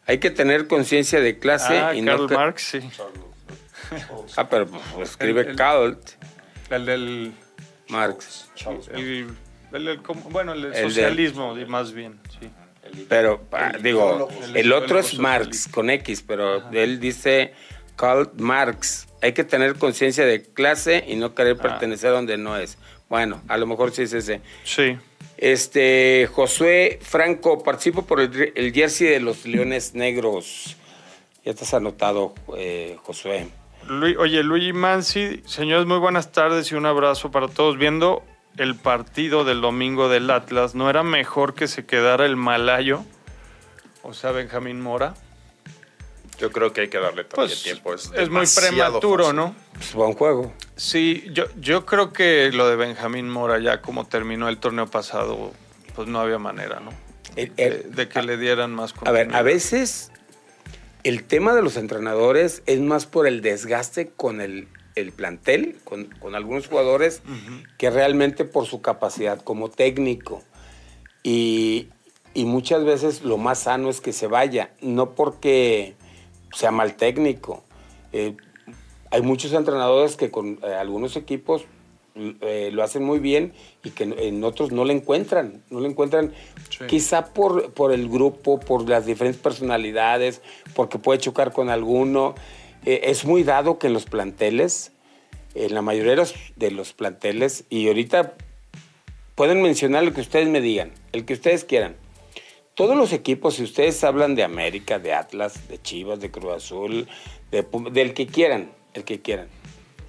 hay 0.07 0.16
que 0.16 0.31
tener 0.31 0.66
conciencia 0.66 1.21
de 1.21 1.39
clase 1.39 1.79
ah, 1.79 1.95
y 1.95 2.03
Karl 2.03 2.31
Marx, 2.31 2.62
sí. 2.62 2.81
Ah, 4.37 4.49
pero 4.49 4.66
pues, 4.66 5.11
escribe 5.11 5.55
Karl. 5.57 5.99
El 6.71 6.87
del... 6.87 7.33
Marx. 7.89 8.49
bueno, 10.31 10.55
el, 10.55 10.75
socialismo, 10.75 11.55
más 11.66 11.93
bien, 11.93 12.18
sí. 12.41 12.49
Pero, 13.09 13.43
ah, 13.53 13.72
digo, 13.82 14.28
el 14.55 14.72
otro 14.72 14.99
es 14.99 15.18
Marx 15.18 15.68
con 15.68 15.91
X, 15.91 16.24
pero 16.26 16.70
él 16.70 17.01
dice 17.01 17.53
Karl 17.97 18.30
Marx. 18.36 19.07
Hay 19.22 19.32
que 19.32 19.45
tener 19.45 19.76
conciencia 19.76 20.24
de 20.24 20.43
clase 20.43 21.05
y 21.07 21.16
no 21.16 21.34
querer 21.34 21.57
ah. 21.61 21.62
pertenecer 21.62 22.11
a 22.11 22.12
donde 22.12 22.38
no 22.38 22.57
es. 22.57 22.78
Bueno, 23.09 23.43
a 23.49 23.57
lo 23.57 23.66
mejor 23.66 23.93
sí 23.93 24.03
es 24.03 24.12
ese. 24.12 24.41
Sí. 24.64 24.97
Este, 25.36 26.28
Josué 26.32 26.99
Franco, 27.03 27.62
participo 27.62 28.05
por 28.07 28.20
el, 28.20 28.72
jersey 28.72 29.09
de 29.09 29.20
los 29.20 29.47
Leones 29.47 29.95
Negros. 29.95 30.76
Ya 31.45 31.53
estás 31.53 31.74
anotado, 31.74 32.34
eh, 32.57 32.99
Josué. 33.03 33.49
oye, 34.18 34.43
Luigi 34.43 34.72
Mansi, 34.72 35.43
señores, 35.47 35.86
muy 35.86 35.99
buenas 35.99 36.30
tardes 36.30 36.70
y 36.70 36.74
un 36.74 36.84
abrazo 36.84 37.30
para 37.30 37.49
todos. 37.49 37.78
Viendo 37.78 38.22
el 38.57 38.74
partido 38.76 39.44
del 39.44 39.61
domingo 39.61 40.09
del 40.09 40.30
Atlas, 40.30 40.74
¿no 40.74 40.90
era 40.90 41.03
mejor 41.03 41.55
que 41.55 41.68
se 41.68 41.86
quedara 41.86 42.26
el 42.26 42.36
malayo? 42.36 43.05
O 44.03 44.12
sea, 44.12 44.32
Benjamín 44.32 44.80
Mora. 44.80 45.14
Yo 46.38 46.51
creo 46.51 46.72
que 46.72 46.82
hay 46.82 46.88
que 46.88 46.98
darle 46.98 47.24
todavía 47.24 47.55
pues, 47.55 47.62
tiempo. 47.62 47.94
Es, 47.94 48.30
muy 48.30 48.46
prematuro, 48.46 49.34
¿no? 49.34 49.55
Pues 49.74 49.92
buen 49.92 50.14
juego. 50.14 50.55
Sí, 50.74 51.26
yo, 51.32 51.44
yo 51.61 51.84
creo 51.84 52.14
que 52.14 52.51
lo 52.51 52.66
de 52.66 52.76
Benjamín 52.76 53.28
Mora, 53.28 53.59
ya 53.59 53.82
como 53.82 54.07
terminó 54.07 54.48
el 54.48 54.57
torneo 54.57 54.86
pasado, 54.86 55.53
pues 55.94 56.09
no 56.09 56.18
había 56.18 56.38
manera, 56.38 56.80
¿no? 56.80 56.92
de, 57.34 58.09
que 58.09 58.22
le 58.22 58.36
dieran 58.36 58.74
más 58.74 58.94
A 59.05 59.12
ver, 59.12 59.34
a 59.34 59.42
veces 59.42 60.11
el 61.05 61.24
tema 61.24 61.55
de 61.55 61.62
los 61.62 61.76
entrenadores 61.76 62.62
es 62.66 62.80
más 62.80 63.07
por 63.07 63.26
el 63.26 63.40
desgaste 63.40 64.11
con 64.11 64.40
el 64.40 64.68
el 64.95 65.12
plantel 65.12 65.78
con, 65.84 66.09
algunos 66.34 66.66
jugadores 66.68 67.22
que 67.78 67.91
realmente 67.91 68.45
por 68.45 68.66
su 68.66 68.80
capacidad 68.82 69.41
como 69.41 69.70
técnico. 69.70 70.43
Y, 71.22 71.88
muchas 72.34 72.84
veces 72.84 73.22
lo 73.22 73.36
más 73.36 73.61
sano 73.61 73.91
es 73.91 74.01
que 74.01 74.12
se 74.12 74.26
vaya, 74.26 74.70
no 74.80 75.14
porque 75.14 75.95
sea 76.55 76.70
mal 76.70 76.97
técnico. 76.97 77.62
Eh, 78.12 78.36
hay 79.11 79.22
muchos 79.22 79.53
entrenadores 79.53 80.16
que 80.16 80.30
con 80.30 80.59
eh, 80.62 80.74
algunos 80.74 81.16
equipos 81.16 81.66
eh, 82.14 82.70
lo 82.72 82.82
hacen 82.82 83.05
muy 83.05 83.18
bien 83.18 83.53
y 83.84 83.91
que 83.91 84.05
en 84.05 84.43
otros 84.43 84.72
no 84.72 84.84
le 84.84 84.93
encuentran, 84.93 85.62
no 85.70 85.80
le 85.80 85.88
encuentran 85.88 86.32
quizá 86.88 87.32
por, 87.32 87.72
por 87.72 87.93
el 87.93 88.09
grupo, 88.09 88.59
por 88.59 88.88
las 88.88 89.07
diferentes 89.07 89.41
personalidades, 89.41 90.43
porque 90.74 90.99
puede 90.99 91.20
chocar 91.20 91.53
con 91.53 91.70
alguno. 91.70 92.34
Eh, 92.87 93.03
es 93.05 93.24
muy 93.24 93.43
dado 93.43 93.78
que 93.78 93.89
en 93.89 93.93
los 93.93 94.07
planteles, 94.07 94.93
en 95.55 95.74
la 95.74 95.83
mayoría 95.83 96.12
de 96.57 96.70
los, 96.70 96.93
planteles, 96.93 97.64
y 97.68 97.89
ahorita 97.89 98.35
pueden 99.35 99.62
mencionar 99.62 100.05
lo 100.05 100.12
que 100.12 100.20
ustedes 100.20 100.49
me 100.49 100.61
digan, 100.61 100.93
el 101.12 101.24
que 101.24 101.35
ustedes 101.35 101.64
quieran. 101.64 101.97
Todos 102.74 102.97
los 102.97 103.12
equipos, 103.12 103.55
si 103.55 103.64
ustedes 103.64 104.03
hablan 104.05 104.35
de 104.35 104.45
América, 104.45 104.99
de 104.99 105.12
Atlas, 105.12 105.68
de 105.68 105.81
Chivas, 105.83 106.20
de 106.20 106.31
Cruz 106.31 106.55
Azul, 106.55 107.09
del 107.51 108.14
que 108.14 108.26
quieran, 108.26 108.72
el 108.95 109.05
que 109.05 109.20
quieran. 109.20 109.49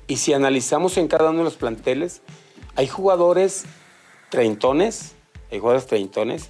Y 0.08 0.18
si 0.18 0.34
analizamos 0.34 0.98
en 0.98 1.08
cada 1.08 1.30
uno 1.30 1.40
de 1.40 1.46
los 1.46 1.56
planteles, 1.56 2.22
hay 2.76 2.88
jugadores 2.88 3.66
treintones, 4.30 5.16
hay 5.52 5.60
jugadores 5.60 5.88
treintones 5.88 6.50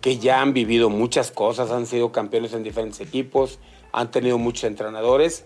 que 0.00 0.18
ya 0.18 0.40
han 0.40 0.54
vivido 0.54 0.88
muchas 0.88 1.30
cosas, 1.30 1.70
han 1.70 1.86
sido 1.86 2.12
campeones 2.12 2.52
en 2.54 2.62
diferentes 2.62 3.00
equipos, 3.00 3.58
han 3.92 4.10
tenido 4.10 4.38
muchos 4.38 4.64
entrenadores 4.64 5.44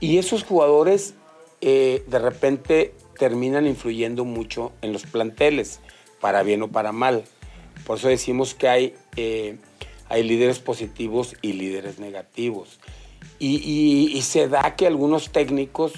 y 0.00 0.18
esos 0.18 0.44
jugadores 0.44 1.14
eh, 1.60 2.04
de 2.06 2.18
repente 2.18 2.94
terminan 3.18 3.66
influyendo 3.66 4.24
mucho 4.24 4.72
en 4.80 4.94
los 4.94 5.04
planteles, 5.04 5.80
para 6.20 6.42
bien 6.42 6.62
o 6.62 6.68
para 6.68 6.92
mal. 6.92 7.24
Por 7.86 7.98
eso 7.98 8.08
decimos 8.08 8.54
que 8.54 8.68
hay, 8.68 8.94
eh, 9.16 9.58
hay 10.08 10.22
líderes 10.22 10.58
positivos 10.58 11.36
y 11.42 11.52
líderes 11.52 11.98
negativos. 11.98 12.80
Y, 13.38 14.20
se 14.22 14.48
da 14.48 14.76
que 14.76 14.86
algunos 14.86 15.30
técnicos 15.30 15.92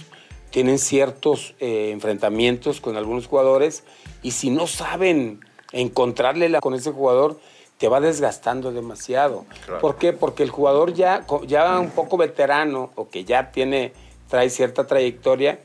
tienen 0.51 0.79
ciertos 0.79 1.55
eh, 1.61 1.91
enfrentamientos 1.93 2.81
con 2.81 2.97
algunos 2.97 3.27
jugadores 3.27 3.85
y 4.23 4.33
si 4.33 4.51
no 4.51 4.67
saben 4.67 5.41
encontrarle 5.73 6.49
la, 6.49 6.61
con 6.61 6.75
ese 6.75 6.93
jugador, 6.93 7.41
te 7.83 7.89
va 7.89 8.01
desgastando 8.01 8.71
demasiado. 8.71 9.45
¿Por 9.81 9.97
qué? 9.97 10.13
Porque 10.13 10.45
el 10.45 10.51
jugador 10.51 10.95
ya, 10.95 11.27
ya 11.49 11.81
un 11.81 11.91
poco 11.91 12.17
veterano 12.17 12.93
o 12.95 13.09
que 13.09 13.25
ya 13.25 13.51
tiene, 13.51 13.93
trae 14.29 14.51
cierta 14.51 14.87
trayectoria, 14.87 15.59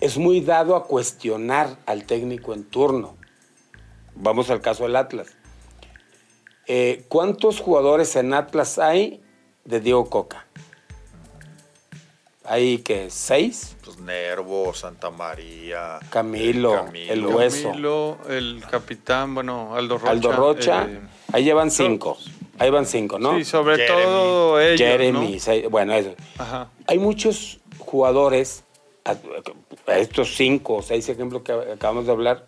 es 0.00 0.18
muy 0.18 0.40
dado 0.40 0.74
a 0.74 0.88
cuestionar 0.88 1.76
al 1.86 2.04
técnico 2.04 2.52
en 2.52 2.64
turno. 2.64 3.14
Vamos 4.16 4.50
al 4.50 4.60
caso 4.60 4.82
del 4.82 4.96
Atlas. 4.96 5.36
Eh, 6.66 7.04
¿Cuántos 7.06 7.60
jugadores 7.60 8.16
en 8.16 8.34
Atlas 8.34 8.80
hay 8.80 9.22
de 9.64 9.78
Diego 9.78 10.10
Coca? 10.10 10.48
¿Hay 12.46 12.78
que 12.78 13.08
¿Seis? 13.08 13.74
Pues 13.82 13.98
Nervo, 13.98 14.74
Santa 14.74 15.10
María. 15.10 15.98
Camilo, 16.10 16.86
el, 16.92 17.24
Hueso. 17.24 17.70
Camilo, 17.70 18.18
el 18.28 18.62
capitán, 18.70 19.34
bueno, 19.34 19.74
Aldo 19.74 19.96
Rocha. 19.96 20.10
Aldo 20.10 20.32
Rocha. 20.32 20.84
Eh, 20.84 21.00
ahí 21.32 21.44
llevan 21.44 21.70
cinco. 21.70 22.18
Ahí 22.58 22.68
van 22.68 22.84
cinco, 22.84 23.18
¿no? 23.18 23.38
Sí, 23.38 23.44
sobre 23.44 23.86
todo 23.86 24.60
ellos, 24.60 24.78
Jeremy, 24.78 25.38
bueno, 25.70 25.94
eso. 25.94 26.14
Hay 26.86 26.98
muchos 26.98 27.60
jugadores, 27.78 28.64
estos 29.86 30.36
cinco 30.36 30.76
o 30.76 30.82
seis 30.82 31.08
ejemplos 31.08 31.42
que 31.42 31.52
acabamos 31.52 32.04
de 32.04 32.12
hablar, 32.12 32.46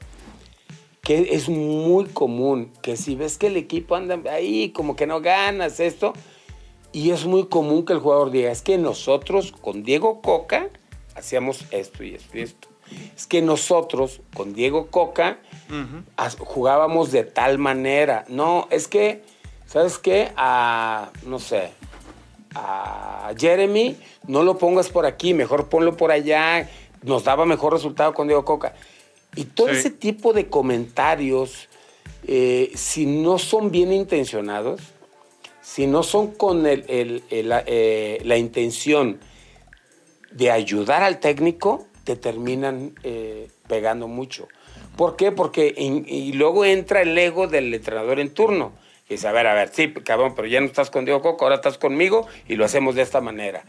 que 1.00 1.28
es 1.32 1.48
muy 1.48 2.04
común 2.04 2.70
que 2.82 2.98
si 2.98 3.16
ves 3.16 3.38
que 3.38 3.46
el 3.46 3.56
equipo 3.56 3.96
anda 3.96 4.20
ahí, 4.30 4.70
como 4.70 4.94
que 4.94 5.06
no 5.06 5.22
ganas 5.22 5.80
esto, 5.80 6.12
y 6.96 7.10
es 7.10 7.26
muy 7.26 7.48
común 7.48 7.84
que 7.84 7.92
el 7.92 7.98
jugador 7.98 8.30
diga, 8.30 8.50
es 8.50 8.62
que 8.62 8.78
nosotros 8.78 9.52
con 9.52 9.82
Diego 9.82 10.22
Coca 10.22 10.70
hacíamos 11.14 11.66
esto 11.70 12.02
y 12.02 12.14
esto 12.14 12.38
y 12.38 12.40
esto. 12.40 12.68
Es 13.14 13.26
que 13.26 13.42
nosotros 13.42 14.22
con 14.32 14.54
Diego 14.54 14.86
Coca 14.86 15.38
jugábamos 16.38 17.12
de 17.12 17.24
tal 17.24 17.58
manera. 17.58 18.24
No, 18.28 18.66
es 18.70 18.88
que, 18.88 19.22
¿sabes 19.66 19.98
qué? 19.98 20.32
A, 20.36 21.10
no 21.26 21.38
sé, 21.38 21.68
a 22.54 23.30
Jeremy, 23.36 23.98
no 24.26 24.42
lo 24.42 24.56
pongas 24.56 24.88
por 24.88 25.04
aquí, 25.04 25.34
mejor 25.34 25.68
ponlo 25.68 25.98
por 25.98 26.10
allá. 26.10 26.66
Nos 27.02 27.24
daba 27.24 27.44
mejor 27.44 27.74
resultado 27.74 28.14
con 28.14 28.26
Diego 28.26 28.46
Coca. 28.46 28.72
Y 29.34 29.44
todo 29.44 29.68
ese 29.68 29.90
tipo 29.90 30.32
de 30.32 30.48
comentarios, 30.48 31.68
eh, 32.26 32.72
si 32.74 33.04
no 33.04 33.36
son 33.36 33.70
bien 33.70 33.92
intencionados, 33.92 34.80
si 35.66 35.88
no 35.88 36.04
son 36.04 36.30
con 36.30 36.64
el, 36.64 36.84
eh, 36.88 38.20
la 38.24 38.36
intención 38.36 39.18
de 40.30 40.52
ayudar 40.52 41.02
al 41.02 41.18
técnico 41.18 41.88
te 42.04 42.14
terminan 42.14 42.94
eh, 43.02 43.48
pegando 43.66 44.06
mucho. 44.06 44.46
¿Por 44.96 45.16
qué? 45.16 45.32
Porque 45.32 45.74
y 45.76 46.32
luego 46.34 46.64
entra 46.64 47.02
el 47.02 47.18
ego 47.18 47.48
del 47.48 47.74
entrenador 47.74 48.20
en 48.20 48.30
turno. 48.30 48.74
Y 49.08 49.14
dice, 49.14 49.26
a 49.26 49.32
ver, 49.32 49.48
a 49.48 49.54
ver, 49.54 49.70
sí, 49.72 49.92
cabrón, 49.92 50.34
pero 50.36 50.46
ya 50.46 50.60
no 50.60 50.66
estás 50.66 50.88
con 50.88 51.04
Diego 51.04 51.20
Coco, 51.20 51.44
ahora 51.44 51.56
estás 51.56 51.78
conmigo 51.78 52.28
y 52.48 52.54
lo 52.54 52.64
hacemos 52.64 52.94
de 52.94 53.02
esta 53.02 53.20
manera. 53.20 53.64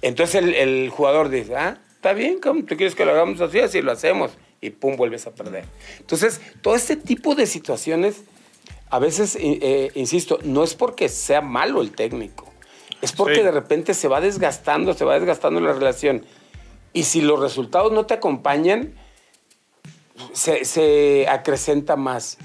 Entonces 0.00 0.42
el, 0.42 0.88
jugador 0.88 1.28
dice, 1.28 1.56
ah, 1.56 1.78
está 1.94 2.14
bien, 2.14 2.40
¿tú 2.40 2.76
quieres 2.76 2.94
que 2.94 3.04
lo 3.04 3.10
hagamos 3.10 3.38
así? 3.42 3.60
Así 3.60 3.82
lo 3.82 3.92
hacemos. 3.92 4.30
Y 4.62 4.70
pum, 4.70 4.96
vuelves 4.96 5.26
a 5.26 5.34
perder. 5.34 5.64
Entonces, 6.00 6.40
todo 6.62 6.74
este 6.74 6.96
tipo 6.96 7.34
de 7.34 7.46
situaciones, 7.46 8.22
a 8.90 8.98
veces, 8.98 9.36
eh, 9.36 9.58
eh, 9.60 9.90
insisto, 9.94 10.38
no 10.42 10.64
es 10.64 10.74
porque 10.74 11.08
sea 11.08 11.40
malo 11.40 11.82
el 11.82 11.92
técnico, 11.92 12.52
es 13.02 13.12
porque 13.12 13.42
de 13.42 13.50
repente 13.50 13.94
se 13.94 14.08
va 14.08 14.20
desgastando, 14.20 14.94
se 14.94 15.04
va 15.04 15.14
desgastando 15.14 15.60
la 15.60 15.72
relación. 15.72 16.24
Y 16.92 17.04
si 17.04 17.20
los 17.20 17.38
resultados 17.38 17.92
no 17.92 18.06
te 18.06 18.14
acompañan, 18.14 18.94
se, 20.32 21.26
acrecenta 21.28 21.96
más 21.96 22.38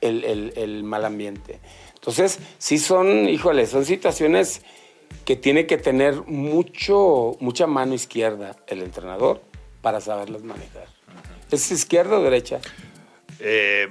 el, 0.00 0.84
mal 0.84 1.04
ambiente. 1.04 1.60
Entonces, 1.94 2.38
sí 2.58 2.78
son, 2.78 3.28
híjole, 3.28 3.66
son 3.66 3.84
situaciones 3.84 4.62
que 5.24 5.34
tiene 5.34 5.66
que 5.66 5.76
tener 5.76 6.22
mucho, 6.26 7.36
mucha 7.40 7.66
mano 7.66 7.94
izquierda 7.94 8.56
el 8.68 8.82
entrenador 8.82 9.42
para 9.82 10.00
saberlas 10.00 10.42
manejar. 10.42 10.86
¿Es 11.50 11.70
izquierda 11.72 12.18
o 12.18 12.22
derecha? 12.22 12.60
Eh, 13.40 13.88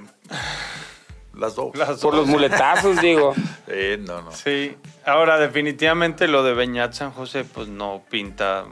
las, 1.36 1.54
dos. 1.54 1.72
Por 2.00 2.14
los 2.14 2.26
muletazos, 2.26 3.00
digo. 3.00 3.34
Eh, 3.68 3.98
no, 4.00 4.22
no. 4.22 4.30
Sí. 4.30 4.76
Ahora, 5.04 5.38
definitivamente 5.38 6.28
lo 6.28 6.44
de 6.44 6.54
Beñat 6.54 6.92
San 6.92 7.10
José, 7.10 7.44
pues 7.44 7.66
no 7.66 8.04
pinta, 8.08 8.64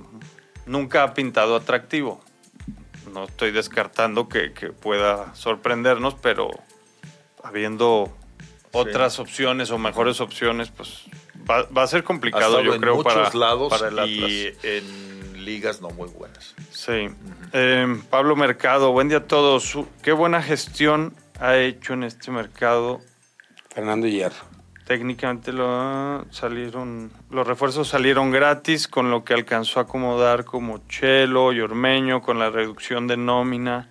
nunca 0.67 1.03
ha 1.03 1.15
pintado 1.15 1.57
atractivo. 1.57 2.23
No 3.13 3.25
estoy 3.25 3.51
descartando 3.51 4.29
que, 4.29 4.51
pueda 4.71 5.35
sorprendernos, 5.35 6.15
pero 6.15 6.49
habiendo 7.43 8.17
otras 8.71 9.19
opciones 9.19 9.73
o 9.73 9.79
mejores 9.79 10.21
opciones, 10.21 10.71
pues 10.71 11.07
va, 11.51 11.83
a 11.83 11.87
ser 11.89 12.05
complicado, 12.05 12.63
yo 12.63 12.79
creo, 12.81 13.03
para, 13.03 13.29
lados 13.35 13.69
para 13.69 13.89
el 13.89 14.09
y 14.09 14.57
en 14.63 15.45
ligas 15.45 15.81
no 15.81 15.91
muy 15.91 16.09
buenas. 16.09 16.55
Sí. 16.71 17.09
Em, 17.53 18.01
Pablo 18.03 18.37
Mercado, 18.37 18.93
buen 18.93 19.09
día 19.09 19.19
a 19.19 19.27
todos. 19.27 19.77
Qué 20.03 20.13
buena 20.13 20.41
gestión 20.41 21.15
ha 21.41 21.57
hecho 21.57 21.95
en 21.95 22.05
este 22.05 22.31
mercado. 22.31 23.01
Fernando 23.71 24.07
Hierro. 24.07 24.55
Técnicamente 24.87 25.51
lo 25.51 26.27
salieron, 26.31 27.11
los 27.31 27.47
refuerzos 27.47 27.89
salieron 27.89 28.31
gratis, 28.31 28.87
con 28.87 29.11
lo 29.11 29.25
que 29.25 29.33
alcanzó 29.33 29.81
a 29.81 29.85
acomodar 29.85 30.45
como 30.45 30.87
Chelo 30.89 31.55
y 31.55 31.61
Ormeño, 31.61 32.21
con 32.21 32.39
la 32.39 32.51
reducción 32.51 33.07
de 33.07 33.17
nómina. 33.17 33.89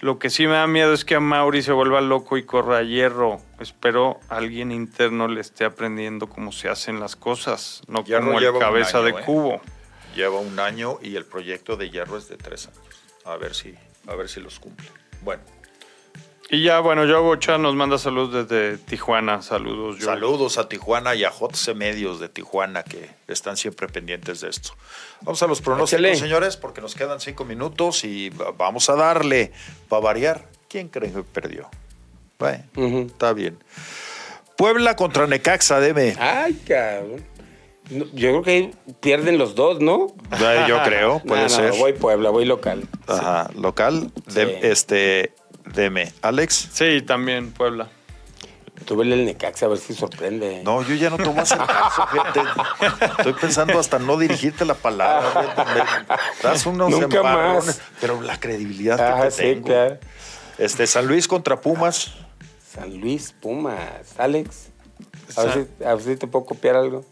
Lo 0.00 0.18
que 0.18 0.30
sí 0.30 0.46
me 0.46 0.54
da 0.54 0.66
miedo 0.66 0.94
es 0.94 1.04
que 1.04 1.16
a 1.16 1.20
Mauri 1.20 1.62
se 1.62 1.70
vuelva 1.70 2.00
loco 2.00 2.38
y 2.38 2.44
corra 2.44 2.78
a 2.78 2.82
hierro. 2.82 3.40
Espero 3.60 4.18
alguien 4.28 4.72
interno 4.72 5.28
le 5.28 5.40
esté 5.42 5.66
aprendiendo 5.66 6.28
cómo 6.28 6.50
se 6.50 6.68
hacen 6.68 6.98
las 6.98 7.14
cosas, 7.14 7.82
no 7.86 8.02
como 8.02 8.38
el 8.38 8.58
cabeza 8.58 9.02
de 9.02 9.10
¿eh? 9.10 9.14
cubo. 9.24 9.60
Lleva 10.16 10.40
un 10.40 10.58
año 10.58 10.98
y 11.02 11.14
el 11.16 11.26
proyecto 11.26 11.76
de 11.76 11.90
hierro 11.90 12.16
es 12.16 12.28
de 12.28 12.36
tres 12.36 12.68
años. 12.68 13.02
A 13.24 13.36
ver 13.36 13.54
si, 13.54 13.74
a 14.08 14.14
ver 14.14 14.28
si 14.28 14.40
los 14.40 14.58
cumple. 14.58 14.88
Bueno. 15.20 15.42
Y 16.52 16.64
ya, 16.64 16.80
bueno, 16.80 17.06
yo 17.06 17.22
Bocha 17.22 17.56
nos 17.56 17.74
manda 17.74 17.96
saludos 17.96 18.46
desde 18.46 18.76
Tijuana. 18.76 19.40
Saludos, 19.40 20.04
Saludos 20.04 20.58
a 20.58 20.68
Tijuana 20.68 21.14
y 21.14 21.24
a 21.24 21.30
JC 21.30 21.74
Medios 21.74 22.20
de 22.20 22.28
Tijuana 22.28 22.82
que 22.82 23.08
están 23.26 23.56
siempre 23.56 23.88
pendientes 23.88 24.42
de 24.42 24.50
esto. 24.50 24.74
Vamos 25.22 25.42
a 25.42 25.46
los 25.46 25.62
pronósticos, 25.62 26.18
señores, 26.18 26.58
porque 26.58 26.82
nos 26.82 26.94
quedan 26.94 27.20
cinco 27.20 27.46
minutos 27.46 28.04
y 28.04 28.28
vamos 28.58 28.90
a 28.90 28.96
darle, 28.96 29.50
para 29.88 30.02
variar, 30.02 30.46
¿quién 30.68 30.88
cree 30.88 31.10
que 31.10 31.22
perdió? 31.22 31.70
Bueno, 32.38 32.64
está 33.06 33.32
bien. 33.32 33.56
Puebla 34.58 34.94
contra 34.94 35.26
Necaxa, 35.26 35.80
debe. 35.80 36.16
Ay, 36.18 36.52
cabrón. 36.68 37.24
Yo 37.88 38.42
creo 38.42 38.42
que 38.42 38.74
pierden 39.00 39.38
los 39.38 39.54
dos, 39.54 39.80
¿no? 39.80 40.08
Yo 40.68 40.82
creo, 40.84 41.20
puede 41.26 41.48
ser. 41.48 41.72
voy 41.78 41.94
Puebla, 41.94 42.28
voy 42.28 42.44
local. 42.44 42.86
Ajá, 43.06 43.50
local. 43.54 44.10
De, 44.26 44.70
Este, 44.70 45.32
deme. 45.66 46.12
Alex. 46.22 46.68
Sí, 46.72 47.02
también 47.02 47.52
Puebla. 47.52 47.88
Tú 48.84 48.96
vele 48.96 49.14
el 49.14 49.24
Necaxa 49.24 49.66
a 49.66 49.68
ver 49.68 49.78
si 49.78 49.94
sorprende. 49.94 50.62
No, 50.64 50.82
yo 50.82 50.94
ya 50.94 51.10
no 51.10 51.16
tomo 51.16 51.42
ese 51.42 51.56
caso, 51.56 52.06
Estoy 53.18 53.32
pensando 53.34 53.78
hasta 53.78 53.98
no 53.98 54.16
dirigirte 54.16 54.64
la 54.64 54.74
palabra. 54.74 56.04
Das 56.42 56.66
unos 56.66 56.90
Nunca 56.90 57.22
más. 57.22 57.80
Pero 58.00 58.20
la 58.20 58.40
credibilidad 58.40 58.96
que 58.96 59.22
te 59.22 59.30
sí, 59.30 59.42
tengo. 59.42 59.66
Claro. 59.66 59.98
Este, 60.58 60.86
San 60.86 61.06
Luis 61.06 61.28
contra 61.28 61.60
Pumas. 61.60 62.12
San 62.72 62.98
Luis, 63.00 63.34
Pumas. 63.40 64.18
Alex. 64.18 64.68
A 65.36 65.44
ver, 65.44 65.52
si, 65.78 65.84
a 65.84 65.94
ver 65.94 66.02
si 66.02 66.16
te 66.16 66.26
puedo 66.26 66.44
copiar 66.44 66.76
algo. 66.76 67.04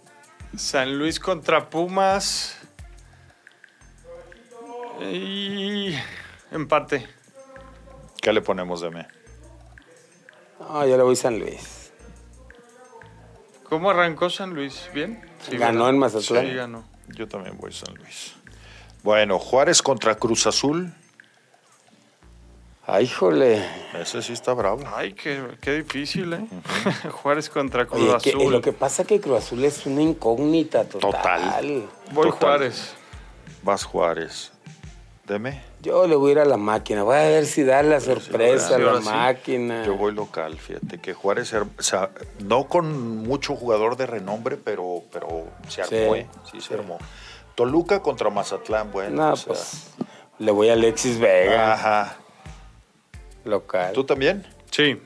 San 0.56 0.98
Luis 0.98 1.20
contra 1.20 1.70
Pumas. 1.70 2.56
Y 5.00 5.94
empate. 6.50 7.19
¿Qué 8.20 8.32
le 8.32 8.42
ponemos 8.42 8.80
de 8.80 8.90
me? 8.90 9.08
Ah, 10.60 10.84
yo 10.86 10.96
le 10.96 11.02
voy 11.02 11.16
San 11.16 11.38
Luis. 11.38 11.92
¿Cómo 13.64 13.90
arrancó 13.90 14.28
San 14.28 14.54
Luis? 14.54 14.90
¿Bien? 14.92 15.24
ganó 15.52 15.88
en 15.88 15.98
Mazatlán. 15.98 16.46
Sí, 16.46 16.54
ganó. 16.54 16.84
Yo 17.08 17.26
también 17.28 17.56
voy 17.56 17.72
San 17.72 17.94
Luis. 17.94 18.34
Bueno, 19.02 19.38
Juárez 19.38 19.80
contra 19.80 20.16
Cruz 20.16 20.46
Azul. 20.46 20.92
Ay, 22.86 23.06
jole. 23.06 23.64
Ese 23.94 24.20
sí 24.20 24.32
está 24.32 24.52
bravo. 24.52 24.82
Ay, 24.94 25.14
qué, 25.14 25.72
difícil, 25.72 26.32
¿eh? 26.32 26.44
Juárez 27.10 27.48
contra 27.48 27.86
Cruz 27.86 28.12
Azul. 28.14 28.52
lo 28.52 28.60
que 28.60 28.72
pasa 28.72 29.02
es 29.02 29.08
que 29.08 29.20
Cruz 29.20 29.38
Azul 29.38 29.64
es 29.64 29.86
una 29.86 30.02
incógnita 30.02 30.84
total. 30.84 31.12
Total. 31.12 31.88
Voy 32.12 32.30
Juárez. 32.30 32.94
Vas 33.62 33.84
Juárez. 33.84 34.52
Deme. 35.26 35.62
Yo 35.80 36.06
le 36.06 36.16
voy 36.16 36.30
a 36.30 36.32
ir 36.32 36.38
a 36.40 36.44
la 36.44 36.56
máquina. 36.56 37.02
Voy 37.02 37.16
a 37.16 37.22
ver 37.22 37.46
si 37.46 37.62
da 37.62 37.82
la 37.82 38.00
sorpresa 38.00 38.76
a 38.76 38.78
la 38.78 39.00
máquina. 39.00 39.84
Yo 39.84 39.96
voy 39.96 40.12
local, 40.12 40.58
fíjate 40.58 40.98
que 41.00 41.14
Juárez, 41.14 41.52
o 41.54 41.82
sea, 41.82 42.10
no 42.40 42.66
con 42.66 43.18
mucho 43.18 43.54
jugador 43.54 43.96
de 43.96 44.06
renombre, 44.06 44.56
pero, 44.56 45.02
pero 45.12 45.46
se 45.68 45.82
armó, 45.82 46.16
¿eh? 46.16 46.26
sí, 46.50 46.60
se 46.60 46.74
armó. 46.74 46.98
Toluca 47.54 48.00
contra 48.00 48.30
Mazatlán, 48.30 48.90
bueno. 48.90 49.30
No, 49.30 49.34
pues 49.46 49.90
le 50.38 50.50
voy 50.50 50.70
a 50.70 50.72
Alexis 50.72 51.18
Vega. 51.18 51.74
Ajá. 51.74 52.16
Local. 53.44 53.92
¿Tú 53.92 54.04
también? 54.04 54.46
Sí. 54.70 55.00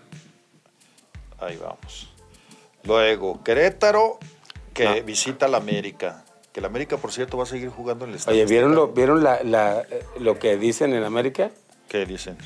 Ahí 1.38 1.56
vamos. 1.56 2.10
Luego, 2.84 3.42
Querétaro, 3.42 4.18
que 4.72 5.02
visita 5.02 5.48
la 5.48 5.58
América. 5.58 6.24
Que 6.54 6.60
la 6.60 6.68
América, 6.68 6.96
por 6.98 7.10
cierto, 7.10 7.36
va 7.36 7.42
a 7.42 7.46
seguir 7.46 7.68
jugando 7.68 8.04
en 8.04 8.12
el 8.12 8.16
estadio. 8.16 8.44
Oye, 8.44 8.46
¿vieron, 8.48 8.76
lo, 8.76 8.86
¿vieron 8.92 9.24
la, 9.24 9.84
lo 10.20 10.38
que 10.38 10.56
dicen 10.56 10.94
en 10.94 11.02
América? 11.02 11.50
¿Qué 11.88 12.06
dicen? 12.06 12.38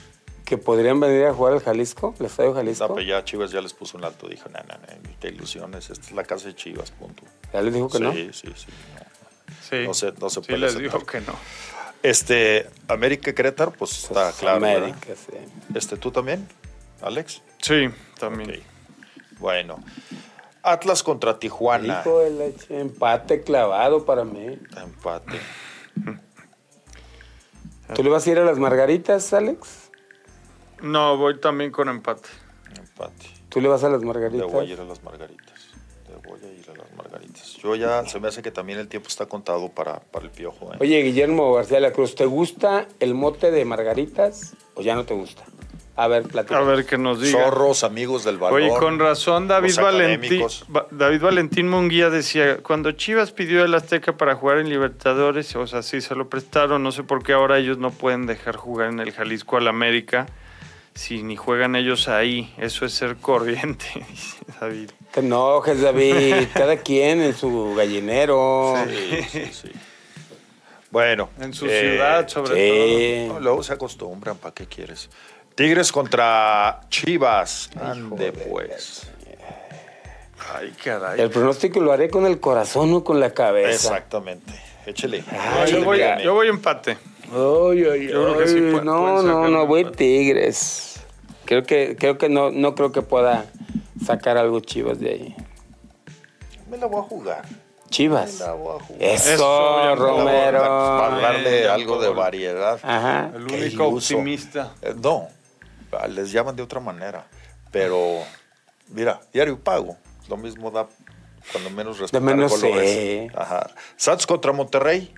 Que 0.46 0.56
podrían 0.56 0.98
venir 0.98 1.26
a 1.26 1.34
jugar 1.34 1.52
al 1.52 1.60
Jalisco, 1.60 2.14
al 2.18 2.24
Estadio 2.24 2.54
Jalisco. 2.54 2.88
No, 2.88 3.00
ya 3.02 3.22
Chivas 3.22 3.50
ya 3.50 3.60
les 3.60 3.74
puso 3.74 3.98
un 3.98 4.04
alto. 4.04 4.26
Dijo, 4.26 4.48
no, 4.48 4.60
no, 4.60 4.78
no, 4.78 5.10
qué 5.20 5.28
ilusiones. 5.28 5.90
Esta 5.90 6.06
es 6.06 6.12
la 6.12 6.24
casa 6.24 6.48
de 6.48 6.54
Chivas, 6.54 6.90
punto. 6.90 7.22
¿Ya 7.52 7.60
les 7.60 7.74
dijo 7.74 7.90
que 7.90 8.00
no? 8.00 8.14
Sí, 8.14 8.30
sí, 8.32 8.48
sí. 8.56 8.66
Sí, 9.68 9.76
no 9.86 9.92
se, 9.92 10.12
no 10.12 10.30
se 10.30 10.42
sí 10.42 10.56
les 10.56 10.78
dijo 10.78 11.04
que 11.04 11.20
no. 11.20 11.34
Este, 12.02 12.66
América 12.88 13.34
Querétaro, 13.34 13.72
pues, 13.72 14.04
está 14.04 14.30
pues, 14.30 14.36
claro. 14.36 14.56
América, 14.56 15.08
sí. 15.14 15.36
Este, 15.74 15.98
¿tú 15.98 16.10
también, 16.10 16.48
Alex? 17.02 17.42
Sí, 17.60 17.90
también. 18.18 18.62
Bueno. 19.38 19.84
Atlas 20.62 21.02
contra 21.02 21.38
Tijuana. 21.38 22.00
Hijo 22.00 22.20
de 22.20 22.30
leche, 22.30 22.80
empate 22.80 23.42
clavado 23.42 24.04
para 24.04 24.24
mí. 24.24 24.58
Empate. 24.76 25.40
¿Tú 27.94 28.02
le 28.02 28.10
vas 28.10 28.26
a 28.26 28.30
ir 28.30 28.38
a 28.38 28.44
las 28.44 28.58
margaritas, 28.58 29.32
Alex? 29.32 29.90
No, 30.82 31.16
voy 31.16 31.40
también 31.40 31.70
con 31.70 31.88
empate. 31.88 32.28
Empate. 32.76 33.26
¿Tú 33.48 33.60
le 33.60 33.68
vas 33.68 33.82
a 33.82 33.88
las 33.88 34.02
margaritas? 34.02 34.46
Le 34.46 34.52
voy 34.52 34.66
a 34.66 34.72
ir 34.72 34.80
a 34.80 34.84
las 34.84 35.02
margaritas. 35.02 35.68
Le 36.08 36.16
voy 36.28 36.40
a 36.44 36.52
ir 36.52 36.70
a 36.70 36.74
las 36.74 36.92
margaritas. 36.92 37.54
Yo 37.54 37.74
ya 37.74 38.04
se 38.06 38.20
me 38.20 38.28
hace 38.28 38.42
que 38.42 38.50
también 38.50 38.78
el 38.78 38.88
tiempo 38.88 39.08
está 39.08 39.26
contado 39.26 39.70
para, 39.70 40.00
para 40.00 40.26
el 40.26 40.30
piojo. 40.30 40.72
¿eh? 40.74 40.76
Oye, 40.80 41.02
Guillermo 41.02 41.54
García 41.54 41.78
de 41.78 41.82
la 41.82 41.92
Cruz, 41.92 42.14
¿te 42.14 42.26
gusta 42.26 42.86
el 43.00 43.14
mote 43.14 43.50
de 43.50 43.64
margaritas 43.64 44.54
o 44.74 44.82
ya 44.82 44.94
no 44.94 45.04
te 45.04 45.14
gusta? 45.14 45.44
A 45.98 46.06
ver, 46.06 46.22
platica. 46.22 46.56
A 46.56 46.62
ver 46.62 46.86
qué 46.86 46.96
nos 46.96 47.20
diga. 47.20 47.42
Zorros, 47.42 47.82
amigos 47.82 48.22
del 48.22 48.38
valor. 48.38 48.60
Oye, 48.60 48.68
con 48.68 49.00
razón, 49.00 49.48
David 49.48 49.74
Valentín, 49.82 50.46
David 50.92 51.20
Valentín 51.20 51.68
Munguía 51.68 52.08
decía, 52.08 52.58
cuando 52.58 52.92
Chivas 52.92 53.32
pidió 53.32 53.64
el 53.64 53.74
Azteca 53.74 54.16
para 54.16 54.36
jugar 54.36 54.58
en 54.58 54.68
Libertadores, 54.68 55.56
o 55.56 55.66
sea, 55.66 55.82
sí 55.82 56.00
se 56.00 56.14
lo 56.14 56.28
prestaron, 56.28 56.84
no 56.84 56.92
sé 56.92 57.02
por 57.02 57.24
qué 57.24 57.32
ahora 57.32 57.58
ellos 57.58 57.78
no 57.78 57.90
pueden 57.90 58.26
dejar 58.26 58.54
jugar 58.54 58.90
en 58.90 59.00
el 59.00 59.10
Jalisco 59.10 59.56
al 59.56 59.66
América 59.66 60.26
si 60.94 61.24
ni 61.24 61.34
juegan 61.34 61.74
ellos 61.74 62.06
ahí. 62.06 62.54
Eso 62.58 62.84
es 62.84 62.92
ser 62.92 63.16
corriente, 63.16 63.86
dice 64.08 64.36
David. 64.60 64.90
Que 65.12 65.18
enojes, 65.18 65.80
David. 65.80 66.46
Cada 66.54 66.76
quien 66.76 67.22
en 67.22 67.34
su 67.34 67.74
gallinero. 67.76 68.76
Sí, 68.86 69.22
sí, 69.28 69.50
sí. 69.50 69.72
Bueno. 70.90 71.30
En 71.40 71.52
su 71.52 71.66
ciudad, 71.66 72.20
eh, 72.20 72.28
sobre 72.28 73.28
todo. 73.28 73.40
luego 73.40 73.62
se 73.62 73.72
acostumbran, 73.72 74.36
¿para 74.36 74.54
qué 74.54 74.66
quieres? 74.66 75.10
Tigres 75.58 75.90
contra 75.90 76.82
Chivas. 76.88 77.68
Ande 77.82 78.30
pues. 78.30 79.10
Ay, 80.54 80.72
caray. 80.84 81.20
El 81.20 81.30
pronóstico 81.30 81.80
lo 81.80 81.90
haré 81.90 82.08
con 82.08 82.26
el 82.26 82.38
corazón 82.38 82.94
o 82.94 83.02
con 83.02 83.18
la 83.18 83.30
cabeza. 83.30 83.88
Exactamente. 83.88 84.52
Échele. 84.86 85.24
yo, 85.68 85.84
voy, 85.84 86.00
yo, 86.22 86.34
voy, 86.34 86.46
empate. 86.46 86.96
Ay, 87.32 87.84
ay, 87.84 88.06
yo 88.06 88.22
creo 88.22 88.38
que 88.38 88.46
sí 88.46 88.60
no, 88.60 89.20
no, 89.20 89.48
no, 89.48 89.66
voy 89.66 89.84
Tigres. 89.86 91.00
Creo 91.44 91.64
que, 91.64 91.96
creo 91.98 92.18
que 92.18 92.28
no, 92.28 92.52
no 92.52 92.76
creo 92.76 92.92
que 92.92 93.02
pueda 93.02 93.46
sacar 94.06 94.38
algo 94.38 94.60
Chivas 94.60 95.00
de 95.00 95.10
ahí. 95.10 95.36
Me 96.70 96.76
la 96.78 96.86
voy 96.86 97.00
a 97.00 97.02
jugar. 97.02 97.42
Chivas. 97.90 98.34
Me 98.34 98.46
la 98.46 98.52
voy 98.52 98.76
a 98.78 98.84
jugar. 98.84 99.02
Eso, 99.02 99.96
Romero. 99.96 100.60
Para 100.60 101.18
darle 101.18 101.68
algo 101.68 102.00
de 102.00 102.10
variedad. 102.10 102.78
Ajá. 102.84 103.32
El 103.34 103.42
único 103.42 103.88
optimista. 103.88 104.74
Eh, 104.82 104.94
no, 105.02 105.26
les 106.08 106.32
llaman 106.32 106.56
de 106.56 106.62
otra 106.62 106.80
manera. 106.80 107.26
Pero, 107.70 108.22
mira, 108.88 109.20
diario 109.32 109.58
pago. 109.58 109.96
Lo 110.28 110.36
mismo 110.36 110.70
da 110.70 110.88
cuando 111.52 111.70
menos 111.70 111.98
respetar 111.98 112.20
de 112.20 112.34
menos 112.34 112.52
colores. 112.52 113.34
Ajá. 113.34 113.70
Sats 113.96 114.26
contra 114.26 114.52
Monterrey. 114.52 115.14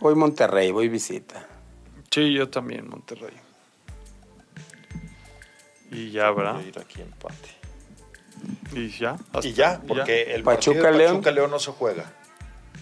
Voy 0.00 0.14
Monterrey, 0.14 0.70
voy 0.70 0.88
visita. 0.88 1.46
Sí, 2.10 2.32
yo 2.32 2.48
también, 2.48 2.88
Monterrey. 2.88 3.36
Y 5.90 6.10
ya 6.10 6.28
habrá. 6.28 6.52
Voy 6.52 6.64
a 6.64 6.68
ir 6.68 6.78
aquí 6.78 7.02
empate. 7.02 7.60
Y 8.72 8.88
ya. 8.88 9.18
y 9.42 9.52
ya, 9.52 9.82
porque 9.86 10.34
el 10.34 10.42
Pachuca 10.42 10.80
partido 10.80 10.98
León. 10.98 11.12
Pachuca 11.16 11.30
León 11.32 11.50
no 11.50 11.58
se 11.58 11.70
juega. 11.72 12.10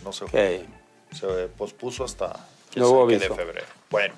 No 0.05 0.13
se 0.13 0.29
juega. 0.29 0.65
Se 1.13 1.27
pospuso 1.49 2.05
hasta 2.05 2.47
no 2.77 3.07
de 3.07 3.19
febrero. 3.19 3.67
Bueno, 3.91 4.15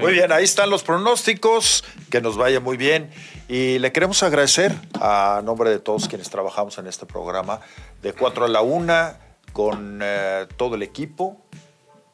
muy 0.00 0.12
bien, 0.12 0.32
ahí 0.32 0.44
están 0.44 0.70
los 0.70 0.82
pronósticos. 0.82 1.84
Que 2.10 2.20
nos 2.20 2.36
vaya 2.36 2.60
muy 2.60 2.76
bien. 2.76 3.10
Y 3.48 3.78
le 3.78 3.92
queremos 3.92 4.22
agradecer 4.22 4.74
a 5.00 5.42
nombre 5.44 5.70
de 5.70 5.78
todos 5.78 6.08
quienes 6.08 6.30
trabajamos 6.30 6.78
en 6.78 6.86
este 6.86 7.06
programa, 7.06 7.60
de 8.02 8.12
4 8.12 8.46
a 8.46 8.48
la 8.48 8.62
1, 8.62 9.12
con 9.52 10.00
eh, 10.02 10.46
todo 10.56 10.74
el 10.74 10.82
equipo. 10.82 11.40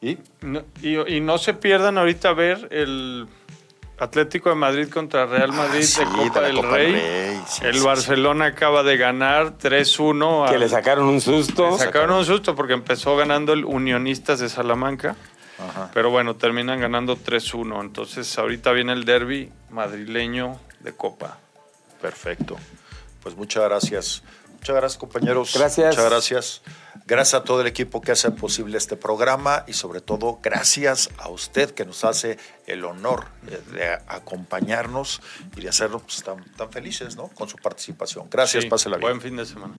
¿Y? 0.01 0.17
y, 0.81 1.19
no 1.19 1.37
se 1.37 1.53
pierdan 1.53 1.97
ahorita 1.97 2.31
ver 2.31 2.69
el 2.71 3.27
Atlético 3.97 4.49
de 4.49 4.55
Madrid 4.55 4.87
contra 4.87 5.25
Real 5.25 5.49
ah, 5.51 5.55
Madrid 5.55 5.85
de 5.85 6.05
Copa 6.05 6.41
del 6.41 6.63
Rey. 6.63 7.41
el 7.63 7.81
Barcelona 7.81 8.45
acaba 8.45 8.83
de 8.83 8.95
ganar 8.95 9.57
3-1. 9.57 10.49
Que 10.49 10.57
le 10.57 10.69
sacaron 10.69 11.07
un 11.07 11.19
susto. 11.19 11.71
Le 11.71 11.77
sacaron 11.77 12.11
un 12.11 12.25
susto 12.25 12.55
porque 12.55 12.73
empezó 12.73 13.17
ganando 13.17 13.51
el 13.51 13.65
Unionistas 13.65 14.39
de 14.39 14.47
Salamanca. 14.47 15.17
Pero 15.93 16.09
bueno, 16.09 16.35
terminan 16.35 16.79
ganando 16.79 17.17
3-1. 17.17 17.81
Entonces 17.81 18.37
ahorita 18.37 18.71
viene 18.71 18.93
el 18.93 19.05
derby 19.05 19.51
madrileño 19.69 20.59
de 20.79 20.93
Copa. 20.93 21.37
Perfecto. 22.01 22.57
Pues 23.21 23.35
muchas 23.35 23.63
gracias. 23.63 24.23
Muchas 24.53 24.75
gracias, 24.75 24.97
compañeros. 24.97 25.53
Gracias. 25.55 25.95
Muchas 25.95 26.09
gracias. 26.09 26.61
Gracias 27.05 27.41
a 27.41 27.43
todo 27.43 27.61
el 27.61 27.67
equipo 27.67 28.01
que 28.01 28.11
hace 28.11 28.29
posible 28.29 28.77
este 28.77 28.95
programa 28.95 29.63
y 29.67 29.73
sobre 29.73 30.01
todo 30.01 30.39
gracias 30.43 31.09
a 31.17 31.29
usted 31.29 31.71
que 31.71 31.85
nos 31.85 32.03
hace 32.03 32.37
el 32.67 32.85
honor 32.85 33.25
de 33.41 33.93
acompañarnos 34.07 35.21
y 35.55 35.61
de 35.61 35.69
hacernos 35.69 36.03
pues, 36.03 36.23
tan, 36.23 36.71
felices 36.71 37.15
¿no? 37.15 37.29
con 37.29 37.49
su 37.49 37.57
participación. 37.57 38.27
Gracias, 38.29 38.65
pásela 38.65 38.97
bien. 38.97 39.09
Buen 39.09 39.21
fin 39.21 39.37
de 39.37 39.45
semana. 39.45 39.75